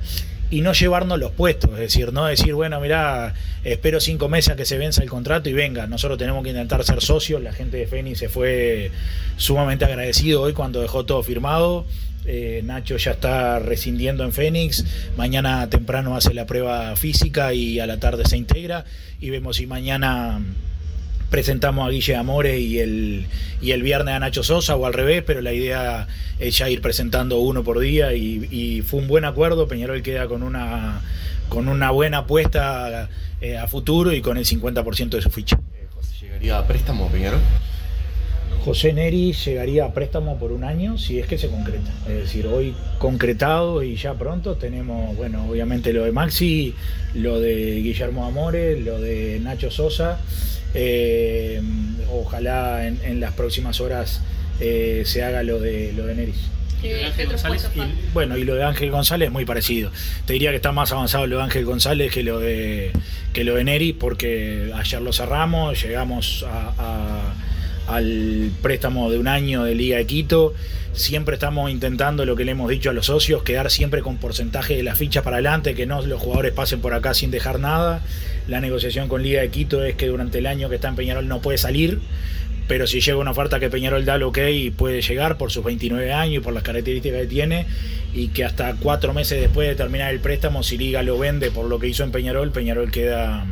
y 0.51 0.61
no 0.61 0.73
llevarnos 0.73 1.19
los 1.19 1.33
puestos, 1.33 1.71
es 1.73 1.79
decir, 1.79 2.13
no 2.13 2.27
decir, 2.27 2.55
bueno, 2.55 2.81
mira, 2.81 3.35
espero 3.65 3.99
cinco 3.99 4.29
meses 4.29 4.53
a 4.53 4.57
que 4.57 4.65
se 4.65 4.79
venza 4.79 5.03
el 5.03 5.09
contrato 5.09 5.49
y 5.49 5.53
venga, 5.53 5.87
nosotros 5.87 6.19
tenemos 6.19 6.45
que 6.45 6.51
intentar 6.51 6.85
ser 6.85 7.01
socios, 7.01 7.43
la 7.43 7.53
gente 7.53 7.79
de 7.79 7.87
Fénix 7.87 8.19
se 8.19 8.29
fue 8.29 8.91
sumamente 9.37 9.85
agradecido 9.85 10.43
hoy 10.43 10.53
cuando 10.53 10.81
dejó 10.81 11.05
todo 11.05 11.23
firmado, 11.23 11.87
Eh, 12.27 12.63
Nacho 12.65 12.97
ya 12.97 13.13
está 13.13 13.59
rescindiendo 13.59 14.25
en 14.25 14.33
Fénix, 14.33 14.85
mañana 15.17 15.69
temprano 15.69 16.17
hace 16.17 16.33
la 16.33 16.47
prueba 16.47 16.97
física 16.97 17.53
y 17.53 17.81
a 17.81 17.87
la 17.87 17.99
tarde 17.99 18.25
se 18.25 18.39
integra 18.39 18.87
y 19.21 19.29
vemos 19.29 19.57
si 19.57 19.67
mañana 19.67 20.41
presentamos 21.29 21.87
a 21.87 21.91
Guille 21.91 22.17
Amore 22.17 22.61
y 22.61 22.79
el, 22.79 23.27
y 23.61 23.73
el 23.73 23.83
viernes 23.83 24.15
a 24.15 24.21
Nacho 24.21 24.43
Sosa 24.43 24.77
o 24.77 24.87
al 24.87 24.95
revés, 24.95 25.23
pero 25.27 25.43
la 25.43 25.53
idea 25.53 26.07
es 26.39 26.57
ya 26.57 26.71
ir 26.71 26.81
presentando 26.81 27.41
uno 27.41 27.63
por 27.63 27.79
día 27.79 28.15
y, 28.15 28.83
fue 28.83 29.01
un 29.01 29.09
buen 29.09 29.25
acuerdo, 29.25 29.69
Peñarol 29.69 30.03
queda 30.03 30.27
con 30.27 30.43
una, 30.43 31.03
con 31.49 31.69
una 31.69 31.91
buena 31.91 32.19
apuesta 32.19 33.11
eh, 33.41 33.59
a 33.59 33.67
futuro 33.67 34.13
y 34.13 34.23
con 34.23 34.39
el 34.39 34.45
50% 34.45 35.11
de 35.11 35.23
su 35.23 35.31
ficha. 35.31 35.59
¿Llegaría 36.21 36.59
a 36.59 36.67
préstamo 36.67 37.09
Peñarol? 37.09 37.41
José 38.65 38.93
Neri 38.95 39.33
llegaría 39.35 39.85
a 39.85 39.93
préstamo 39.93 40.39
por 40.39 40.51
un 40.51 40.65
año 40.65 40.97
si 40.97 41.19
es 41.19 41.27
que 41.27 41.37
se 41.37 41.49
concreta. 41.49 41.91
Es 42.09 42.15
decir, 42.17 42.47
hoy 42.47 42.75
concretado 42.99 43.83
y 43.83 43.97
ya 43.97 44.15
pronto 44.15 44.55
tenemos, 44.57 45.15
bueno, 45.17 45.47
obviamente 45.49 45.93
lo 45.93 46.05
de 46.05 46.13
Maxi, 46.13 46.75
lo 47.15 47.41
de 47.41 47.81
Guillermo 47.83 48.25
Amore, 48.27 48.81
lo 48.81 48.99
de 49.01 49.39
Nacho 49.43 49.71
Sosa. 49.71 50.19
Eh, 50.75 51.61
ojalá 52.13 52.87
en, 52.87 52.99
en 53.05 53.21
las 53.21 53.33
próximas 53.35 53.81
horas 53.81 54.23
eh, 54.61 55.03
se 55.05 55.23
haga 55.23 55.43
lo 55.43 55.61
de 55.61 55.93
lo 55.93 56.07
de 56.07 56.15
Neris. 56.15 56.37
Y, 57.85 58.11
bueno, 58.13 58.37
y 58.37 58.45
lo 58.45 58.55
de 58.55 58.65
Ángel 58.65 58.91
González 58.91 59.27
es 59.29 59.33
muy 59.33 59.45
parecido. 59.45 59.91
Te 60.27 60.33
diría 60.35 60.51
que 60.51 60.57
está 60.57 60.73
más 60.73 60.91
avanzado 60.93 61.27
lo 61.27 61.37
de 61.39 61.43
Ángel 61.45 61.65
González 61.65 62.13
que 62.13 62.23
lo 62.23 62.41
de, 62.41 62.93
que 63.33 63.45
lo 63.45 63.55
de 63.55 63.65
Neri, 63.65 63.93
porque 63.93 64.71
ayer 64.75 65.01
lo 65.01 65.13
cerramos, 65.13 65.83
llegamos 65.83 66.45
a- 66.49 66.73
a- 66.79 67.35
al 67.87 68.51
préstamo 68.63 69.11
de 69.11 69.19
un 69.19 69.29
año 69.29 69.65
de 69.65 69.75
Liga 69.75 69.99
de 69.99 70.07
Quito. 70.07 70.55
Siempre 70.93 71.35
estamos 71.35 71.71
intentando, 71.71 72.25
lo 72.25 72.37
que 72.37 72.45
le 72.45 72.53
hemos 72.53 72.71
dicho 72.71 72.91
a 72.91 72.93
los 72.93 73.07
socios, 73.07 73.43
quedar 73.43 73.71
siempre 73.71 74.01
con 74.01 74.19
porcentaje 74.19 74.77
de 74.77 74.83
las 74.83 74.97
fichas 74.97 75.25
para 75.25 75.37
adelante, 75.37 75.75
que 75.75 75.87
no 75.87 76.01
los 76.03 76.21
jugadores 76.21 76.53
pasen 76.53 76.81
por 76.81 76.95
acá 76.95 77.15
sin 77.15 77.31
dejar 77.31 77.59
nada. 77.59 78.01
La 78.47 78.61
negociación 78.61 79.09
con 79.09 79.23
Liga 79.23 79.41
de 79.41 79.51
Quito 79.51 79.85
es 79.85 79.97
que 79.97 80.07
durante 80.07 80.39
el 80.39 80.47
año 80.47 80.69
que 80.69 80.77
está 80.77 80.89
en 80.89 80.97
Peñarol 80.97 81.27
no 81.27 81.41
puede 81.41 81.59
salir, 81.59 82.01
pero 82.69 82.87
si 82.87 83.01
llega 83.01 83.19
una 83.19 83.33
oferta 83.33 83.61
que 83.61 83.71
Peñarol 83.71 84.05
da 84.05 84.15
el 84.15 84.23
ok 84.23 84.39
puede 84.77 85.03
llegar 85.03 85.37
por 85.37 85.51
sus 85.51 85.65
29 85.65 86.13
años 86.13 86.37
y 86.37 86.41
por 86.41 86.55
las 86.55 86.63
características 86.63 87.23
que 87.23 87.27
tiene 87.27 87.67
y 88.15 88.29
que 88.29 88.45
hasta 88.45 88.75
cuatro 88.77 89.13
meses 89.13 89.41
después 89.41 89.69
de 89.69 89.75
terminar 89.75 90.13
el 90.13 90.21
préstamo 90.21 90.63
si 90.63 90.79
Liga 90.79 91.03
lo 91.03 91.19
vende 91.19 91.51
por 91.51 91.67
lo 91.67 91.79
que 91.79 91.89
hizo 91.89 92.05
en 92.05 92.13
Peñarol, 92.13 92.53
Peñarol 92.53 92.91
queda 92.91 93.45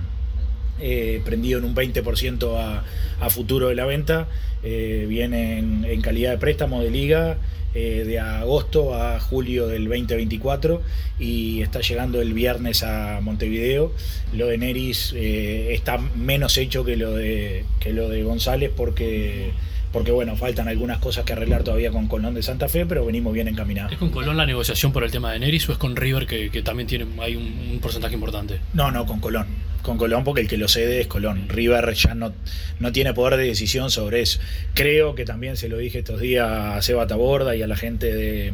eh, 0.85 1.23
prendido 1.25 1.61
en 1.61 1.65
un 1.65 1.77
20% 1.77 2.59
a, 2.59 2.83
a 3.21 3.31
futuro 3.31 3.69
de 3.69 3.77
la 3.77 3.87
venta. 3.87 4.27
Eh, 4.65 5.07
viene 5.09 5.59
en, 5.59 5.85
en 5.85 6.01
calidad 6.01 6.33
de 6.33 6.39
préstamo 6.39 6.83
de 6.83 6.91
liga 6.91 7.37
eh, 7.75 8.03
de 8.05 8.19
agosto 8.19 8.95
a 8.95 9.21
julio 9.21 9.69
del 9.69 9.85
2024 9.85 10.83
y 11.21 11.63
está 11.63 11.81
llegando 11.81 12.21
el 12.21 12.33
viernes 12.33 12.83
a 12.83 13.21
Montevideo. 13.23 13.93
Lo 14.35 14.49
de 14.49 14.59
Neris 14.59 15.13
está 15.17 15.99
menos 15.99 16.59
hecho 16.59 16.85
que 16.85 16.97
lo 16.97 17.13
de, 17.13 17.65
que 17.79 17.93
lo 17.93 18.09
de 18.09 18.25
González 18.25 18.73
porque, 18.77 19.53
porque 19.93 20.11
bueno, 20.11 20.35
faltan 20.35 20.67
algunas 20.67 20.99
cosas 20.99 21.25
que 21.25 21.33
arreglar 21.33 21.63
todavía 21.63 21.93
con 21.93 22.09
Colón 22.09 22.35
de 22.35 22.43
Santa 22.43 22.69
Fe, 22.69 22.87
pero 22.87 23.07
venimos 23.07 23.33
bien 23.33 23.47
encaminados. 23.47 23.93
¿Es 23.93 23.99
con 23.99 24.11
Colón 24.11 24.37
la 24.37 24.47
negociación 24.47 24.93
por 24.93 25.05
el 25.05 25.13
tema 25.13 25.33
de 25.33 25.39
Neris 25.39 25.69
o 25.69 25.73
es 25.73 25.79
con 25.79 25.95
River 25.95 26.27
que, 26.27 26.51
que 26.51 26.63
también 26.63 26.89
tiene 26.89 27.07
hay 27.21 27.37
un, 27.37 27.71
un 27.73 27.79
porcentaje 27.79 28.15
importante? 28.15 28.59
No, 28.75 28.91
no, 28.91 29.07
con 29.07 29.21
Colón. 29.21 29.72
Con 29.83 29.99
Colón 29.99 30.25
porque 30.25 30.41
el 30.41 30.49
que 30.49 30.57
lo 30.57 30.69
cede 30.69 31.01
es 31.01 31.07
Colón. 31.07 31.49
River 31.49 31.93
ya 31.95 32.15
no, 32.15 32.33
no 32.79 32.93
tiene 32.93 33.15
poder 33.15 33.39
de 33.39 33.47
decisión 33.47 33.91
sobre 33.91 34.21
eso. 34.23 34.39
Creo 34.75 35.15
que 35.15 35.25
también 35.25 35.57
se 35.57 35.69
lo 35.69 35.79
dije 35.79 35.99
estos 35.99 36.21
días 36.21 36.49
a 36.49 36.81
Seba 36.83 37.07
Taborda 37.07 37.57
y 37.57 37.63
a 37.63 37.67
la 37.67 37.77
gente 37.77 38.15
de, 38.15 38.53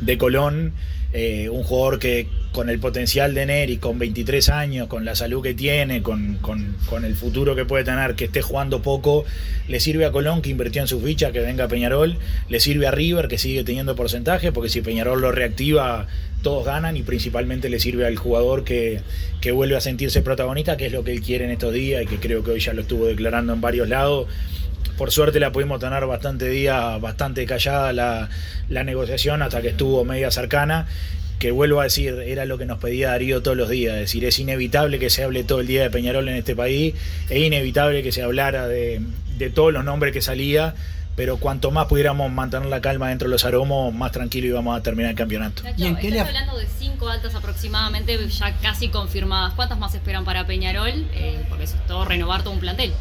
de 0.00 0.18
Colón. 0.18 0.72
Eh, 1.14 1.48
un 1.48 1.62
jugador 1.62 1.98
que 1.98 2.26
con 2.52 2.68
el 2.68 2.78
potencial 2.78 3.34
de 3.34 3.46
Neri, 3.46 3.78
con 3.78 3.98
23 3.98 4.48
años, 4.48 4.86
con 4.88 5.04
la 5.04 5.14
salud 5.16 5.42
que 5.42 5.54
tiene, 5.54 6.02
con, 6.02 6.34
con- 6.40 6.74
el 7.04 7.14
futuro 7.16 7.56
que 7.56 7.64
puede 7.64 7.82
tener, 7.84 8.14
que 8.14 8.26
esté 8.26 8.42
jugando 8.42 8.80
poco, 8.82 9.24
le 9.66 9.80
sirve 9.80 10.04
a 10.06 10.12
Colón 10.12 10.40
que 10.42 10.50
invirtió 10.50 10.80
en 10.82 10.86
su 10.86 11.00
ficha, 11.00 11.32
que 11.32 11.40
venga 11.40 11.66
Peñarol, 11.66 12.16
le 12.48 12.60
sirve 12.60 12.86
a 12.86 12.92
River 12.92 13.26
que 13.28 13.38
sigue 13.38 13.64
teniendo 13.64 13.96
porcentaje, 13.96 14.52
porque 14.52 14.68
si 14.70 14.80
Peñarol 14.82 15.20
lo 15.20 15.32
reactiva, 15.32 16.06
todos 16.42 16.64
ganan 16.64 16.96
y 16.96 17.02
principalmente 17.02 17.68
le 17.68 17.80
sirve 17.80 18.06
al 18.06 18.16
jugador 18.16 18.62
que, 18.64 19.00
que 19.40 19.50
vuelve 19.50 19.76
a 19.76 19.80
sentirse 19.80 20.22
protagonista, 20.22 20.76
que 20.76 20.86
es 20.86 20.92
lo 20.92 21.02
que 21.02 21.12
él 21.12 21.22
quiere 21.22 21.44
en 21.44 21.50
estos 21.50 21.72
días 21.72 22.02
y 22.04 22.06
que 22.06 22.18
creo 22.18 22.44
que 22.44 22.52
hoy 22.52 22.60
ya 22.60 22.72
lo 22.72 22.82
estuvo 22.82 23.06
declarando 23.06 23.52
en 23.52 23.60
varios 23.60 23.88
lados. 23.88 24.28
Por 24.96 25.10
suerte 25.10 25.40
la 25.40 25.52
pudimos 25.52 25.80
tener 25.80 26.06
bastante 26.06 26.48
días, 26.48 27.00
bastante 27.00 27.46
callada 27.46 27.92
la, 27.92 28.28
la 28.68 28.84
negociación 28.84 29.42
hasta 29.42 29.60
que 29.60 29.68
estuvo 29.68 30.04
media 30.04 30.30
cercana. 30.30 30.86
Que 31.38 31.50
vuelvo 31.50 31.80
a 31.80 31.84
decir, 31.84 32.14
era 32.26 32.44
lo 32.44 32.58
que 32.58 32.64
nos 32.64 32.78
pedía 32.78 33.10
Darío 33.10 33.42
todos 33.42 33.56
los 33.56 33.68
días. 33.68 33.94
Es 33.94 34.00
decir, 34.02 34.24
es 34.24 34.38
inevitable 34.38 34.98
que 34.98 35.10
se 35.10 35.24
hable 35.24 35.44
todo 35.44 35.60
el 35.60 35.66
día 35.66 35.82
de 35.82 35.90
Peñarol 35.90 36.28
en 36.28 36.36
este 36.36 36.54
país, 36.54 36.94
es 37.28 37.38
inevitable 37.38 38.02
que 38.02 38.12
se 38.12 38.22
hablara 38.22 38.68
de, 38.68 39.02
de 39.36 39.50
todos 39.50 39.72
los 39.72 39.84
nombres 39.84 40.12
que 40.12 40.22
salía, 40.22 40.74
pero 41.16 41.36
cuanto 41.36 41.70
más 41.70 41.86
pudiéramos 41.86 42.30
mantener 42.32 42.68
la 42.68 42.80
calma 42.80 43.08
dentro 43.08 43.28
de 43.28 43.32
los 43.32 43.44
aromos, 43.44 43.92
más 43.92 44.12
tranquilo 44.12 44.46
íbamos 44.46 44.78
a 44.78 44.82
terminar 44.82 45.10
el 45.10 45.16
campeonato. 45.16 45.64
Nacho, 45.64 45.84
estás 45.84 46.28
hablando 46.28 46.56
de 46.56 46.66
cinco 46.78 47.08
altas 47.08 47.34
aproximadamente, 47.34 48.16
ya 48.28 48.56
casi 48.58 48.88
confirmadas. 48.88 49.52
¿Cuántas 49.54 49.78
más 49.78 49.94
esperan 49.94 50.24
para 50.24 50.46
Peñarol? 50.46 51.06
Eh, 51.14 51.44
porque 51.48 51.64
eso 51.64 51.76
es 51.76 51.86
todo 51.86 52.04
renovar 52.04 52.42
todo 52.42 52.54
un 52.54 52.60
plantel. 52.60 52.92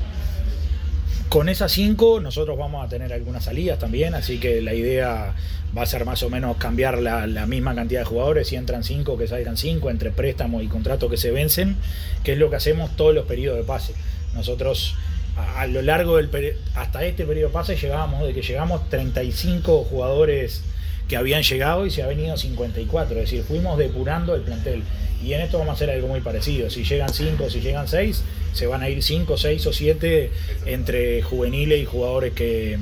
Con 1.33 1.49
esas 1.49 1.71
cinco 1.71 2.19
nosotros 2.19 2.59
vamos 2.59 2.85
a 2.85 2.89
tener 2.89 3.11
algunas 3.11 3.45
salidas 3.45 3.79
también, 3.79 4.13
así 4.13 4.37
que 4.37 4.61
la 4.61 4.75
idea 4.75 5.33
va 5.75 5.81
a 5.81 5.85
ser 5.87 6.05
más 6.05 6.21
o 6.21 6.29
menos 6.29 6.57
cambiar 6.57 6.99
la, 6.99 7.25
misma 7.47 7.73
cantidad 7.73 8.01
de 8.01 8.05
jugadores, 8.05 8.49
si 8.49 8.55
entran 8.55 8.83
cinco, 8.83 9.17
que 9.17 9.27
salgan 9.27 9.57
cinco, 9.57 9.89
entre 9.89 10.11
préstamos 10.11 10.61
y 10.61 10.67
contratos 10.67 11.09
que 11.09 11.17
se 11.17 11.31
vencen, 11.31 11.75
que 12.23 12.33
es 12.33 12.37
lo 12.37 12.51
que 12.51 12.57
hacemos 12.57 12.95
todos 12.95 13.15
los 13.15 13.25
periodos 13.25 13.57
de 13.57 13.63
pase. 13.63 13.95
Nosotros 14.35 14.93
a, 15.35 15.65
lo 15.65 15.81
largo 15.81 16.17
del 16.17 16.29
hasta 16.75 17.03
este 17.03 17.25
periodo 17.25 17.47
de 17.47 17.53
pase 17.53 17.77
llegábamos, 17.77 18.27
de 18.27 18.35
que 18.35 18.43
llegamos 18.43 18.87
35 18.91 19.85
jugadores 19.85 20.61
que 21.07 21.17
habían 21.17 21.43
llegado 21.43 21.85
y 21.85 21.91
se 21.91 22.03
ha 22.03 22.07
venido 22.07 22.37
54, 22.37 23.17
es 23.17 23.23
decir, 23.23 23.43
fuimos 23.43 23.77
depurando 23.77 24.35
el 24.35 24.41
plantel. 24.41 24.83
Y 25.23 25.33
en 25.33 25.41
esto 25.41 25.57
vamos 25.57 25.71
a 25.71 25.75
hacer 25.75 25.89
algo 25.89 26.07
muy 26.07 26.21
parecido. 26.21 26.69
Si 26.69 26.83
llegan 26.83 27.13
5, 27.13 27.49
si 27.49 27.61
llegan 27.61 27.87
6, 27.87 28.23
se 28.53 28.67
van 28.67 28.83
a 28.83 28.89
ir 28.89 29.01
5, 29.01 29.37
6 29.37 29.67
o 29.67 29.73
7 29.73 30.31
entre 30.65 31.21
juveniles 31.21 31.81
y 31.81 31.85
jugadores 31.85 32.33
que, 32.33 32.77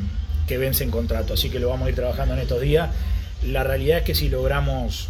que 0.48 0.58
vencen 0.58 0.90
contrato. 0.90 1.36
Así 1.36 1.50
que 1.50 1.60
lo 1.60 1.70
vamos 1.70 1.88
a 1.88 1.90
ir 1.90 1.96
trabajando 1.96 2.34
en 2.34 2.40
estos 2.40 2.62
días. 2.62 2.90
La 3.46 3.64
realidad 3.64 4.00
es 4.00 4.04
que 4.04 4.16
si 4.16 4.30
logramos 4.30 5.08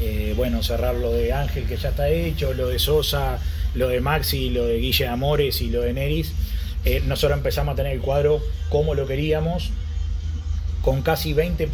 eh, 0.00 0.34
bueno, 0.36 0.62
cerrar 0.62 0.94
lo 0.94 1.12
de 1.12 1.32
Ángel 1.32 1.64
que 1.64 1.76
ya 1.76 1.90
está 1.90 2.08
hecho, 2.08 2.54
lo 2.54 2.68
de 2.68 2.78
Sosa, 2.78 3.38
lo 3.74 3.88
de 3.88 4.00
Maxi, 4.00 4.50
lo 4.50 4.66
de 4.66 4.78
Guille 4.78 5.06
Amores 5.06 5.60
y 5.60 5.70
lo 5.70 5.82
de 5.82 5.92
Neris, 5.92 6.32
eh, 6.84 7.02
nosotros 7.06 7.38
empezamos 7.38 7.74
a 7.74 7.76
tener 7.76 7.92
el 7.92 8.00
cuadro 8.00 8.42
como 8.68 8.94
lo 8.94 9.06
queríamos, 9.06 9.70
con 10.80 11.02
casi 11.02 11.32
20 11.32 11.68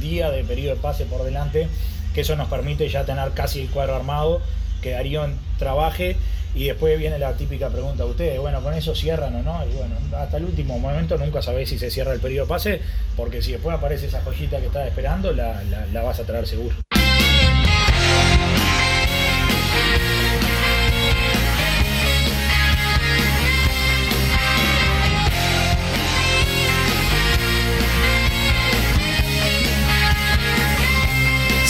días 0.00 0.32
de 0.32 0.44
periodo 0.44 0.76
de 0.76 0.80
pase 0.80 1.04
por 1.04 1.24
delante, 1.24 1.68
que 2.14 2.20
eso 2.22 2.36
nos 2.36 2.48
permite 2.48 2.88
ya 2.88 3.04
tener 3.04 3.30
casi 3.32 3.62
el 3.62 3.70
cuadro 3.70 3.94
armado, 3.96 4.40
que 4.82 4.90
Darío 4.90 5.26
trabaje 5.58 6.16
y 6.54 6.64
después 6.64 6.98
viene 6.98 7.18
la 7.18 7.32
típica 7.34 7.70
pregunta 7.70 8.04
de 8.04 8.10
ustedes, 8.10 8.38
bueno, 8.40 8.60
con 8.62 8.74
eso 8.74 8.94
cierran 8.94 9.34
o 9.36 9.42
no, 9.42 9.64
y 9.64 9.72
bueno, 9.74 9.94
hasta 10.18 10.36
el 10.36 10.44
último 10.44 10.78
momento 10.78 11.16
nunca 11.16 11.40
sabés 11.40 11.70
si 11.70 11.78
se 11.78 11.90
cierra 11.90 12.12
el 12.12 12.20
periodo 12.20 12.44
de 12.44 12.48
pase, 12.50 12.80
porque 13.16 13.40
si 13.40 13.52
después 13.52 13.74
aparece 13.74 14.06
esa 14.06 14.20
joyita 14.20 14.58
que 14.58 14.66
estás 14.66 14.86
esperando, 14.86 15.32
la- 15.32 15.62
la 15.92 16.02
vas 16.02 16.20
a 16.20 16.24
traer 16.24 16.46
seguro. 16.46 16.74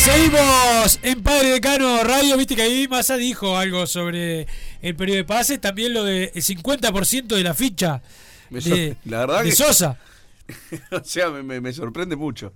Seguimos 0.02 0.98
en 1.02 1.22
Padre 1.22 1.50
Decano 1.52 2.02
Radio. 2.02 2.36
Viste 2.36 2.56
que 2.56 2.62
ahí 2.62 2.88
Massa 2.88 3.16
dijo 3.16 3.56
algo 3.56 3.86
sobre 3.86 4.48
el 4.80 4.96
periodo 4.96 5.18
de 5.18 5.24
pases. 5.24 5.60
También 5.60 5.94
lo 5.94 6.02
del 6.02 6.32
50% 6.32 7.26
de 7.28 7.42
la 7.44 7.54
ficha 7.54 8.02
Me 8.50 8.58
de, 8.60 8.96
la 9.04 9.20
verdad 9.20 9.44
de 9.44 9.50
que- 9.50 9.54
Sosa. 9.56 9.98
o 10.90 11.04
sea, 11.04 11.30
me, 11.30 11.60
me- 11.60 11.72
sorprende 11.72 12.16
mucho. 12.16 12.52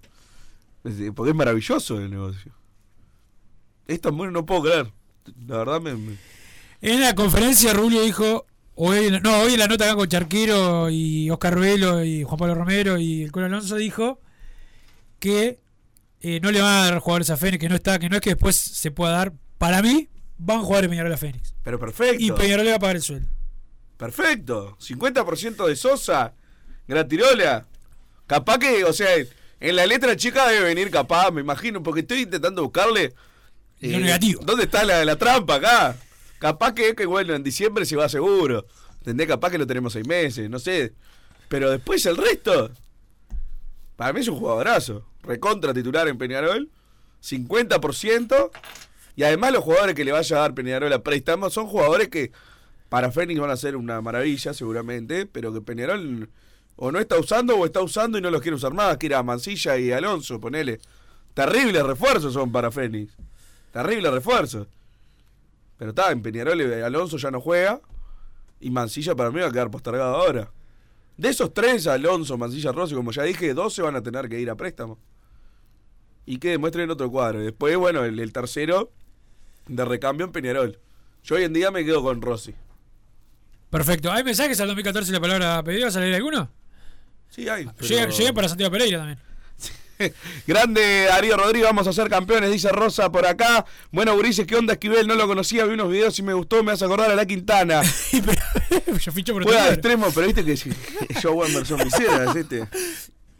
Porque 1.14 1.30
es 1.30 1.36
maravilloso 1.36 2.00
el 2.00 2.10
negocio. 2.10 2.50
Es 3.86 4.00
tan 4.00 4.16
bueno, 4.16 4.32
no 4.32 4.44
puedo 4.44 4.62
creer. 4.62 4.90
La 5.46 5.58
verdad 5.58 5.80
me... 5.80 5.94
me- 5.94 6.16
En 6.82 7.00
la 7.00 7.14
conferencia 7.14 7.72
Rubio 7.72 8.02
dijo, 8.02 8.44
hoy, 8.74 9.20
no, 9.22 9.38
hoy 9.42 9.52
en 9.54 9.60
la 9.60 9.68
nota 9.68 9.84
acá 9.84 9.94
con 9.94 10.08
Charquero 10.08 10.90
y 10.90 11.30
Oscar 11.30 11.58
Velo 11.60 12.02
y 12.04 12.24
Juan 12.24 12.38
Pablo 12.38 12.56
Romero 12.56 12.98
y 12.98 13.22
el 13.22 13.30
Colo 13.30 13.46
Alonso 13.46 13.76
dijo 13.76 14.20
que 15.20 15.60
eh, 16.20 16.40
no 16.40 16.50
le 16.50 16.60
van 16.60 16.72
a 16.72 16.90
dar 16.90 16.98
jugadores 16.98 17.30
a 17.30 17.36
Fénix, 17.36 17.60
que 17.60 17.68
no 17.68 17.74
está, 17.74 17.98
que 17.98 18.08
no 18.08 18.16
es 18.16 18.22
que 18.22 18.30
después 18.30 18.56
se 18.56 18.90
pueda 18.90 19.12
dar. 19.12 19.32
Para 19.58 19.82
mí, 19.82 20.08
van 20.38 20.58
a 20.58 20.62
jugar 20.62 20.84
en 20.84 20.90
Peñarol 20.90 21.12
a 21.12 21.16
Fénix. 21.16 21.54
Pero 21.62 21.78
perfecto. 21.78 22.16
Y 22.22 22.30
Peñarol 22.32 22.64
le 22.64 22.70
va 22.72 22.76
a 22.76 22.80
pagar 22.80 22.96
el 22.96 23.02
sueldo. 23.02 23.28
Perfecto. 23.96 24.76
50% 24.80 25.66
de 25.66 25.76
Sosa. 25.76 26.34
Gratirola. 26.86 27.66
Capaz 28.26 28.58
que, 28.58 28.84
o 28.84 28.92
sea, 28.92 29.08
en 29.60 29.76
la 29.76 29.86
letra 29.86 30.16
chica 30.16 30.48
debe 30.48 30.64
venir 30.66 30.90
capaz, 30.90 31.30
me 31.30 31.40
imagino, 31.40 31.82
porque 31.82 32.00
estoy 32.00 32.22
intentando 32.22 32.62
buscarle. 32.62 33.14
eh, 33.80 33.90
Lo 33.92 33.98
negativo. 34.00 34.42
¿Dónde 34.44 34.64
está 34.64 34.84
la, 34.84 35.04
la 35.04 35.16
trampa 35.16 35.56
acá? 35.56 35.96
Capaz 36.38 36.74
que, 36.74 36.94
que, 36.94 37.06
bueno, 37.06 37.34
en 37.34 37.42
diciembre 37.42 37.86
se 37.86 37.96
va 37.96 38.08
seguro. 38.08 38.66
¿Entendés? 38.98 39.26
Capaz 39.28 39.50
que 39.50 39.58
lo 39.58 39.66
tenemos 39.66 39.92
seis 39.92 40.06
meses, 40.06 40.50
no 40.50 40.58
sé. 40.58 40.92
Pero 41.48 41.70
después 41.70 42.04
el 42.06 42.16
resto. 42.16 42.70
Para 43.96 44.12
mí 44.12 44.20
es 44.20 44.28
un 44.28 44.38
jugadorazo. 44.38 45.04
Recontra 45.22 45.74
titular 45.74 46.06
en 46.08 46.18
Peñarol. 46.18 46.70
50%. 47.22 48.50
Y 49.16 49.22
además 49.24 49.52
los 49.52 49.64
jugadores 49.64 49.94
que 49.94 50.04
le 50.04 50.12
vaya 50.12 50.36
a 50.36 50.40
dar 50.40 50.54
Peñarol 50.54 50.92
a 50.92 51.02
préstamo 51.02 51.48
son 51.50 51.66
jugadores 51.66 52.08
que 52.08 52.32
para 52.88 53.10
Fénix 53.10 53.40
van 53.40 53.50
a 53.50 53.56
ser 53.56 53.74
una 53.74 54.00
maravilla 54.00 54.54
seguramente, 54.54 55.26
pero 55.26 55.52
que 55.52 55.60
Peñarol 55.60 56.28
o 56.76 56.92
no 56.92 56.98
está 56.98 57.18
usando 57.18 57.56
o 57.56 57.64
está 57.64 57.80
usando 57.80 58.18
y 58.18 58.20
no 58.20 58.30
los 58.30 58.42
quiere 58.42 58.54
usar 58.54 58.74
más, 58.74 58.98
que 58.98 59.06
era 59.06 59.22
Mancilla 59.22 59.78
y 59.78 59.90
Alonso, 59.90 60.38
ponele. 60.38 60.78
Terribles 61.32 61.82
refuerzos 61.82 62.34
son 62.34 62.52
para 62.52 62.70
Fénix. 62.70 63.14
Terribles 63.72 64.12
refuerzos. 64.12 64.68
Pero 65.78 65.90
está, 65.90 66.12
en 66.12 66.22
Peñarol 66.22 66.60
eh, 66.60 66.82
Alonso 66.82 67.16
ya 67.16 67.30
no 67.30 67.40
juega 67.40 67.80
y 68.60 68.70
Mancilla 68.70 69.14
para 69.14 69.30
mí 69.30 69.40
va 69.40 69.48
a 69.48 69.52
quedar 69.52 69.70
postergado 69.70 70.16
ahora. 70.16 70.50
De 71.16 71.28
esos 71.28 71.52
tres, 71.54 71.86
Alonso, 71.86 72.36
Mancilla, 72.36 72.72
Rossi, 72.72 72.94
como 72.94 73.10
ya 73.10 73.22
dije, 73.22 73.54
dos 73.54 73.74
se 73.74 73.82
van 73.82 73.96
a 73.96 74.02
tener 74.02 74.28
que 74.28 74.38
ir 74.38 74.50
a 74.50 74.56
préstamo. 74.56 74.98
Y 76.26 76.38
que 76.38 76.50
demuestren 76.50 76.90
otro 76.90 77.10
cuadro. 77.10 77.40
Después, 77.40 77.76
bueno, 77.76 78.04
el, 78.04 78.18
el 78.18 78.32
tercero 78.32 78.92
de 79.68 79.84
recambio 79.84 80.26
en 80.26 80.32
Peñarol. 80.32 80.78
Yo 81.22 81.36
hoy 81.36 81.44
en 81.44 81.52
día 81.52 81.70
me 81.70 81.84
quedo 81.84 82.02
con 82.02 82.20
Rossi. 82.20 82.54
Perfecto. 83.70 84.12
¿Hay 84.12 84.24
mensajes 84.24 84.60
al 84.60 84.68
2014 84.68 85.12
la 85.12 85.20
palabra 85.20 85.62
pedido? 85.62 85.88
¿Va 85.88 85.94
a 85.96 86.00
leer 86.00 86.14
alguno? 86.14 86.50
Sí, 87.28 87.48
hay. 87.48 87.68
Llegan 87.80 88.34
para 88.34 88.48
Santiago 88.48 88.70
Pereira 88.70 88.98
también. 88.98 89.18
Grande 90.46 91.06
Darío 91.08 91.36
Rodríguez, 91.36 91.68
vamos 91.68 91.86
a 91.86 91.92
ser 91.92 92.08
campeones, 92.08 92.50
dice 92.50 92.68
Rosa 92.70 93.10
por 93.10 93.26
acá. 93.26 93.64
Bueno, 93.90 94.14
Gurises, 94.14 94.46
¿qué 94.46 94.56
onda 94.56 94.74
Esquivel? 94.74 95.06
No 95.06 95.14
lo 95.14 95.26
conocía, 95.26 95.64
vi 95.64 95.74
unos 95.74 95.90
videos 95.90 96.18
y 96.18 96.22
me 96.22 96.34
gustó, 96.34 96.62
me 96.62 96.72
hace 96.72 96.84
acordar 96.84 97.10
a 97.10 97.14
la 97.14 97.26
Quintana. 97.26 97.82
Yo 99.00 99.12
ficho 99.12 99.32
por 99.32 99.44
Juega 99.44 99.58
de 99.58 99.64
otro 99.64 99.74
extremo, 99.74 100.06
pero 100.14 100.26
viste 100.26 100.44
que 100.44 100.56
yo 101.20 101.44
en 101.44 101.54
versión 101.54 101.80
visera, 101.84 102.32
¿viste? 102.32 102.66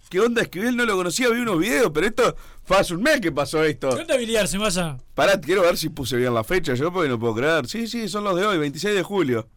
¿Qué 0.08 0.20
onda 0.20 0.42
Esquivel? 0.42 0.76
No 0.76 0.84
lo 0.84 0.96
conocía, 0.96 1.28
vi 1.30 1.40
unos 1.40 1.58
videos, 1.58 1.90
pero 1.92 2.06
esto 2.06 2.36
fue 2.64 2.76
hace 2.76 2.94
un 2.94 3.02
mes 3.02 3.20
que 3.20 3.32
pasó 3.32 3.64
esto. 3.64 3.90
¿Qué 3.90 4.02
onda 4.02 4.16
biliarse, 4.16 4.58
Massa? 4.58 4.98
Pará, 5.14 5.40
quiero 5.40 5.62
ver 5.62 5.76
si 5.76 5.88
puse 5.88 6.16
bien 6.16 6.32
la 6.32 6.44
fecha, 6.44 6.74
yo 6.74 6.92
porque 6.92 7.08
no 7.08 7.18
puedo 7.18 7.34
creer. 7.34 7.66
Sí, 7.66 7.88
sí, 7.88 8.08
son 8.08 8.22
los 8.24 8.36
de 8.36 8.46
hoy, 8.46 8.58
26 8.58 8.94
de 8.94 9.02
julio. 9.02 9.48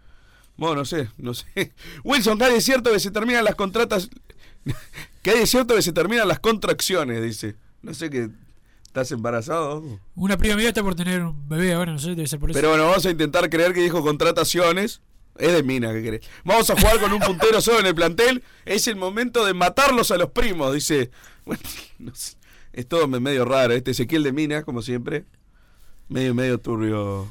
Bueno, 0.57 0.75
no 0.75 0.85
sé, 0.85 1.09
no 1.17 1.33
sé. 1.33 1.73
Wilson, 2.03 2.41
hay 2.41 2.55
es 2.55 2.65
cierto 2.65 2.91
que 2.91 2.99
se 2.99 3.11
terminan 3.11 3.45
las 3.45 3.55
contratas. 3.55 4.09
Que 5.21 5.31
hay 5.31 5.47
cierto 5.47 5.75
que 5.75 5.81
se 5.81 5.91
terminan 5.93 6.27
las 6.27 6.39
contracciones, 6.39 7.21
dice. 7.23 7.55
No 7.81 7.93
sé 7.93 8.09
que. 8.09 8.29
¿Estás 8.85 9.11
embarazado? 9.11 9.83
Una 10.15 10.35
prima 10.35 10.55
mía 10.55 10.69
está 10.69 10.81
por 10.81 10.95
tener 10.95 11.21
un 11.21 11.47
bebé 11.47 11.73
ahora, 11.73 11.91
no 11.91 11.99
sé, 11.99 12.09
debe 12.09 12.27
ser 12.27 12.39
por 12.39 12.49
eso. 12.49 12.57
Pero 12.57 12.69
bueno, 12.69 12.87
vamos 12.87 13.05
a 13.05 13.11
intentar 13.11 13.47
creer 13.49 13.71
que 13.73 13.81
dijo 13.83 14.01
contrataciones. 14.01 15.01
Es 15.37 15.53
de 15.53 15.61
mina, 15.63 15.93
¿qué 15.93 16.01
querés? 16.01 16.21
Vamos 16.43 16.69
a 16.71 16.75
jugar 16.75 16.99
con 16.99 17.13
un 17.13 17.19
puntero 17.19 17.61
solo 17.61 17.79
en 17.79 17.85
el 17.85 17.95
plantel. 17.95 18.43
Es 18.65 18.87
el 18.87 18.95
momento 18.95 19.45
de 19.45 19.53
matarlos 19.53 20.09
a 20.11 20.17
los 20.17 20.31
primos, 20.31 20.73
dice. 20.73 21.11
Bueno, 21.45 21.61
no 21.99 22.15
sé. 22.15 22.35
Es 22.73 22.87
todo 22.87 23.07
me- 23.07 23.19
medio 23.19 23.45
raro. 23.45 23.73
Este 23.73 23.91
Ezequiel 23.91 24.23
de 24.23 24.31
Minas, 24.33 24.63
como 24.65 24.81
siempre. 24.81 25.25
Medio, 26.09 26.33
medio 26.33 26.57
turbio 26.57 27.27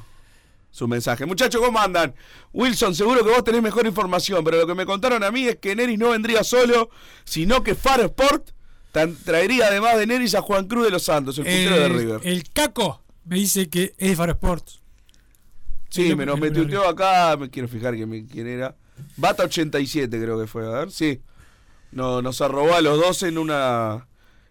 su 0.70 0.86
mensaje. 0.88 1.26
Muchachos, 1.26 1.60
¿cómo 1.60 1.78
andan? 1.78 2.14
Wilson, 2.52 2.94
seguro 2.94 3.24
que 3.24 3.30
vos 3.30 3.42
tenés 3.44 3.62
mejor 3.62 3.86
información, 3.86 4.44
pero 4.44 4.58
lo 4.58 4.66
que 4.66 4.74
me 4.74 4.86
contaron 4.86 5.22
a 5.24 5.30
mí 5.30 5.46
es 5.48 5.56
que 5.56 5.74
Neris 5.74 5.98
no 5.98 6.10
vendría 6.10 6.44
solo, 6.44 6.90
sino 7.24 7.62
que 7.62 7.74
Faro 7.74 8.04
Sport 8.04 8.50
traería 9.24 9.66
además 9.68 9.96
de 9.98 10.06
Neris 10.06 10.34
a 10.34 10.42
Juan 10.42 10.66
Cruz 10.66 10.84
de 10.84 10.90
los 10.90 11.02
Santos, 11.02 11.38
el 11.38 11.44
puntero 11.44 11.76
de 11.76 11.88
River. 11.88 12.20
el, 12.24 12.48
Caco 12.50 13.02
me 13.24 13.36
dice 13.36 13.68
que 13.68 13.94
es 13.98 14.10
de 14.10 14.16
Faro 14.16 14.32
Sports. 14.32 14.80
Sí, 15.90 16.14
me, 16.14 16.26
nos 16.26 16.34
el- 16.36 16.40
me 16.42 16.46
el- 16.48 16.52
tuiteó 16.54 16.86
acá, 16.88 17.36
me 17.38 17.48
quiero 17.50 17.68
fijar 17.68 17.94
quién 17.94 18.46
era. 18.46 18.76
Bata 19.16 19.44
87 19.44 20.20
creo 20.20 20.38
que 20.40 20.46
fue, 20.46 20.66
a 20.66 20.70
ver, 20.80 20.90
sí. 20.90 21.20
No, 21.92 22.20
nos 22.20 22.40
arrobó 22.42 22.74
a 22.74 22.80
los 22.82 22.98
dos 23.00 23.22
en 23.22 23.38
una 23.38 24.06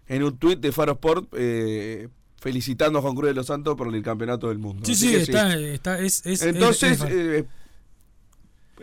en 0.08 0.22
un 0.24 0.36
tuit 0.38 0.58
de 0.58 0.72
Faro 0.72 0.92
Sport 0.92 1.28
eh, 1.34 2.08
felicitando 2.40 2.98
a 2.98 3.02
Juan 3.02 3.14
Cruz 3.14 3.28
de 3.28 3.34
los 3.34 3.46
Santos 3.46 3.76
por 3.76 3.94
el 3.94 4.02
campeonato 4.02 4.48
del 4.48 4.58
mundo. 4.58 4.84
Sí, 4.86 4.92
Así 4.92 5.08
sí, 5.08 5.14
está, 5.16 5.56
está, 5.56 5.98
es, 5.98 6.24
es- 6.24 6.42
Entonces, 6.42 7.00
es- 7.00 7.02
es- 7.02 7.10
eh, 7.12 7.46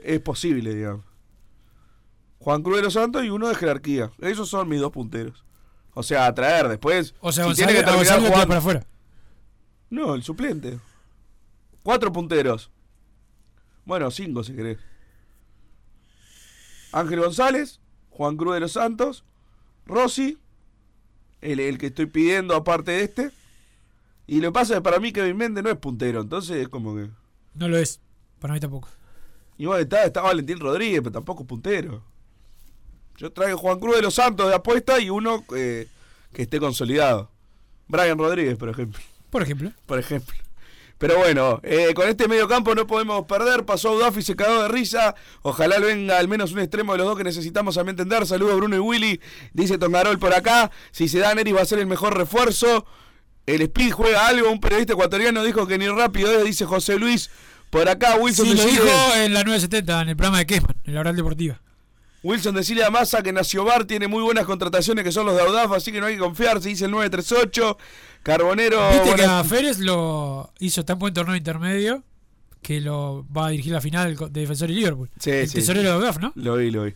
es 0.03 0.19
posible, 0.21 0.73
digamos. 0.75 1.03
Juan 2.39 2.61
Cruz 2.61 2.77
de 2.77 2.83
los 2.83 2.93
Santos 2.93 3.23
y 3.23 3.29
uno 3.29 3.47
de 3.47 3.55
jerarquía. 3.55 4.11
Esos 4.19 4.49
son 4.49 4.67
mis 4.67 4.79
dos 4.79 4.91
punteros. 4.91 5.43
O 5.93 6.03
sea, 6.03 6.25
a 6.27 6.35
traer 6.35 6.67
después. 6.67 7.15
o 7.21 7.31
sea, 7.31 7.45
si 7.45 7.49
Gonzalo, 7.49 7.67
tiene 7.69 7.79
que 7.79 7.85
terminar 7.91 8.19
jugando- 8.19 8.47
para 8.47 8.59
afuera. 8.59 8.85
No, 9.89 10.13
el 10.15 10.23
suplente. 10.23 10.79
Cuatro 11.83 12.11
punteros. 12.11 12.69
Bueno, 13.85 14.11
cinco 14.11 14.43
si 14.43 14.53
querés. 14.53 14.77
Ángel 16.91 17.19
González, 17.19 17.79
Juan 18.09 18.37
Cruz 18.37 18.53
de 18.55 18.59
los 18.61 18.71
Santos, 18.73 19.23
Rossi, 19.85 20.37
el, 21.41 21.59
el 21.59 21.77
que 21.77 21.87
estoy 21.87 22.05
pidiendo 22.07 22.55
aparte 22.55 22.91
de 22.91 23.03
este. 23.03 23.31
Y 24.27 24.39
lo 24.41 24.49
que 24.49 24.53
pasa 24.53 24.73
es 24.73 24.79
que 24.79 24.83
para 24.83 24.99
mí 24.99 25.11
Kevin 25.11 25.37
Méndez 25.37 25.63
no 25.63 25.69
es 25.69 25.77
puntero, 25.77 26.21
entonces 26.21 26.57
es 26.57 26.67
como 26.67 26.95
que. 26.95 27.09
No 27.53 27.67
lo 27.67 27.77
es. 27.77 27.99
Para 28.39 28.53
mí 28.53 28.59
tampoco. 28.59 28.89
Igual 29.57 29.81
está, 29.81 30.03
está 30.03 30.21
Valentín 30.21 30.59
Rodríguez, 30.59 30.99
pero 31.01 31.11
tampoco 31.11 31.43
es 31.43 31.47
puntero. 31.47 32.03
Yo 33.17 33.31
traigo 33.31 33.57
Juan 33.57 33.79
Cruz 33.79 33.95
de 33.95 34.01
los 34.01 34.15
Santos 34.15 34.49
de 34.49 34.55
apuesta 34.55 34.99
y 34.99 35.09
uno 35.09 35.45
eh, 35.55 35.87
que 36.33 36.41
esté 36.41 36.59
consolidado. 36.59 37.31
Brian 37.87 38.17
Rodríguez, 38.17 38.57
por 38.57 38.69
ejemplo. 38.69 38.99
Por 39.29 39.41
ejemplo. 39.41 39.71
Por 39.85 39.99
ejemplo. 39.99 40.35
Pero 40.97 41.17
bueno, 41.17 41.59
eh, 41.63 41.93
con 41.93 42.07
este 42.07 42.27
medio 42.27 42.47
campo 42.47 42.73
no 42.73 42.87
podemos 42.87 43.25
perder. 43.25 43.65
Pasó 43.65 43.89
Audafi, 43.89 44.21
se 44.21 44.35
cagó 44.35 44.63
de 44.63 44.69
risa. 44.69 45.15
Ojalá 45.41 45.79
venga 45.79 46.17
al 46.17 46.27
menos 46.27 46.53
un 46.53 46.59
extremo 46.59 46.93
de 46.93 46.99
los 46.99 47.07
dos 47.07 47.17
que 47.17 47.23
necesitamos 47.23 47.77
a 47.77 47.83
mi 47.83 47.89
entender. 47.89 48.25
Saludos 48.25 48.55
Bruno 48.55 48.75
y 48.77 48.79
Willy. 48.79 49.21
Dice 49.53 49.77
Tongarol 49.77 50.19
por 50.19 50.33
acá. 50.33 50.71
Si 50.91 51.09
se 51.09 51.19
da 51.19 51.35
Neris 51.35 51.55
va 51.55 51.61
a 51.61 51.65
ser 51.65 51.79
el 51.79 51.87
mejor 51.87 52.17
refuerzo. 52.17 52.85
El 53.45 53.61
Speed 53.61 53.91
juega 53.91 54.27
algo. 54.27 54.51
Un 54.51 54.59
periodista 54.59 54.93
ecuatoriano 54.93 55.43
dijo 55.43 55.67
que 55.67 55.77
ni 55.77 55.87
rápido 55.87 56.31
es, 56.39 56.45
dice 56.45 56.65
José 56.65 56.97
Luis. 56.97 57.29
Por 57.69 57.89
acá 57.89 58.15
Wilson 58.15 58.45
Sí, 58.45 58.55
lo 58.55 58.63
dijo 58.63 59.15
en 59.17 59.33
la 59.33 59.43
970, 59.43 60.01
en 60.01 60.09
el 60.09 60.15
programa 60.15 60.39
de 60.39 60.45
Kesman, 60.45 60.75
en 60.83 60.93
la 60.93 60.99
oral 61.01 61.15
deportiva. 61.15 61.59
Wilson 62.23 62.55
decirle 62.55 62.83
a 62.83 62.89
Massa 62.89 63.21
que 63.21 63.31
Nacio 63.31 63.63
Bar 63.65 63.85
tiene 63.85 64.07
muy 64.07 64.23
buenas 64.23 64.45
contrataciones 64.45 65.03
que 65.03 65.11
son 65.11 65.27
los 65.27 65.35
de 65.35 65.41
Audaf, 65.41 65.71
así 65.73 65.91
que 65.91 65.99
no 65.99 66.07
hay 66.07 66.15
que 66.15 66.21
confiar, 66.21 66.61
se 66.61 66.69
dice 66.69 66.85
el 66.85 66.91
938. 66.91 67.77
Carbonero. 68.23 68.89
Viste 68.89 69.15
que 69.15 69.23
a 69.23 69.43
Férez 69.43 69.77
lo 69.77 70.51
hizo 70.59 70.83
tan 70.83 70.97
buen 70.97 71.13
torneo 71.13 71.35
intermedio 71.35 72.03
que 72.63 72.81
lo 72.81 73.23
va 73.31 73.45
a 73.45 73.49
dirigir 73.51 73.71
la 73.71 73.79
final 73.79 74.15
de 74.15 74.41
Defensor 74.41 74.71
y 74.71 74.73
Liverpool. 74.73 75.11
Sí, 75.19 75.29
el 75.29 75.47
sí. 75.47 75.55
tesorero 75.55 75.91
de 75.91 75.95
Ogaf, 75.97 76.17
¿no? 76.17 76.33
Lo 76.33 76.55
vi, 76.55 76.71
lo 76.71 76.85
vi. 76.85 76.95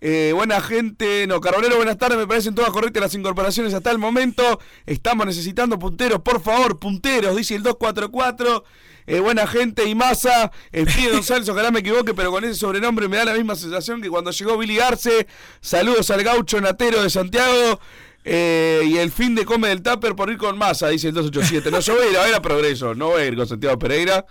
Eh, 0.00 0.32
buena 0.34 0.60
gente, 0.62 1.26
no, 1.26 1.40
Carbonero, 1.40 1.76
buenas 1.76 1.98
tardes, 1.98 2.16
me 2.16 2.26
parecen 2.26 2.54
todas 2.54 2.70
correctas 2.70 3.02
las 3.02 3.14
incorporaciones 3.14 3.74
hasta 3.74 3.90
el 3.90 3.98
momento. 3.98 4.58
Estamos 4.86 5.26
necesitando 5.26 5.78
punteros, 5.78 6.20
por 6.20 6.40
favor, 6.40 6.78
punteros, 6.78 7.36
dice 7.36 7.54
el 7.54 7.62
244. 7.62 8.64
Eh, 9.06 9.20
buena 9.20 9.46
gente 9.46 9.84
y 9.86 9.94
masa. 9.94 10.52
El 10.72 10.86
pibe 10.86 11.10
González, 11.12 11.48
ojalá 11.48 11.70
me 11.70 11.80
equivoque, 11.80 12.14
pero 12.14 12.30
con 12.30 12.44
ese 12.44 12.54
sobrenombre 12.54 13.08
me 13.08 13.16
da 13.16 13.26
la 13.26 13.34
misma 13.34 13.56
sensación 13.56 14.00
que 14.00 14.08
cuando 14.08 14.30
llegó 14.30 14.56
Billy 14.56 14.78
Arce. 14.78 15.26
Saludos 15.60 16.10
al 16.10 16.22
gaucho 16.22 16.60
natero 16.60 17.02
de 17.02 17.10
Santiago. 17.10 17.80
Eh, 18.24 18.82
y 18.84 18.98
el 18.98 19.10
fin 19.10 19.34
de 19.34 19.44
come 19.44 19.68
del 19.68 19.82
tupper 19.82 20.14
por 20.14 20.30
ir 20.30 20.36
con 20.36 20.56
masa, 20.58 20.88
dice 20.88 21.08
el 21.08 21.14
287. 21.14 21.70
No, 21.70 21.80
yo 21.80 21.94
voy 21.94 22.04
a 22.06 22.10
ir 22.10 22.16
a 22.18 22.22
ver 22.24 22.34
a 22.34 22.42
Progreso, 22.42 22.94
no 22.94 23.08
voy 23.08 23.22
a 23.22 23.26
ir 23.26 23.36
con 23.36 23.46
Santiago 23.46 23.78
Pereira. 23.78 24.24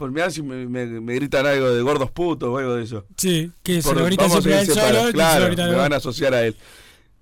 Por 0.00 0.10
mirar 0.12 0.32
si 0.32 0.40
me, 0.42 0.64
me- 0.66 0.86
me 0.86 1.14
gritan 1.14 1.44
algo 1.46 1.68
de 1.74 1.82
gordos 1.82 2.10
putos 2.10 2.48
o 2.48 2.56
algo 2.56 2.74
de 2.76 2.84
eso. 2.84 3.04
Sí, 3.18 3.52
que 3.62 3.82
se 3.82 3.94
lo 3.94 4.06
grita 4.06 4.22
vamos 4.22 4.38
a 4.38 4.40
siempre 4.40 4.54
a 4.58 4.60
él 4.62 4.66
solo. 4.66 4.78
se 5.12 5.56
lo 5.56 5.70
me 5.70 5.76
van 5.76 5.92
a 5.92 5.96
asociar 5.96 6.32
a 6.32 6.46
él. 6.46 6.56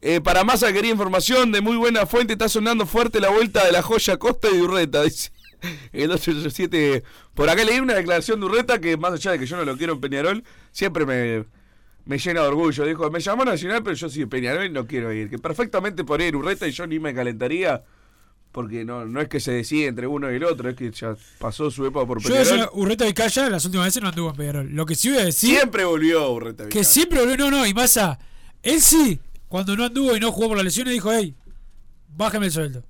Eh, 0.01 0.21
para 0.21 0.45
Massa 0.45 0.73
quería 0.73 0.93
información 0.93 1.51
de 1.51 1.61
muy 1.61 1.77
buena 1.77 2.07
fuente. 2.07 2.35
Está 2.35 2.49
sonando 2.49 2.87
fuerte 2.87 3.19
la 3.19 3.31
vuelta 3.31 3.67
de 3.67 3.73
la 3.73 3.83
joya 3.83 4.17
Costa 4.17 4.47
y 4.55 4.61
Urreta. 4.61 5.03
Dice 5.05 5.33
el 5.93 6.13
887. 6.13 7.03
Por 7.35 7.51
acá 7.51 7.65
leí 7.65 7.81
una 7.81 7.95
declaración 7.95 8.39
de 8.39 8.47
Urreta 8.47 8.81
que, 8.81 8.97
más 8.97 9.13
allá 9.15 9.33
de 9.33 9.41
que 9.41 9.47
yo 9.47 9.57
no 9.57 9.65
lo 9.65 9.77
quiero 9.77 9.95
en 9.95 10.01
Peñarol, 10.01 10.45
siempre 10.71 11.05
me, 11.05 11.47
me 12.05 12.17
llena 12.17 12.43
de 12.43 12.47
orgullo. 12.47 12.85
Dijo: 12.87 13.11
Me 13.11 13.19
llamó 13.19 13.45
Nacional, 13.45 13.83
pero 13.83 13.97
yo 13.97 14.09
de 14.09 14.27
Peñarol 14.29 14.67
y 14.67 14.71
no 14.71 14.87
quiero 14.87 15.13
ir. 15.13 15.29
Que 15.31 15.39
perfectamente 15.41 16.05
por 16.05 16.21
ir 16.23 16.37
Urreta 16.37 16.69
y 16.69 16.71
yo 16.71 16.87
ni 16.87 17.01
me 17.01 17.13
calentaría. 17.13 17.83
Porque 18.59 18.85
no, 18.85 19.05
no 19.05 19.21
es 19.21 19.29
que 19.29 19.39
se 19.39 19.53
decide 19.53 19.87
entre 19.87 20.09
uno 20.09 20.33
y 20.33 20.35
el 20.35 20.43
otro, 20.43 20.69
es 20.69 20.75
que 20.75 20.91
ya 20.91 21.15
pasó 21.39 21.71
su 21.71 21.87
época 21.87 22.05
por 22.09 22.21
Yo 22.21 22.27
a 22.27 22.39
Peñarol. 22.39 22.59
decir, 22.59 22.69
Urreta 22.73 23.05
Vicaya 23.05 23.49
las 23.49 23.65
últimas 23.65 23.87
veces 23.87 24.03
no 24.03 24.09
anduvo 24.09 24.31
en 24.31 24.35
Peñarol. 24.37 24.69
Lo 24.73 24.85
que 24.85 24.97
sí 24.97 25.11
voy 25.11 25.19
a 25.19 25.25
decir. 25.27 25.51
Siempre 25.51 25.85
volvió 25.85 26.29
Urreta 26.33 26.69
Que 26.69 26.83
siempre 26.83 27.21
volvió, 27.21 27.37
no, 27.37 27.53
no, 27.53 27.67
y 27.69 27.73
Massa, 27.73 28.19
él 28.65 28.81
sí, 28.81 29.21
cuando 29.47 29.77
no 29.77 29.85
anduvo 29.85 30.17
y 30.17 30.19
no 30.19 30.33
jugó 30.33 30.49
por 30.49 30.57
las 30.57 30.65
lesiones, 30.65 30.93
dijo, 30.93 31.13
hey, 31.13 31.37
bájame 32.17 32.47
el 32.47 32.53
sueldo. 32.53 32.83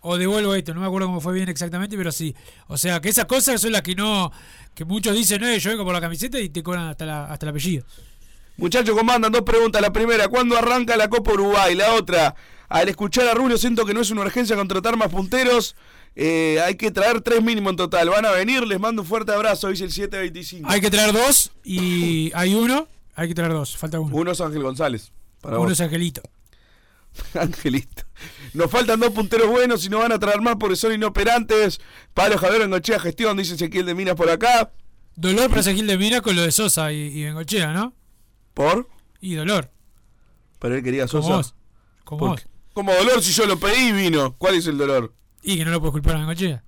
O 0.00 0.16
devuelvo 0.16 0.54
esto, 0.54 0.72
no 0.72 0.80
me 0.80 0.86
acuerdo 0.86 1.08
cómo 1.08 1.20
fue 1.20 1.34
bien 1.34 1.50
exactamente, 1.50 1.94
pero 1.94 2.10
sí. 2.10 2.34
O 2.68 2.78
sea, 2.78 2.98
que 3.02 3.10
esas 3.10 3.26
cosas 3.26 3.60
son 3.60 3.72
las 3.72 3.82
que 3.82 3.94
no, 3.94 4.32
que 4.74 4.86
muchos 4.86 5.14
dicen, 5.14 5.42
no, 5.42 5.54
yo 5.54 5.68
vengo 5.68 5.84
por 5.84 5.92
la 5.92 6.00
camiseta 6.00 6.40
y 6.40 6.48
te 6.48 6.62
cobran 6.62 6.86
hasta, 6.88 7.04
la, 7.04 7.26
hasta 7.26 7.44
el 7.44 7.50
apellido. 7.50 7.84
Muchachos, 8.56 8.96
comandan 8.96 9.30
dos 9.32 9.42
preguntas. 9.42 9.82
La 9.82 9.92
primera, 9.92 10.28
¿cuándo 10.28 10.56
arranca 10.56 10.96
la 10.96 11.10
Copa 11.10 11.34
Uruguay? 11.34 11.74
La 11.74 11.92
otra, 11.92 12.34
al 12.68 12.88
escuchar 12.88 13.26
a 13.28 13.34
Rubio 13.34 13.56
siento 13.58 13.84
que 13.84 13.94
no 13.94 14.00
es 14.00 14.10
una 14.10 14.22
urgencia 14.22 14.56
contratar 14.56 14.96
más 14.96 15.08
punteros. 15.08 15.74
Eh, 16.16 16.60
hay 16.64 16.74
que 16.74 16.90
traer 16.90 17.20
tres 17.20 17.42
mínimo 17.42 17.70
en 17.70 17.76
total. 17.76 18.10
Van 18.10 18.24
a 18.26 18.32
venir, 18.32 18.66
les 18.66 18.80
mando 18.80 19.02
un 19.02 19.08
fuerte 19.08 19.32
abrazo, 19.32 19.68
dice 19.68 19.84
el 19.84 19.92
725. 19.92 20.68
Hay 20.68 20.80
que 20.80 20.90
traer 20.90 21.12
dos 21.12 21.52
y 21.64 22.32
hay 22.34 22.54
uno, 22.54 22.88
hay 23.14 23.28
que 23.28 23.34
traer 23.34 23.52
dos, 23.52 23.76
falta 23.76 24.00
uno. 24.00 24.14
Uno 24.16 24.32
es 24.32 24.40
Ángel 24.40 24.62
González. 24.62 25.12
Para 25.40 25.56
uno 25.58 25.64
vos. 25.68 25.72
es 25.72 25.80
Angelito. 25.80 26.22
Angelito. 27.34 28.02
Nos 28.54 28.70
faltan 28.70 28.98
dos 29.00 29.10
punteros 29.10 29.48
buenos 29.48 29.84
y 29.86 29.88
no 29.88 29.98
van 29.98 30.12
a 30.12 30.18
traer 30.18 30.40
más 30.40 30.56
porque 30.58 30.76
son 30.76 30.92
inoperantes. 30.92 31.80
Pablo 32.14 32.38
Javier 32.38 32.62
Bengochea 32.62 32.98
gestión, 32.98 33.36
dice 33.36 33.54
Ezequiel 33.54 33.86
de 33.86 33.94
Minas 33.94 34.14
por 34.16 34.28
acá. 34.28 34.72
Dolor 35.14 35.50
para 35.50 35.62
Gil 35.62 35.86
de 35.86 35.98
Mina 35.98 36.20
con 36.20 36.36
lo 36.36 36.42
de 36.42 36.52
Sosa 36.52 36.92
y, 36.92 36.96
y 36.96 37.24
Bengochea, 37.24 37.72
¿no? 37.72 37.92
¿Por? 38.54 38.88
Y 39.20 39.34
dolor. 39.34 39.70
Pero 40.60 40.76
él 40.76 40.82
quería 40.82 41.04
a 41.04 41.08
Como 41.08 41.22
Sosa. 41.22 41.36
vos. 41.36 41.54
Como 42.04 42.18
¿Por 42.20 42.28
vos. 42.30 42.46
¿Cómo 42.78 42.94
dolor 42.94 43.20
si 43.24 43.32
yo 43.32 43.44
lo 43.44 43.58
pedí 43.58 43.88
y 43.88 43.92
vino? 43.92 44.36
¿Cuál 44.38 44.54
es 44.54 44.68
el 44.68 44.78
dolor? 44.78 45.12
Y 45.42 45.56
que 45.56 45.64
no 45.64 45.72
lo 45.72 45.80
puedes 45.80 45.94
culpar 45.94 46.14
a 46.14 46.18
Bengochea. 46.20 46.62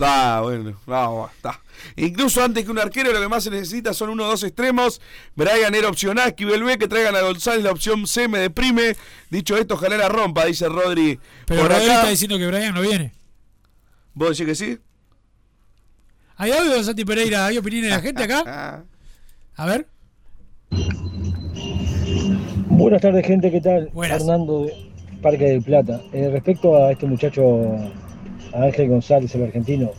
Ah, 0.00 0.38
bueno, 0.40 0.80
no, 0.86 1.30
está. 1.34 1.60
Incluso 1.96 2.44
antes 2.44 2.64
que 2.64 2.70
un 2.70 2.78
arquero, 2.78 3.12
lo 3.12 3.20
que 3.20 3.26
más 3.26 3.42
se 3.42 3.50
necesita 3.50 3.92
son 3.92 4.10
uno 4.10 4.22
o 4.22 4.28
dos 4.28 4.44
extremos. 4.44 5.00
Brian 5.34 5.74
era 5.74 5.88
opción 5.88 6.16
A, 6.20 6.26
Esquivel 6.26 6.62
B, 6.62 6.78
que 6.78 6.86
traigan 6.86 7.16
a 7.16 7.22
González 7.22 7.64
la 7.64 7.72
opción 7.72 8.06
C, 8.06 8.28
me 8.28 8.38
deprime. 8.38 8.94
Dicho 9.30 9.56
esto, 9.56 9.74
ojalá 9.74 9.96
la 9.96 10.08
rompa, 10.08 10.44
dice 10.44 10.68
Rodri. 10.68 11.18
Pero 11.46 11.62
Por 11.62 11.72
Rodri 11.72 11.86
acá, 11.86 11.94
está 11.94 12.10
diciendo 12.10 12.38
que 12.38 12.46
Brian 12.46 12.72
no 12.72 12.80
viene. 12.80 13.12
¿Vos 14.14 14.38
decís 14.38 14.46
que 14.46 14.54
sí? 14.54 14.78
¿Hay 16.36 16.52
audio 16.52 16.74
de 16.74 16.84
Santi 16.84 17.04
Pereira? 17.04 17.46
¿Hay 17.46 17.58
opiniones 17.58 17.90
de 17.90 17.96
la 17.96 18.02
gente 18.02 18.22
acá? 18.22 18.84
A 19.56 19.66
ver. 19.66 19.88
Buenas 22.68 23.02
tardes, 23.02 23.26
gente, 23.26 23.50
¿qué 23.50 23.60
tal? 23.60 23.90
Fernando 23.92 24.66
de 24.66 24.87
Parque 25.22 25.44
del 25.44 25.62
Plata. 25.62 26.00
Eh, 26.12 26.28
respecto 26.30 26.76
a 26.76 26.92
este 26.92 27.06
muchacho, 27.06 27.76
a 28.52 28.62
Ángel 28.62 28.88
González, 28.88 29.34
el 29.34 29.44
argentino, 29.44 29.90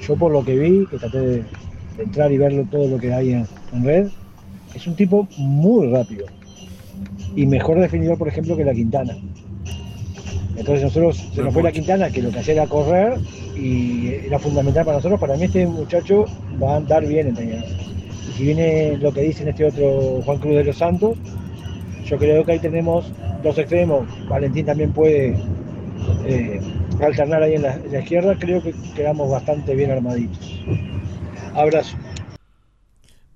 yo 0.00 0.16
por 0.16 0.32
lo 0.32 0.44
que 0.44 0.56
vi, 0.56 0.86
que 0.86 0.98
traté 0.98 1.18
de, 1.18 1.44
entrar 1.98 2.32
y 2.32 2.38
verlo 2.38 2.66
todo 2.70 2.88
lo 2.88 2.98
que 2.98 3.12
hay 3.12 3.32
en, 3.32 3.46
red, 3.84 4.08
es 4.74 4.86
un 4.86 4.96
tipo 4.96 5.28
muy 5.38 5.88
rápido 5.88 6.26
y 7.36 7.46
mejor 7.46 7.80
definido, 7.80 8.16
por 8.16 8.28
ejemplo, 8.28 8.56
que 8.56 8.64
la 8.64 8.74
Quintana. 8.74 9.16
Entonces 10.56 10.84
nosotros 10.84 11.16
se 11.34 11.42
nos 11.42 11.52
fue 11.52 11.62
la 11.62 11.72
Quintana, 11.72 12.10
que 12.10 12.22
lo 12.22 12.30
que 12.30 12.38
hacía 12.38 12.54
era 12.54 12.66
correr 12.66 13.18
y 13.56 14.08
era 14.26 14.38
fundamental 14.38 14.84
para 14.84 14.98
nosotros. 14.98 15.20
Para 15.20 15.36
mí 15.36 15.44
este 15.44 15.66
muchacho 15.66 16.26
va 16.62 16.74
a 16.74 16.76
andar 16.76 17.06
bien 17.06 17.28
en 17.28 17.34
Peñarol. 17.34 17.64
si 18.36 18.44
viene 18.44 18.96
lo 18.98 19.12
que 19.12 19.22
dicen 19.22 19.48
este 19.48 19.64
otro 19.64 20.22
Juan 20.24 20.38
Cruz 20.38 20.54
de 20.54 20.64
los 20.64 20.76
Santos, 20.76 21.16
yo 22.06 22.18
creo 22.18 22.44
que 22.44 22.52
ahí 22.52 22.58
tenemos 22.58 23.10
dos 23.44 23.56
extremos. 23.58 24.08
Valentín 24.28 24.66
también 24.66 24.92
puede 24.92 25.38
eh, 26.26 26.60
alternar 27.00 27.42
ahí 27.42 27.54
en 27.54 27.62
la, 27.62 27.74
en 27.74 27.92
la 27.92 28.00
izquierda. 28.00 28.36
Creo 28.36 28.60
que 28.60 28.74
quedamos 28.96 29.30
bastante 29.30 29.74
bien 29.76 29.92
armaditos. 29.92 30.60
Abrazo. 31.54 31.96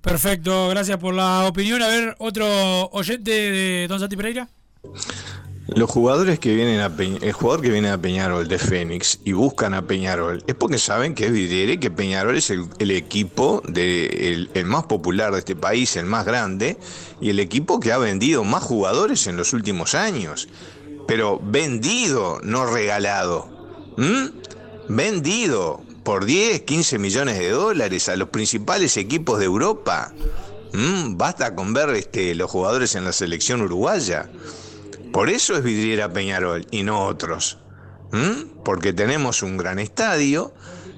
Perfecto, 0.01 0.69
gracias 0.69 0.97
por 0.97 1.13
la 1.13 1.45
opinión. 1.45 1.81
A 1.81 1.87
ver, 1.87 2.15
otro 2.19 2.45
oyente 2.91 3.31
de 3.31 3.87
Don 3.87 3.99
Santi 3.99 4.17
Pereira. 4.17 4.47
Los 5.75 5.89
jugadores 5.89 6.39
que 6.39 6.53
vienen 6.55 6.79
a 6.79 6.89
Peñ- 6.95 7.21
el 7.21 7.31
jugador 7.33 7.61
que 7.61 7.69
viene 7.69 7.89
a 7.89 7.97
Peñarol 7.97 8.47
de 8.47 8.57
Fénix 8.57 9.19
y 9.23 9.33
buscan 9.33 9.73
a 9.73 9.83
Peñarol 9.85 10.43
es 10.47 10.55
porque 10.55 10.77
saben 10.79 11.13
que 11.13 11.27
es 11.27 11.31
vidriera 11.31 11.73
y 11.73 11.77
que 11.77 11.91
Peñarol 11.91 12.37
es 12.37 12.49
el, 12.49 12.65
el 12.79 12.91
equipo 12.91 13.61
de, 13.67 14.47
el 14.53 14.65
más 14.65 14.85
popular 14.85 15.31
de 15.33 15.39
este 15.39 15.55
país, 15.55 15.95
el 15.95 16.05
más 16.05 16.25
grande 16.25 16.77
y 17.21 17.29
el 17.29 17.39
equipo 17.39 17.79
que 17.79 17.91
ha 17.91 17.97
vendido 17.97 18.43
más 18.43 18.63
jugadores 18.63 19.27
en 19.27 19.37
los 19.37 19.53
últimos 19.53 19.95
años. 19.95 20.47
Pero 21.07 21.39
vendido, 21.43 22.39
no 22.43 22.65
regalado. 22.65 23.47
¿Mm? 23.97 24.27
Vendido 24.89 25.81
por 26.03 26.25
10, 26.25 26.61
15 26.61 26.97
millones 26.99 27.37
de 27.37 27.49
dólares 27.51 28.09
a 28.09 28.15
los 28.15 28.29
principales 28.29 28.97
equipos 28.97 29.39
de 29.39 29.45
Europa. 29.45 30.13
¿Mm? 30.73 31.17
Basta 31.17 31.55
con 31.55 31.73
ver 31.73 31.89
este, 31.91 32.33
los 32.35 32.49
jugadores 32.49 32.95
en 32.95 33.03
la 33.05 33.11
selección 33.11 33.61
uruguaya. 33.61 34.29
Por 35.11 35.29
eso 35.29 35.55
es 35.55 35.63
vidriera 35.63 36.11
Peñarol 36.11 36.65
y 36.71 36.83
no 36.83 37.05
otros. 37.05 37.57
Porque 38.63 38.93
tenemos 38.93 39.43
un 39.43 39.57
gran 39.57 39.79
estadio, 39.79 40.53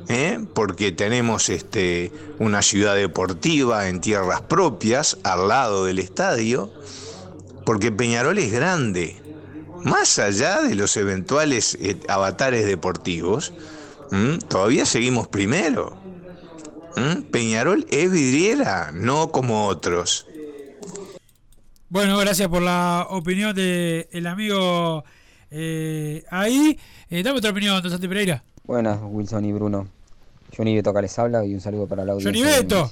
¿eh? 0.07 0.39
porque 0.53 0.91
tenemos 0.91 1.49
este, 1.49 2.11
una 2.39 2.61
ciudad 2.61 2.95
deportiva 2.95 3.87
en 3.87 4.01
tierras 4.01 4.41
propias, 4.41 5.17
al 5.23 5.47
lado 5.47 5.85
del 5.85 5.99
estadio, 5.99 6.71
porque 7.65 7.91
Peñarol 7.91 8.37
es 8.37 8.51
grande. 8.51 9.21
Más 9.83 10.19
allá 10.19 10.61
de 10.61 10.75
los 10.75 10.95
eventuales 10.95 11.77
eh, 11.81 11.97
avatares 12.07 12.65
deportivos, 12.65 13.53
todavía 14.47 14.85
seguimos 14.85 15.27
primero. 15.27 15.97
Peñarol 17.31 17.85
es 17.89 18.11
vidriera, 18.11 18.91
no 18.93 19.31
como 19.31 19.67
otros. 19.67 20.27
Bueno, 21.91 22.17
gracias 22.19 22.47
por 22.47 22.61
la 22.61 23.05
opinión 23.09 23.53
del 23.53 24.07
el 24.11 24.25
amigo 24.27 25.03
eh, 25.49 26.23
ahí. 26.29 26.79
Eh, 27.09 27.21
dame 27.21 27.39
otra 27.39 27.51
opinión, 27.51 27.81
Don 27.81 27.91
Santi 27.91 28.07
Pereira. 28.07 28.41
Buenas, 28.63 28.97
Wilson 29.03 29.43
y 29.43 29.51
Bruno. 29.51 29.89
Johnny 30.55 30.73
Beto 30.73 30.91
acá 30.91 31.01
les 31.01 31.19
habla 31.19 31.43
y 31.45 31.53
un 31.53 31.59
saludo 31.59 31.87
para 31.87 32.05
la 32.05 32.13
audiencia. 32.13 32.31
Johnny 32.45 32.57
Beto. 32.63 32.89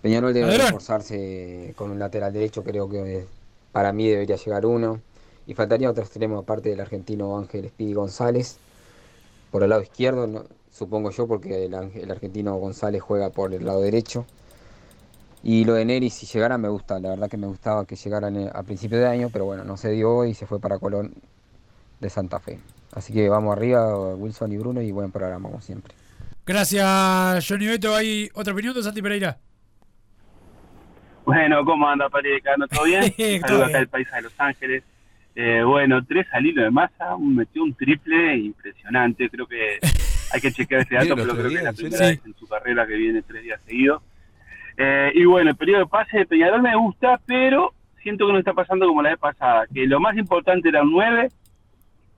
Peñarol 0.00 0.32
debe 0.32 0.56
reforzarse 0.56 1.72
con 1.76 1.90
un 1.90 1.98
lateral 1.98 2.32
derecho, 2.32 2.62
creo 2.62 2.88
que 2.88 3.26
para 3.72 3.92
mí 3.92 4.08
debería 4.08 4.36
llegar 4.36 4.66
uno. 4.66 5.00
Y 5.48 5.54
faltaría 5.54 5.90
otro 5.90 6.04
extremo 6.04 6.38
aparte 6.38 6.68
del 6.68 6.80
argentino 6.80 7.36
Ángel 7.36 7.68
Speedy 7.70 7.94
González. 7.94 8.58
Por 9.50 9.64
el 9.64 9.70
lado 9.70 9.82
izquierdo, 9.82 10.28
no- 10.28 10.44
supongo 10.72 11.10
yo, 11.10 11.26
porque 11.26 11.64
el 11.64 12.10
argentino 12.10 12.54
González 12.54 13.02
juega 13.02 13.30
por 13.30 13.52
el 13.52 13.64
lado 13.66 13.80
derecho. 13.80 14.24
Y 15.44 15.64
lo 15.64 15.74
de 15.74 15.84
Neri, 15.84 16.08
si 16.10 16.26
llegara, 16.26 16.56
me 16.56 16.68
gusta. 16.68 17.00
La 17.00 17.10
verdad 17.10 17.28
que 17.28 17.36
me 17.36 17.46
gustaba 17.48 17.84
que 17.84 17.96
llegaran 17.96 18.36
eh, 18.36 18.50
a 18.52 18.62
principio 18.62 18.98
de 18.98 19.06
año, 19.08 19.28
pero 19.32 19.44
bueno, 19.44 19.64
no 19.64 19.76
se 19.76 19.90
dio 19.90 20.24
y 20.24 20.34
se 20.34 20.46
fue 20.46 20.60
para 20.60 20.78
Colón 20.78 21.12
de 22.00 22.10
Santa 22.10 22.38
Fe. 22.38 22.60
Así 22.92 23.12
que 23.12 23.28
vamos 23.28 23.56
arriba, 23.56 24.14
Wilson 24.14 24.52
y 24.52 24.58
Bruno, 24.58 24.80
y 24.82 24.92
buen 24.92 25.10
programa, 25.10 25.48
como 25.48 25.60
siempre. 25.60 25.94
Gracias, 26.46 27.46
Johnny 27.48 27.66
Beto. 27.66 27.94
¿Hay 27.94 28.28
otra 28.34 28.52
opinión, 28.52 28.74
Don 28.74 28.82
Santi 28.84 29.02
Pereira? 29.02 29.38
Bueno, 31.24 31.64
¿cómo 31.64 31.88
anda, 31.88 32.08
Pati 32.08 32.28
Decano? 32.28 32.66
¿Todo 32.68 32.84
bien? 32.84 33.02
Todo 33.16 33.26
Un 33.34 33.40
saludo 33.40 33.56
acá 33.62 33.66
bien. 33.68 33.78
del 33.80 33.88
país 33.88 34.08
de 34.12 34.22
Los 34.22 34.32
Ángeles. 34.38 34.82
Eh, 35.34 35.62
bueno, 35.64 36.04
tres 36.04 36.26
al 36.32 36.44
hilo 36.44 36.62
de 36.62 36.70
masa, 36.70 37.14
un- 37.16 37.36
metió 37.36 37.62
un 37.62 37.74
triple 37.74 38.36
impresionante. 38.36 39.30
Creo 39.30 39.46
que 39.46 39.78
hay 40.32 40.40
que 40.40 40.52
chequear 40.52 40.82
ese 40.82 40.94
dato, 40.96 41.14
Bien, 41.14 41.26
pero 41.26 41.34
creo 41.36 41.48
que 41.48 41.56
es 41.56 41.62
la 41.62 41.70
¿en 41.70 41.76
primera 41.76 42.06
vez 42.06 42.20
en 42.26 42.34
su 42.34 42.46
carrera 42.46 42.86
que 42.86 42.94
viene 42.94 43.22
tres 43.22 43.42
días 43.42 43.60
seguidos. 43.66 44.02
Eh, 44.84 45.12
y 45.14 45.24
bueno, 45.26 45.50
el 45.50 45.56
periodo 45.56 45.80
de 45.80 45.86
pase 45.86 46.18
de 46.18 46.26
Peñarol 46.26 46.60
me 46.60 46.74
gusta, 46.74 47.20
pero 47.24 47.72
siento 48.02 48.26
que 48.26 48.32
no 48.32 48.38
está 48.40 48.52
pasando 48.52 48.88
como 48.88 49.00
la 49.00 49.10
vez 49.10 49.18
pasada, 49.20 49.64
que 49.72 49.86
lo 49.86 50.00
más 50.00 50.16
importante 50.16 50.68
era 50.68 50.82
un 50.82 50.90
9 50.90 51.28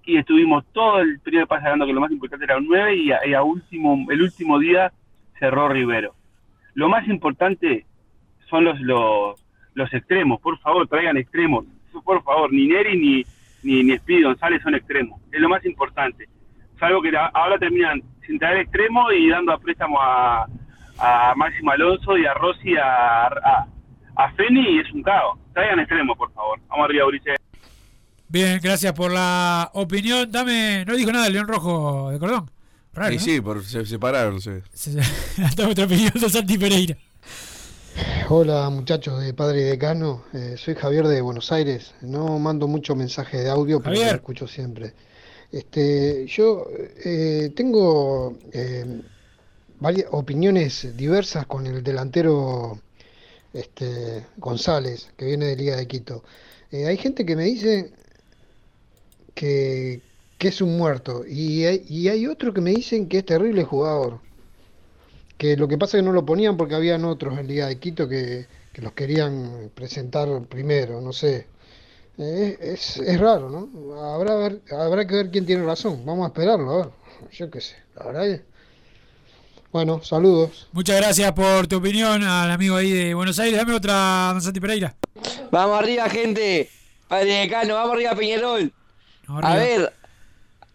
y 0.07 0.17
estuvimos 0.17 0.65
todo 0.73 1.01
el 1.01 1.21
periodo 1.21 1.43
de 1.43 1.47
pase 1.47 1.65
hablando 1.67 1.85
que 1.87 1.93
lo 1.93 2.01
más 2.01 2.11
importante 2.11 2.47
era 2.47 2.57
un 2.57 2.67
9 2.67 2.97
y, 2.97 3.13
a, 3.13 3.27
y 3.27 3.35
a 3.35 3.43
último, 3.43 4.07
el 4.11 4.23
último 4.23 4.59
día 4.59 4.93
cerró 5.39 5.69
Rivero. 5.69 6.15
Lo 6.73 6.89
más 6.89 7.07
importante 7.07 7.85
son 8.49 8.65
los, 8.65 8.81
los, 8.81 9.45
los 9.75 9.93
extremos, 9.93 10.41
por 10.41 10.59
favor, 10.61 10.89
traigan 10.89 11.19
extremos, 11.19 11.67
por 12.03 12.23
favor, 12.23 12.51
ni 12.51 12.67
Neri 12.67 12.97
ni, 12.99 13.25
ni, 13.63 13.85
ni 13.85 13.97
Speedy 13.99 14.23
González 14.23 14.63
son 14.63 14.75
extremos, 14.75 15.21
es 15.31 15.39
lo 15.41 15.51
más 15.51 15.63
importante. 15.67 16.29
Salvo 16.81 17.03
que 17.03 17.13
la- 17.13 17.27
ahora 17.27 17.59
terminan 17.59 18.03
sin 18.27 18.39
traer 18.39 18.59
extremo 18.61 19.13
y 19.13 19.29
dando 19.29 19.53
a 19.53 19.59
préstamo 19.59 20.01
a, 20.01 20.47
a 20.99 21.35
Máximo 21.37 21.71
Alonso 21.73 22.17
y 22.17 22.27
a 22.27 22.35
Rossi 22.35 22.77
a, 22.77 23.27
a, 23.27 23.67
a 24.17 24.33
Feni 24.33 24.77
y 24.77 24.79
es 24.81 24.93
un 24.93 25.03
caos. 25.03 25.39
Traigan 25.53 25.81
extremos, 25.81 26.17
por 26.17 26.33
favor. 26.33 26.59
Vamos 26.69 26.85
arriba, 26.87 27.07
Ulises. 27.07 27.37
Bien, 28.29 28.59
gracias 28.63 28.93
por 28.93 29.13
la 29.13 29.71
opinión. 29.75 30.31
Dame, 30.31 30.85
no 30.87 30.95
dijo 30.97 31.13
nada 31.13 31.27
el 31.29 31.33
León 31.35 31.49
Rojo 31.49 32.11
de 32.11 32.19
Cordón. 32.19 32.51
Raro, 32.93 33.13
Y 33.13 33.17
¿no? 33.17 33.23
sí, 33.23 33.41
por, 33.41 33.65
se 33.65 33.85
separaron. 33.87 34.41
Se. 34.41 34.63
Dame 35.57 35.73
otra 35.73 35.85
opinión, 35.85 36.13
Santi 36.29 36.59
Pereira. 36.59 36.97
Hola 38.29 38.71
muchachos 38.71 39.21
de 39.23 39.35
Padre 39.35 39.61
y 39.61 39.65
Decano, 39.65 40.25
Eh, 40.33 40.57
soy 40.57 40.75
Javier 40.75 41.07
de 41.07 41.21
Buenos 41.21 41.53
Aires, 41.53 41.95
no 42.01 42.39
mando 42.41 42.67
mucho 42.67 42.97
mensaje 42.97 43.37
de 43.39 43.51
audio, 43.51 43.81
pero 43.81 43.95
lo 43.97 44.03
escucho 44.03 44.49
siempre. 44.49 44.95
Este, 45.53 46.27
yo 46.27 46.67
eh, 47.05 47.53
tengo 47.55 48.37
eh, 48.53 49.01
varias 49.81 50.09
opiniones 50.13 50.97
diversas 50.97 51.47
con 51.47 51.67
el 51.67 51.83
delantero 51.83 52.81
este, 53.53 54.27
González, 54.39 55.13
que 55.17 55.27
viene 55.27 55.47
de 55.47 55.57
Liga 55.57 55.77
de 55.77 55.89
Quito. 55.89 56.25
Eh, 56.73 56.87
hay 56.87 56.97
gente 56.99 57.27
que 57.27 57.37
me 57.37 57.45
dice 57.45 57.93
que, 59.35 60.01
que 60.39 60.49
es 60.49 60.61
un 60.61 60.77
muerto 60.77 61.25
y 61.27 61.65
hay, 61.65 61.85
y 61.89 62.09
hay 62.09 62.27
otro 62.27 62.53
que 62.55 62.61
me 62.61 62.71
dicen 62.71 63.09
que 63.09 63.19
es 63.19 63.27
terrible 63.27 63.65
jugador 63.65 64.21
que 65.39 65.57
lo 65.57 65.69
que 65.69 65.79
pasa 65.79 65.97
es 65.97 66.03
que 66.03 66.07
no 66.07 66.13
lo 66.13 66.25
ponían 66.25 66.57
porque 66.57 66.75
habían 66.75 67.05
otros 67.05 67.39
en 67.39 67.47
Liga 67.47 67.67
de 67.67 67.79
Quito 67.79 68.09
que, 68.09 68.47
que 68.73 68.83
los 68.83 68.93
querían 68.93 69.71
presentar 69.75 70.29
primero, 70.49 71.01
no 71.01 71.13
sé. 71.13 71.47
Eh, 72.19 72.59
es, 72.61 72.99
es 72.99 73.21
raro, 73.21 73.51
¿no? 73.51 73.95
Habrá, 74.01 74.35
habrá 74.73 75.07
que 75.07 75.17
ver 75.17 75.31
quién 75.31 75.47
tiene 75.47 75.65
razón. 75.65 76.05
Vamos 76.07 76.25
a 76.25 76.29
esperarlo, 76.29 76.71
a 76.73 76.77
ver. 76.79 76.91
Yo 77.33 77.51
qué 77.51 77.61
sé. 77.61 77.77
La 77.97 78.07
verdad 78.07 78.23
que... 78.25 78.54
Bueno, 79.75 80.01
saludos. 80.05 80.69
Muchas 80.71 80.95
gracias 81.01 81.33
por 81.33 81.67
tu 81.67 81.79
opinión 81.79 82.23
al 82.23 82.49
amigo 82.49 82.77
ahí 82.77 82.93
de 82.93 83.13
Buenos 83.13 83.41
Aires. 83.41 83.59
Dame 83.59 83.75
otra, 83.75 84.29
Don 84.33 84.41
Santi 84.41 84.61
Pereira. 84.61 84.95
Vamos 85.51 85.77
arriba, 85.77 86.09
gente. 86.09 86.71
Padre 87.09 87.33
Decano, 87.41 87.75
vamos 87.75 87.95
arriba, 87.97 88.15
Peñarol. 88.15 88.73
A 89.27 89.39
arriba. 89.39 89.55
ver, 89.57 89.93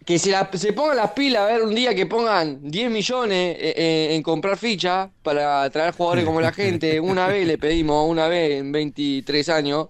que 0.04 0.18
se, 0.18 0.30
la- 0.30 0.50
se 0.52 0.74
pongan 0.74 0.98
las 0.98 1.12
pilas, 1.12 1.44
a 1.44 1.46
ver, 1.46 1.62
un 1.62 1.74
día 1.74 1.94
que 1.94 2.04
pongan 2.04 2.58
10 2.70 2.90
millones 2.90 3.56
eh, 3.58 3.72
eh, 3.74 4.08
en 4.16 4.22
comprar 4.22 4.58
fichas 4.58 5.08
para 5.22 5.70
traer 5.70 5.94
jugadores 5.94 6.26
como 6.26 6.42
la 6.42 6.52
gente. 6.52 7.00
Una 7.00 7.26
vez 7.26 7.46
le 7.46 7.56
pedimos, 7.56 8.06
una 8.06 8.28
vez 8.28 8.60
en 8.60 8.70
23 8.70 9.48
años. 9.48 9.86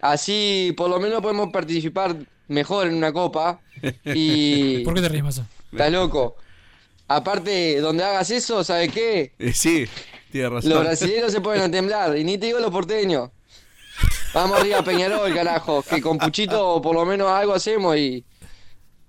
Así 0.00 0.72
por 0.76 0.88
lo 0.88 1.00
menos 1.00 1.20
podemos 1.20 1.50
participar 1.50 2.14
mejor 2.46 2.86
en 2.86 2.94
una 2.94 3.12
copa. 3.12 3.58
Y. 4.04 4.78
¿Por 4.84 4.94
qué 4.94 5.00
te 5.00 5.08
ríes, 5.08 5.24
Mazo? 5.24 5.44
Estás 5.72 5.90
loco. 5.90 6.36
Aparte, 7.08 7.80
donde 7.80 8.02
hagas 8.04 8.30
eso, 8.30 8.64
¿sabes 8.64 8.92
qué? 8.92 9.32
Eh, 9.38 9.52
sí, 9.52 9.86
tiene 10.32 10.48
razón. 10.48 10.70
Los 10.70 10.80
brasileños 10.80 11.30
se 11.32 11.40
ponen 11.40 11.62
a 11.62 11.70
temblar, 11.70 12.16
y 12.18 12.24
ni 12.24 12.36
te 12.38 12.46
digo 12.46 12.58
los 12.58 12.70
porteños. 12.70 13.30
Vamos 14.34 14.58
arriba, 14.60 14.82
Peñarol, 14.82 15.32
carajo, 15.34 15.82
que 15.82 16.02
con 16.02 16.18
Puchito 16.18 16.82
por 16.82 16.94
lo 16.94 17.06
menos 17.06 17.28
algo 17.30 17.54
hacemos 17.54 17.96
y. 17.96 18.24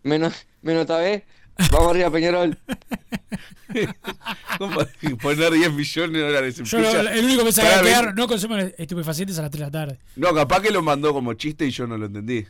Menos, 0.04 0.34
menos 0.62 0.82
esta 0.82 1.00
vez. 1.00 1.24
Vamos 1.72 1.90
arriba, 1.90 2.10
Peñarol. 2.12 2.58
¿Cómo 4.58 4.78
Poner 5.22 5.52
10 5.54 5.74
millones 5.74 6.14
de 6.14 6.20
dólares 6.22 6.60
en 6.60 6.66
Yo 6.66 6.80
lo- 6.80 7.10
el 7.10 7.26
único 7.26 7.44
que 7.44 7.52
sabía 7.52 7.72
Pará, 7.72 7.84
quedar, 7.84 8.16
no 8.16 8.28
consumen 8.28 8.74
estupefacientes 8.78 9.38
a 9.40 9.42
las 9.42 9.52
3 9.52 9.60
de 9.60 9.66
la 9.66 9.72
tarde. 9.72 10.00
No, 10.16 10.34
capaz 10.34 10.62
que 10.62 10.72
lo 10.72 10.82
mandó 10.82 11.14
como 11.14 11.34
chiste 11.34 11.66
y 11.66 11.72
yo 11.72 11.86
no 11.88 11.98
lo 11.98 12.06
entendí. 12.06 12.46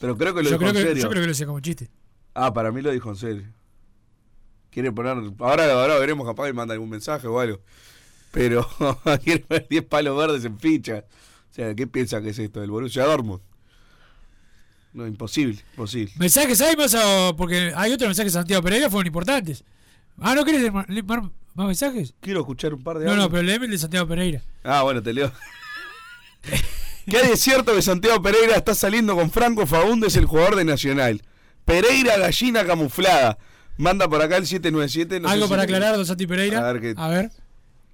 Pero 0.00 0.16
creo 0.16 0.34
que 0.34 0.42
lo 0.42 0.50
Yo 0.50 0.58
dijo 0.58 0.70
creo 0.70 0.70
en 0.70 0.76
que, 0.76 0.82
serio. 0.82 1.02
yo 1.02 1.08
creo 1.08 1.20
que 1.22 1.26
lo 1.26 1.32
decía 1.32 1.46
como 1.46 1.60
chiste. 1.60 1.88
Ah, 2.34 2.52
para 2.52 2.70
mí 2.72 2.80
lo 2.80 2.90
dijo 2.92 3.10
en 3.10 3.16
serio. 3.16 3.42
Quiere 4.72 4.90
poner. 4.90 5.16
Ahora, 5.38 5.70
ahora 5.72 5.98
veremos, 5.98 6.26
capaz 6.26 6.46
que 6.46 6.52
manda 6.54 6.72
algún 6.74 6.88
mensaje 6.90 7.26
o 7.28 7.38
algo. 7.38 7.60
Pero 8.32 8.66
quiere 9.24 9.40
poner 9.40 9.68
10 9.68 9.84
palos 9.84 10.16
verdes 10.16 10.44
en 10.44 10.58
ficha. 10.58 11.04
O 11.50 11.54
sea, 11.54 11.74
¿qué 11.74 11.86
piensa 11.86 12.20
que 12.22 12.30
es 12.30 12.38
esto? 12.38 12.60
¿Del 12.60 12.70
Borussia 12.70 13.04
Dortmund? 13.04 13.40
No, 14.94 15.06
imposible, 15.06 15.58
imposible. 15.72 16.12
¿Mensajes 16.16 16.60
hay, 16.60 16.76
Mazo? 16.76 17.34
Porque 17.36 17.72
hay 17.74 17.92
otros 17.92 18.08
mensajes 18.08 18.32
de 18.32 18.38
Santiago 18.38 18.62
Pereira 18.62 18.90
fueron 18.90 19.06
importantes. 19.06 19.64
Ah, 20.18 20.34
¿no 20.34 20.44
querés 20.44 20.72
mar- 20.72 20.86
¿Más 21.54 21.66
mensajes? 21.66 22.14
Quiero 22.20 22.40
escuchar 22.40 22.72
un 22.74 22.82
par 22.82 22.98
de 22.98 23.04
No, 23.06 23.14
no, 23.16 23.28
pero 23.30 23.42
léeme 23.42 23.66
el 23.66 23.72
de 23.72 23.78
Santiago 23.78 24.06
Pereira. 24.08 24.42
Ah, 24.64 24.82
bueno, 24.82 25.02
te 25.02 25.12
leo. 25.12 25.30
¿Qué 27.06 27.16
hay 27.18 27.36
cierto 27.36 27.74
que 27.74 27.82
Santiago 27.82 28.22
Pereira 28.22 28.56
está 28.56 28.74
saliendo 28.74 29.14
con 29.14 29.30
Franco 29.30 29.66
Faúndez, 29.66 30.16
el 30.16 30.26
jugador 30.26 30.56
de 30.56 30.64
Nacional? 30.64 31.22
Pereira, 31.64 32.16
gallina 32.18 32.64
camuflada. 32.64 33.38
Manda 33.76 34.08
por 34.08 34.20
acá 34.22 34.36
el 34.36 34.46
797. 34.46 35.20
no 35.20 35.28
sé 35.28 35.34
Algo 35.34 35.46
si- 35.46 35.50
para 35.50 35.62
aclarar, 35.62 35.96
don 35.96 36.06
Santi 36.06 36.26
Pereira. 36.26 36.68
A 36.68 36.72
ver 36.72 36.80
qué- 36.82 36.94
A 36.96 37.08
ver. 37.08 37.30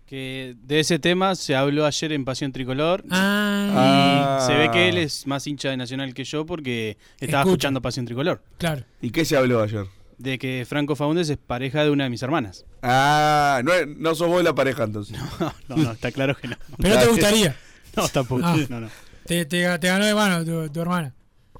Que 0.06 0.56
de 0.62 0.80
ese 0.80 0.98
tema 0.98 1.34
se 1.34 1.54
habló 1.54 1.84
ayer 1.84 2.12
en 2.12 2.24
Pasión 2.24 2.50
Tricolor. 2.50 3.04
Ah. 3.10 4.38
Y 4.42 4.46
se 4.46 4.54
ve 4.56 4.70
que 4.70 4.88
él 4.88 4.96
es 4.98 5.26
más 5.26 5.46
hincha 5.46 5.68
de 5.68 5.76
Nacional 5.76 6.14
que 6.14 6.24
yo 6.24 6.46
porque 6.46 6.96
estaba 7.20 7.42
Escucha. 7.42 7.50
escuchando 7.50 7.82
Pasión 7.82 8.06
Tricolor. 8.06 8.42
Claro. 8.56 8.84
¿Y 9.02 9.10
qué 9.10 9.24
se 9.26 9.36
habló 9.36 9.62
ayer? 9.62 9.84
De 10.16 10.38
que 10.38 10.64
Franco 10.68 10.96
Faúndez 10.96 11.28
es 11.28 11.36
pareja 11.36 11.84
de 11.84 11.90
una 11.90 12.04
de 12.04 12.10
mis 12.10 12.22
hermanas. 12.22 12.64
Ah, 12.82 13.60
no, 13.62 13.72
no 13.98 14.14
sos 14.14 14.28
vos 14.28 14.42
la 14.42 14.54
pareja 14.54 14.84
entonces. 14.84 15.16
No, 15.68 15.76
no, 15.76 15.92
está 15.92 16.10
claro 16.10 16.34
que 16.36 16.48
no. 16.48 16.56
Pero 16.78 16.98
te 16.98 17.06
gustaría. 17.06 17.54
No, 17.94 18.08
tampoco. 18.08 18.42
Ah. 18.44 18.56
No, 18.70 18.80
no. 18.80 18.88
Te, 19.26 19.44
te, 19.44 19.78
te 19.78 19.88
ganó 19.88 20.06
de 20.06 20.14
mano 20.14 20.42
tu, 20.44 20.72
tu 20.72 20.80
hermana. 20.80 21.12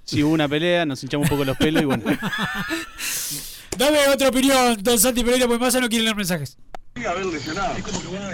Sí, 0.05 0.23
hubo 0.23 0.33
una 0.33 0.49
pelea, 0.49 0.87
nos 0.87 1.03
hinchamos 1.03 1.27
un 1.27 1.31
poco 1.31 1.45
los 1.45 1.57
pelos 1.59 1.83
y 1.83 1.85
bueno. 1.85 2.03
Dame 3.77 4.09
otra 4.09 4.29
opinión, 4.29 4.77
don 4.83 4.99
Santi 4.99 5.23
Pereira, 5.23 5.47
porque 5.47 5.65
Massa 5.65 5.81
no 5.81 5.89
quiere 5.89 6.05
leer 6.05 6.17
mensajes. 6.17 6.57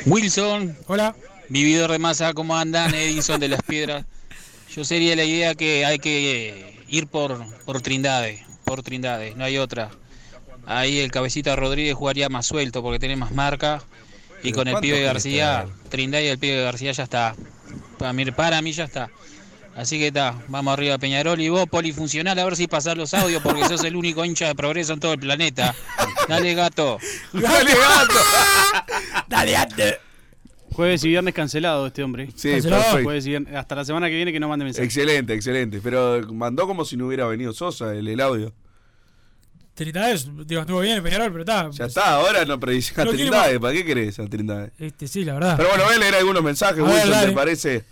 Wilson. 0.06 0.76
Hola. 0.86 1.14
Vividor 1.48 1.92
de 1.92 1.98
masa, 1.98 2.32
¿cómo 2.32 2.56
andan? 2.56 2.94
Edison 2.94 3.38
de 3.38 3.48
las 3.48 3.62
Piedras. 3.62 4.06
Yo 4.74 4.84
sería 4.84 5.14
la 5.14 5.24
idea 5.24 5.54
que 5.54 5.84
hay 5.84 5.98
que 5.98 6.82
ir 6.88 7.06
por, 7.06 7.44
por 7.64 7.80
Trindade, 7.82 8.44
por 8.64 8.82
Trindade, 8.82 9.34
no 9.34 9.44
hay 9.44 9.58
otra. 9.58 9.90
Ahí 10.66 10.98
el 11.00 11.10
cabecita 11.10 11.54
Rodríguez 11.54 11.94
jugaría 11.94 12.28
más 12.28 12.46
suelto 12.46 12.82
porque 12.82 12.98
tiene 12.98 13.16
más 13.16 13.32
marca. 13.32 13.82
Y 14.42 14.52
con 14.52 14.68
el 14.68 14.74
¿cuánto 14.74 14.82
pibe 14.82 15.02
García, 15.02 15.66
Trindade 15.88 16.24
y 16.24 16.28
el 16.28 16.38
pibe 16.38 16.62
García 16.62 16.92
ya 16.92 17.04
está. 17.04 17.34
Para 17.98 18.12
mí, 18.12 18.24
para 18.30 18.62
mí 18.62 18.72
ya 18.72 18.84
está. 18.84 19.10
Así 19.76 19.98
que 19.98 20.06
está, 20.08 20.38
vamos 20.48 20.72
arriba 20.72 20.98
Peñarol 20.98 21.40
y 21.40 21.48
vos 21.48 21.66
polifuncional 21.68 22.38
a 22.38 22.44
ver 22.44 22.54
si 22.56 22.68
pasás 22.68 22.96
los 22.96 23.12
audios 23.12 23.42
porque 23.42 23.64
sos 23.66 23.82
el 23.84 23.96
único 23.96 24.24
hincha 24.24 24.46
de 24.46 24.54
progreso 24.54 24.92
en 24.92 25.00
todo 25.00 25.14
el 25.14 25.18
planeta. 25.18 25.74
Dale 26.28 26.54
gato. 26.54 26.98
Dale 27.32 27.72
gato. 27.72 28.14
Dale 29.28 29.52
gato. 29.52 29.74
Jueves 30.72 31.04
y 31.04 31.08
viernes 31.08 31.34
cancelado 31.34 31.86
este 31.88 32.02
hombre. 32.02 32.28
Sí, 32.36 32.50
Cancelado. 32.52 32.82
perfecto. 32.82 33.04
Jueves 33.04 33.26
y 33.26 33.30
viernes- 33.30 33.54
hasta 33.56 33.74
la 33.74 33.84
semana 33.84 34.08
que 34.08 34.14
viene 34.16 34.32
que 34.32 34.40
no 34.40 34.48
mande 34.48 34.64
mensaje. 34.64 34.84
Excelente, 34.84 35.34
excelente. 35.34 35.80
Pero 35.82 36.20
mandó 36.32 36.66
como 36.66 36.84
si 36.84 36.96
no 36.96 37.06
hubiera 37.06 37.26
venido 37.26 37.52
Sosa 37.52 37.94
el, 37.94 38.06
el 38.08 38.20
audio. 38.20 38.52
Trindades, 39.74 40.28
digo, 40.46 40.60
estuvo 40.60 40.78
bien 40.80 40.96
el 40.98 41.02
Peñarol, 41.02 41.32
pero 41.32 41.40
está. 41.42 41.68
Ya 41.72 41.86
está, 41.86 42.14
ahora 42.14 42.44
no 42.44 42.60
predice 42.60 42.92
a 43.00 43.04
No 43.04 43.10
quiere 43.10 43.24
Trindade. 43.28 43.58
¿Para 43.58 43.72
qué 43.72 43.84
querés 43.84 44.18
a 44.20 44.26
Trindade? 44.28 44.70
Este, 44.78 45.08
sí, 45.08 45.24
la 45.24 45.34
verdad. 45.34 45.56
Pero 45.56 45.68
bueno, 45.70 45.84
voy 45.84 45.94
a 45.94 45.98
leer 45.98 46.14
algunos 46.14 46.44
mensajes, 46.44 46.78
Wilson. 46.80 47.26
¿te 47.26 47.32
parece? 47.32 47.84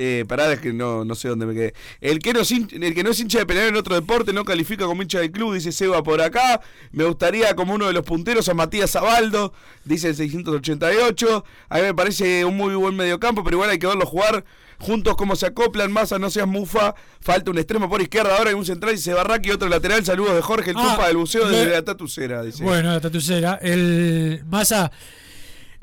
Eh, 0.00 0.24
pará, 0.28 0.52
es 0.52 0.60
que 0.60 0.72
no, 0.72 1.04
no 1.04 1.16
sé 1.16 1.26
dónde 1.28 1.44
me 1.44 1.54
quedé. 1.54 1.74
El 2.00 2.20
que, 2.20 2.32
no 2.32 2.40
es 2.40 2.52
hincha- 2.52 2.76
el 2.80 2.94
que 2.94 3.02
no 3.02 3.10
es 3.10 3.18
hincha 3.18 3.40
de 3.40 3.46
Peñarol 3.46 3.70
en 3.70 3.76
otro 3.76 3.96
deporte 3.96 4.32
no 4.32 4.44
califica 4.44 4.84
como 4.86 5.02
hincha 5.02 5.18
del 5.18 5.32
club, 5.32 5.54
dice 5.54 5.72
Seba 5.72 6.04
por 6.04 6.22
acá. 6.22 6.60
Me 6.92 7.02
gustaría 7.04 7.54
como 7.56 7.74
uno 7.74 7.88
de 7.88 7.92
los 7.92 8.04
punteros 8.04 8.48
a 8.48 8.54
Matías 8.54 8.94
Abaldo, 8.94 9.52
dice 9.84 10.10
el 10.10 10.14
688. 10.14 11.44
A 11.68 11.76
mí 11.78 11.82
me 11.82 11.94
parece 11.94 12.44
un 12.44 12.56
muy 12.56 12.74
buen 12.76 12.94
mediocampo, 12.94 13.42
pero 13.42 13.56
igual 13.56 13.70
hay 13.70 13.78
que 13.80 13.88
verlo 13.88 14.06
jugar 14.06 14.44
juntos 14.78 15.16
cómo 15.16 15.34
se 15.34 15.46
acoplan. 15.46 15.90
Massa, 15.90 16.20
no 16.20 16.30
seas 16.30 16.46
mufa. 16.46 16.94
Falta 17.20 17.50
un 17.50 17.58
extremo 17.58 17.88
por 17.90 18.00
izquierda, 18.00 18.36
ahora 18.36 18.50
hay 18.50 18.54
un 18.56 18.64
central, 18.64 18.94
dice 18.94 19.12
Barraqui, 19.12 19.50
otro 19.50 19.68
lateral. 19.68 20.04
Saludos 20.04 20.36
de 20.36 20.42
Jorge, 20.42 20.70
el 20.70 20.76
Ah, 20.78 20.84
compa 20.86 21.08
del 21.08 21.16
buceo 21.16 21.48
desde 21.48 21.70
la 21.72 21.82
tatucera, 21.82 22.42
dice. 22.44 22.62
Bueno, 22.62 22.92
la 22.92 23.00
tatucera. 23.00 23.58
El 23.60 24.44
Massa, 24.48 24.92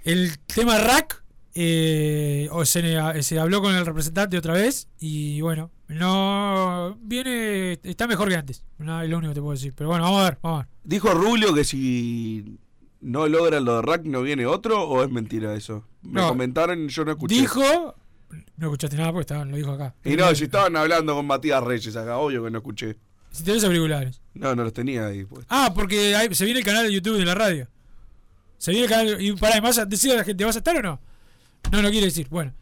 el 0.05 0.37
tema 0.39 0.77
rack, 0.77 1.21
eh, 1.57 2.49
o 2.51 2.65
se, 2.65 3.23
se 3.23 3.39
habló 3.39 3.61
con 3.61 3.73
el 3.75 3.85
representante 3.85 4.37
otra 4.37 4.53
vez 4.53 4.87
y 4.99 5.39
bueno, 5.41 5.71
no 5.87 6.97
viene, 7.01 7.79
está 7.83 8.07
mejor 8.07 8.27
que 8.29 8.35
antes. 8.35 8.63
No, 8.77 9.01
es 9.01 9.09
lo 9.09 9.17
único 9.17 9.31
que 9.31 9.35
te 9.35 9.41
puedo 9.41 9.53
decir. 9.53 9.73
Pero 9.75 9.89
bueno, 9.89 10.03
vamos 10.03 10.21
a 10.21 10.23
ver, 10.25 10.37
vamos 10.41 10.59
a 10.59 10.63
ver. 10.63 10.71
Dijo 10.83 11.09
Rubio 11.13 11.53
que 11.53 11.63
si 11.63 12.57
no 13.01 13.27
logran 13.27 13.63
lo 13.65 13.77
de 13.77 13.81
Rack 13.83 14.03
no 14.03 14.21
viene 14.21 14.45
otro 14.45 14.83
o 14.83 15.03
es 15.03 15.09
mentira 15.09 15.53
eso. 15.55 15.83
Me 16.03 16.21
No. 16.21 16.27
comentaron, 16.29 16.87
yo 16.89 17.05
no 17.05 17.11
escuché. 17.11 17.35
Dijo, 17.35 17.95
no 18.57 18.67
escuchaste 18.67 18.97
nada 18.97 19.11
porque 19.11 19.21
estaba, 19.21 19.45
lo 19.45 19.55
dijo 19.55 19.71
acá. 19.71 19.95
Y 20.03 20.15
no, 20.15 20.33
si 20.35 20.43
estaban 20.45 20.75
hablando 20.75 21.15
con 21.15 21.25
Matías 21.25 21.63
Reyes 21.63 21.95
acá, 21.95 22.17
obvio 22.17 22.43
que 22.43 22.51
no 22.51 22.57
escuché. 22.57 22.97
Si 23.31 23.43
tenés 23.43 23.63
auriculares. 23.63 24.21
No, 24.33 24.55
no 24.55 24.63
los 24.63 24.73
tenía 24.73 25.07
ahí. 25.07 25.23
Pues. 25.25 25.45
Ah, 25.49 25.71
porque 25.73 26.15
ahí 26.15 26.33
se 26.35 26.45
viene 26.45 26.59
el 26.59 26.65
canal 26.65 26.85
de 26.85 26.93
YouTube 26.93 27.17
de 27.17 27.25
la 27.25 27.35
radio. 27.35 27.67
Se 28.57 28.71
viene 28.71 28.85
el 28.85 28.89
canal. 28.91 29.21
Y 29.21 29.33
para 29.33 29.53
además, 29.53 29.81
decirle 29.89 30.15
a 30.15 30.19
la 30.19 30.23
gente, 30.23 30.43
¿vas 30.45 30.55
a 30.55 30.59
estar 30.59 30.75
o 30.75 30.81
no? 30.81 30.99
No, 31.71 31.81
no 31.81 31.89
quiere 31.89 32.07
decir. 32.07 32.27
Bueno, 32.29 32.53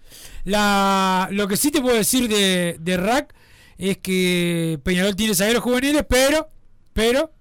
la, 0.43 1.27
lo 1.31 1.47
que 1.47 1.57
sí 1.57 1.71
te 1.71 1.81
puedo 1.81 1.95
decir 1.95 2.27
de, 2.27 2.77
de 2.79 2.97
Rack 2.97 3.33
es 3.77 3.97
que 3.97 4.79
Peñarol 4.83 5.15
tiene 5.15 5.35
zagueros 5.35 5.63
juveniles, 5.63 6.05
pero, 6.07 6.47
pero, 6.93 7.31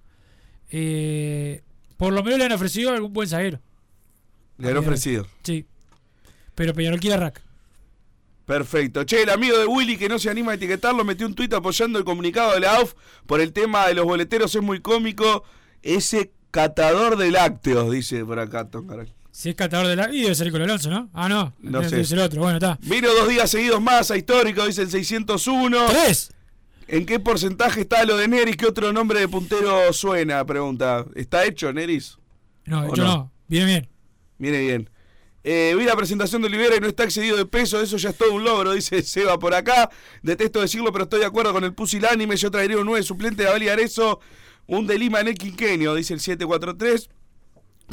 eh, 0.71 1.63
por 1.97 2.13
lo 2.13 2.23
menos 2.23 2.39
le 2.39 2.47
han 2.47 2.53
ofrecido 2.53 2.91
algún 2.91 3.13
buen 3.13 3.29
zaguero. 3.29 3.61
Le 4.59 4.71
han 4.71 4.77
ofrecido. 4.77 5.27
Sí. 5.43 5.67
Pero 6.55 6.75
Peñarol 6.75 7.01
quiere 7.01 7.17
a 7.17 7.21
Rack. 7.21 7.43
Perfecto. 8.45 9.05
Che, 9.05 9.23
el 9.23 9.31
amigo 9.31 9.57
de 9.57 9.67
Willy 9.67 9.97
que 9.97 10.09
no 10.09 10.19
se 10.19 10.29
anima 10.29 10.53
a 10.53 10.55
etiquetarlo 10.57 11.05
metió 11.05 11.27
un 11.27 11.35
tuit 11.35 11.53
apoyando 11.53 11.99
el 11.99 12.05
comunicado 12.05 12.55
de 12.55 12.61
la 12.61 12.77
AUF 12.77 12.95
por 13.27 13.41
el 13.41 13.53
tema 13.53 13.87
de 13.87 13.95
los 13.95 14.05
boleteros. 14.05 14.55
Es 14.55 14.63
muy 14.63 14.81
cómico. 14.81 15.45
Ese 15.83 16.33
catador 16.51 17.17
de 17.17 17.31
lácteos, 17.31 17.91
dice 17.91 18.25
por 18.25 18.39
acá 18.39 18.69
Tongaral. 18.69 19.13
Si 19.33 19.49
es 19.49 19.55
catador 19.55 19.87
de 19.89 19.97
la. 19.97 20.15
Y 20.15 20.23
debe 20.23 20.35
ser 20.35 20.47
el 20.49 20.63
Alonso, 20.63 20.91
¿no? 20.91 21.09
Ah, 21.15 21.29
no. 21.29 21.55
No 21.59 21.81
debe 21.81 22.05
sé. 22.05 22.05
ser 22.05 22.19
el 22.19 22.25
otro. 22.25 22.43
Bueno, 22.43 22.59
está. 22.59 22.79
Vino 22.83 23.09
dos 23.13 23.29
días 23.29 23.51
seguidos 23.51 23.81
más 23.81 24.11
a 24.11 24.17
histórico, 24.17 24.65
dice 24.67 24.83
el 24.83 24.91
601. 24.91 25.87
¿Tres? 25.87 26.33
¿En 26.87 27.07
qué 27.07 27.19
porcentaje 27.19 27.81
está 27.81 28.05
lo 28.05 28.19
de 28.19 28.29
Neris? 28.29 28.57
¿Qué 28.59 28.67
otro 28.67 28.93
nombre 28.93 29.19
de 29.21 29.29
puntero 29.29 29.91
suena? 29.95 30.45
Pregunta. 30.45 31.07
¿Está 31.15 31.47
hecho, 31.47 31.73
Neris? 31.73 32.19
No, 32.67 32.87
¿O 32.87 32.95
yo 32.95 33.05
no. 33.05 33.33
Viene 33.49 33.67
bien. 33.67 33.89
Viene 34.39 34.61
bien. 34.61 34.91
Eh, 35.45 35.75
vi 35.77 35.85
la 35.85 35.97
presentación 35.97 36.43
de 36.43 36.49
Olivera 36.49 36.77
y 36.77 36.81
no 36.81 36.87
está 36.87 37.03
excedido 37.03 37.37
de 37.37 37.47
peso, 37.47 37.81
eso 37.81 37.97
ya 37.97 38.11
es 38.11 38.17
todo 38.17 38.33
un 38.33 38.45
logro, 38.45 38.75
dice 38.75 39.03
Seba 39.03 39.39
por 39.39 39.55
acá. 39.55 39.91
Detesto 40.23 40.61
decirlo, 40.61 40.93
pero 40.93 41.05
estoy 41.05 41.21
de 41.21 41.27
acuerdo 41.27 41.53
con 41.53 41.65
el 41.65 41.73
pusilánime. 41.75 42.37
Yo 42.37 42.51
traería 42.51 42.77
un 42.79 42.85
9 42.87 43.03
suplente 43.03 43.43
de 43.45 43.49
Abel 43.49 43.69
Arezo, 43.71 44.21
un 44.67 44.87
de 44.87 44.99
Lima 44.99 45.21
en 45.21 45.29
el 45.29 45.35
quinquenio, 45.35 45.95
dice 45.95 46.15
el 46.15 46.21
743. 46.21 47.09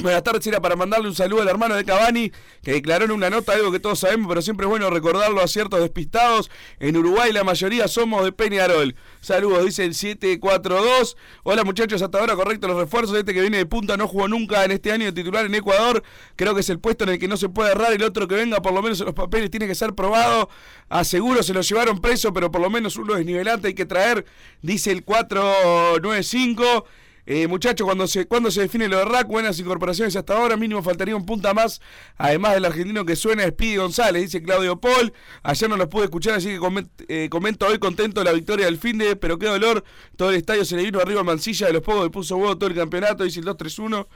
Buenas 0.02 0.22
tardes, 0.22 0.46
era 0.46 0.62
para 0.62 0.76
mandarle 0.76 1.08
un 1.08 1.14
saludo 1.14 1.42
al 1.42 1.48
hermano 1.48 1.74
de 1.74 1.84
Cavani, 1.84 2.32
que 2.62 2.72
declaró 2.72 3.04
en 3.04 3.10
una 3.10 3.28
nota 3.28 3.52
algo 3.52 3.70
que 3.70 3.80
todos 3.80 3.98
sabemos, 3.98 4.28
pero 4.28 4.40
siempre 4.40 4.64
es 4.64 4.70
bueno 4.70 4.88
recordarlo 4.88 5.42
a 5.42 5.46
ciertos 5.46 5.78
despistados. 5.80 6.50
En 6.78 6.96
Uruguay 6.96 7.32
la 7.34 7.44
mayoría 7.44 7.86
somos 7.86 8.24
de 8.24 8.32
Peñarol. 8.32 8.94
Saludos, 9.20 9.66
dice 9.66 9.84
el 9.84 9.94
742. 9.94 11.18
Hola 11.42 11.64
muchachos, 11.64 12.00
hasta 12.00 12.18
ahora 12.18 12.34
correcto 12.34 12.66
los 12.66 12.78
refuerzos. 12.78 13.14
Este 13.14 13.34
que 13.34 13.42
viene 13.42 13.58
de 13.58 13.66
punta 13.66 13.98
no 13.98 14.08
jugó 14.08 14.26
nunca 14.26 14.64
en 14.64 14.70
este 14.70 14.90
año 14.90 15.04
de 15.04 15.12
titular 15.12 15.44
en 15.44 15.54
Ecuador. 15.54 16.02
Creo 16.34 16.54
que 16.54 16.62
es 16.62 16.70
el 16.70 16.78
puesto 16.78 17.04
en 17.04 17.10
el 17.10 17.18
que 17.18 17.28
no 17.28 17.36
se 17.36 17.50
puede 17.50 17.72
errar. 17.72 17.92
El 17.92 18.02
otro 18.02 18.26
que 18.26 18.36
venga, 18.36 18.62
por 18.62 18.72
lo 18.72 18.80
menos 18.80 19.00
en 19.00 19.06
los 19.06 19.14
papeles, 19.14 19.50
tiene 19.50 19.66
que 19.66 19.74
ser 19.74 19.94
probado. 19.94 20.48
Aseguro 20.88 21.42
se 21.42 21.52
lo 21.52 21.60
llevaron 21.60 22.00
preso, 22.00 22.32
pero 22.32 22.50
por 22.50 22.62
lo 22.62 22.70
menos 22.70 22.96
uno 22.96 23.16
desnivelante 23.16 23.68
hay 23.68 23.74
que 23.74 23.84
traer, 23.84 24.24
dice 24.62 24.92
el 24.92 25.04
495. 25.04 26.86
Eh, 27.32 27.46
muchachos, 27.46 27.84
cuando 27.84 28.08
se, 28.08 28.26
cuando 28.26 28.50
se 28.50 28.62
define 28.62 28.88
lo 28.88 28.98
de 28.98 29.04
Rack, 29.04 29.28
buenas 29.28 29.56
incorporaciones 29.60 30.16
hasta 30.16 30.36
ahora, 30.36 30.56
mínimo 30.56 30.82
faltaría 30.82 31.14
un 31.14 31.24
punta 31.24 31.54
más, 31.54 31.80
además 32.18 32.54
del 32.54 32.64
argentino 32.64 33.04
que 33.04 33.14
suena 33.14 33.46
Speedy 33.46 33.76
González, 33.76 34.22
dice 34.22 34.42
Claudio 34.42 34.80
Paul. 34.80 35.12
Ayer 35.44 35.70
no 35.70 35.76
los 35.76 35.86
pude 35.86 36.04
escuchar, 36.06 36.34
así 36.34 36.48
que 36.58 36.86
eh, 37.06 37.28
comento 37.30 37.68
hoy 37.68 37.78
contento 37.78 38.24
la 38.24 38.32
victoria 38.32 38.66
del 38.66 38.78
fin 38.78 38.98
de, 38.98 39.14
pero 39.14 39.38
qué 39.38 39.46
dolor, 39.46 39.84
todo 40.16 40.30
el 40.30 40.36
estadio 40.36 40.64
se 40.64 40.74
le 40.74 40.82
vino 40.82 40.98
arriba 40.98 41.20
a 41.20 41.22
Mancilla, 41.24 41.68
de 41.68 41.74
los 41.74 41.82
pocos 41.82 42.02
que 42.02 42.10
puso 42.10 42.36
huevo 42.36 42.58
todo 42.58 42.68
el 42.68 42.74
campeonato, 42.74 43.22
dice 43.22 43.38
el 43.38 43.46
2-3-1. 43.46 44.08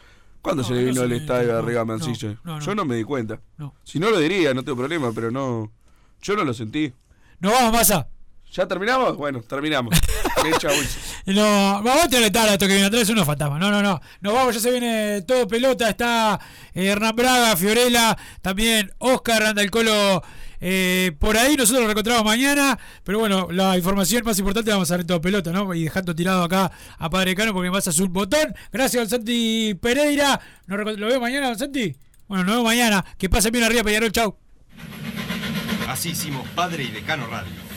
¿Cuándo 0.42 0.62
No, 0.62 0.68
se 0.68 0.74
le 0.74 0.80
no 0.82 0.88
vino 0.88 1.02
el 1.04 1.08
le- 1.10 1.16
estadio 1.18 1.52
no, 1.52 1.58
arriba 1.58 1.82
a 1.82 1.84
no, 1.84 1.92
Mancilla? 1.96 2.36
no, 2.42 2.58
no. 2.58 2.60
Yo 2.60 2.74
no 2.74 2.84
me 2.84 2.96
di 2.96 3.04
cuenta. 3.04 3.40
No. 3.58 3.74
Si 3.84 4.00
no 4.00 4.10
lo 4.10 4.18
diría, 4.18 4.52
no 4.54 4.64
tengo 4.64 4.76
problema, 4.78 5.12
pero 5.14 5.30
no. 5.30 5.70
Yo 6.20 6.34
no 6.34 6.42
lo 6.44 6.52
sentí. 6.52 6.92
Nos 7.38 7.52
vamos, 7.52 7.72
Massa. 7.74 8.08
¿Ya 8.54 8.68
terminamos? 8.68 9.16
Bueno, 9.16 9.42
terminamos. 9.42 9.94
No, 11.26 11.82
vamos 11.82 12.04
a 12.04 12.08
tener 12.08 12.26
esto 12.26 12.66
que 12.66 12.74
viene 12.74 12.84
atrás, 12.84 13.02
es 13.02 13.08
unos 13.08 13.24
fantasmas. 13.24 13.58
No, 13.58 13.70
no, 13.70 13.82
no. 13.82 13.98
Nos 14.20 14.34
vamos, 14.34 14.54
ya 14.54 14.60
se 14.60 14.70
viene 14.70 15.22
todo 15.22 15.48
pelota. 15.48 15.88
Está 15.88 16.38
eh, 16.74 16.84
Hernán 16.84 17.16
Braga, 17.16 17.56
Fiorella, 17.56 18.16
también 18.42 18.92
Oscar, 18.98 19.42
anda 19.42 19.62
el 19.62 19.70
colo 19.70 20.22
eh, 20.60 21.12
por 21.18 21.38
ahí. 21.38 21.56
Nosotros 21.56 21.80
lo 21.80 21.86
reencontramos 21.86 22.24
mañana. 22.24 22.78
Pero 23.04 23.20
bueno, 23.20 23.48
la 23.50 23.78
información 23.78 24.22
más 24.24 24.38
importante 24.38 24.68
la 24.68 24.76
vamos 24.76 24.90
a 24.90 24.94
ver 24.94 25.00
en 25.00 25.06
todo 25.06 25.20
pelota, 25.20 25.50
¿no? 25.50 25.72
Y 25.72 25.84
dejando 25.84 26.14
tirado 26.14 26.44
acá 26.44 26.70
a 26.98 27.08
Padre 27.08 27.34
Cano 27.34 27.54
porque 27.54 27.70
más 27.70 27.88
azul 27.88 28.08
botón. 28.10 28.54
Gracias, 28.70 29.02
don 29.02 29.08
Santi 29.08 29.74
Pereira. 29.80 30.38
Nos 30.66 30.98
¿Lo 30.98 31.06
veo 31.06 31.20
mañana, 31.20 31.46
don 31.46 31.58
Santi? 31.58 31.96
Bueno, 32.28 32.44
nos 32.44 32.52
vemos 32.56 32.66
mañana. 32.66 33.04
Que 33.16 33.30
pasen 33.30 33.50
bien 33.50 33.64
arriba, 33.64 33.82
Peñarol. 33.82 34.12
Chau. 34.12 34.36
Así 35.88 36.10
hicimos 36.10 36.46
Padre 36.54 36.84
y 36.84 36.88
Decano 36.88 37.26
Radio, 37.26 37.52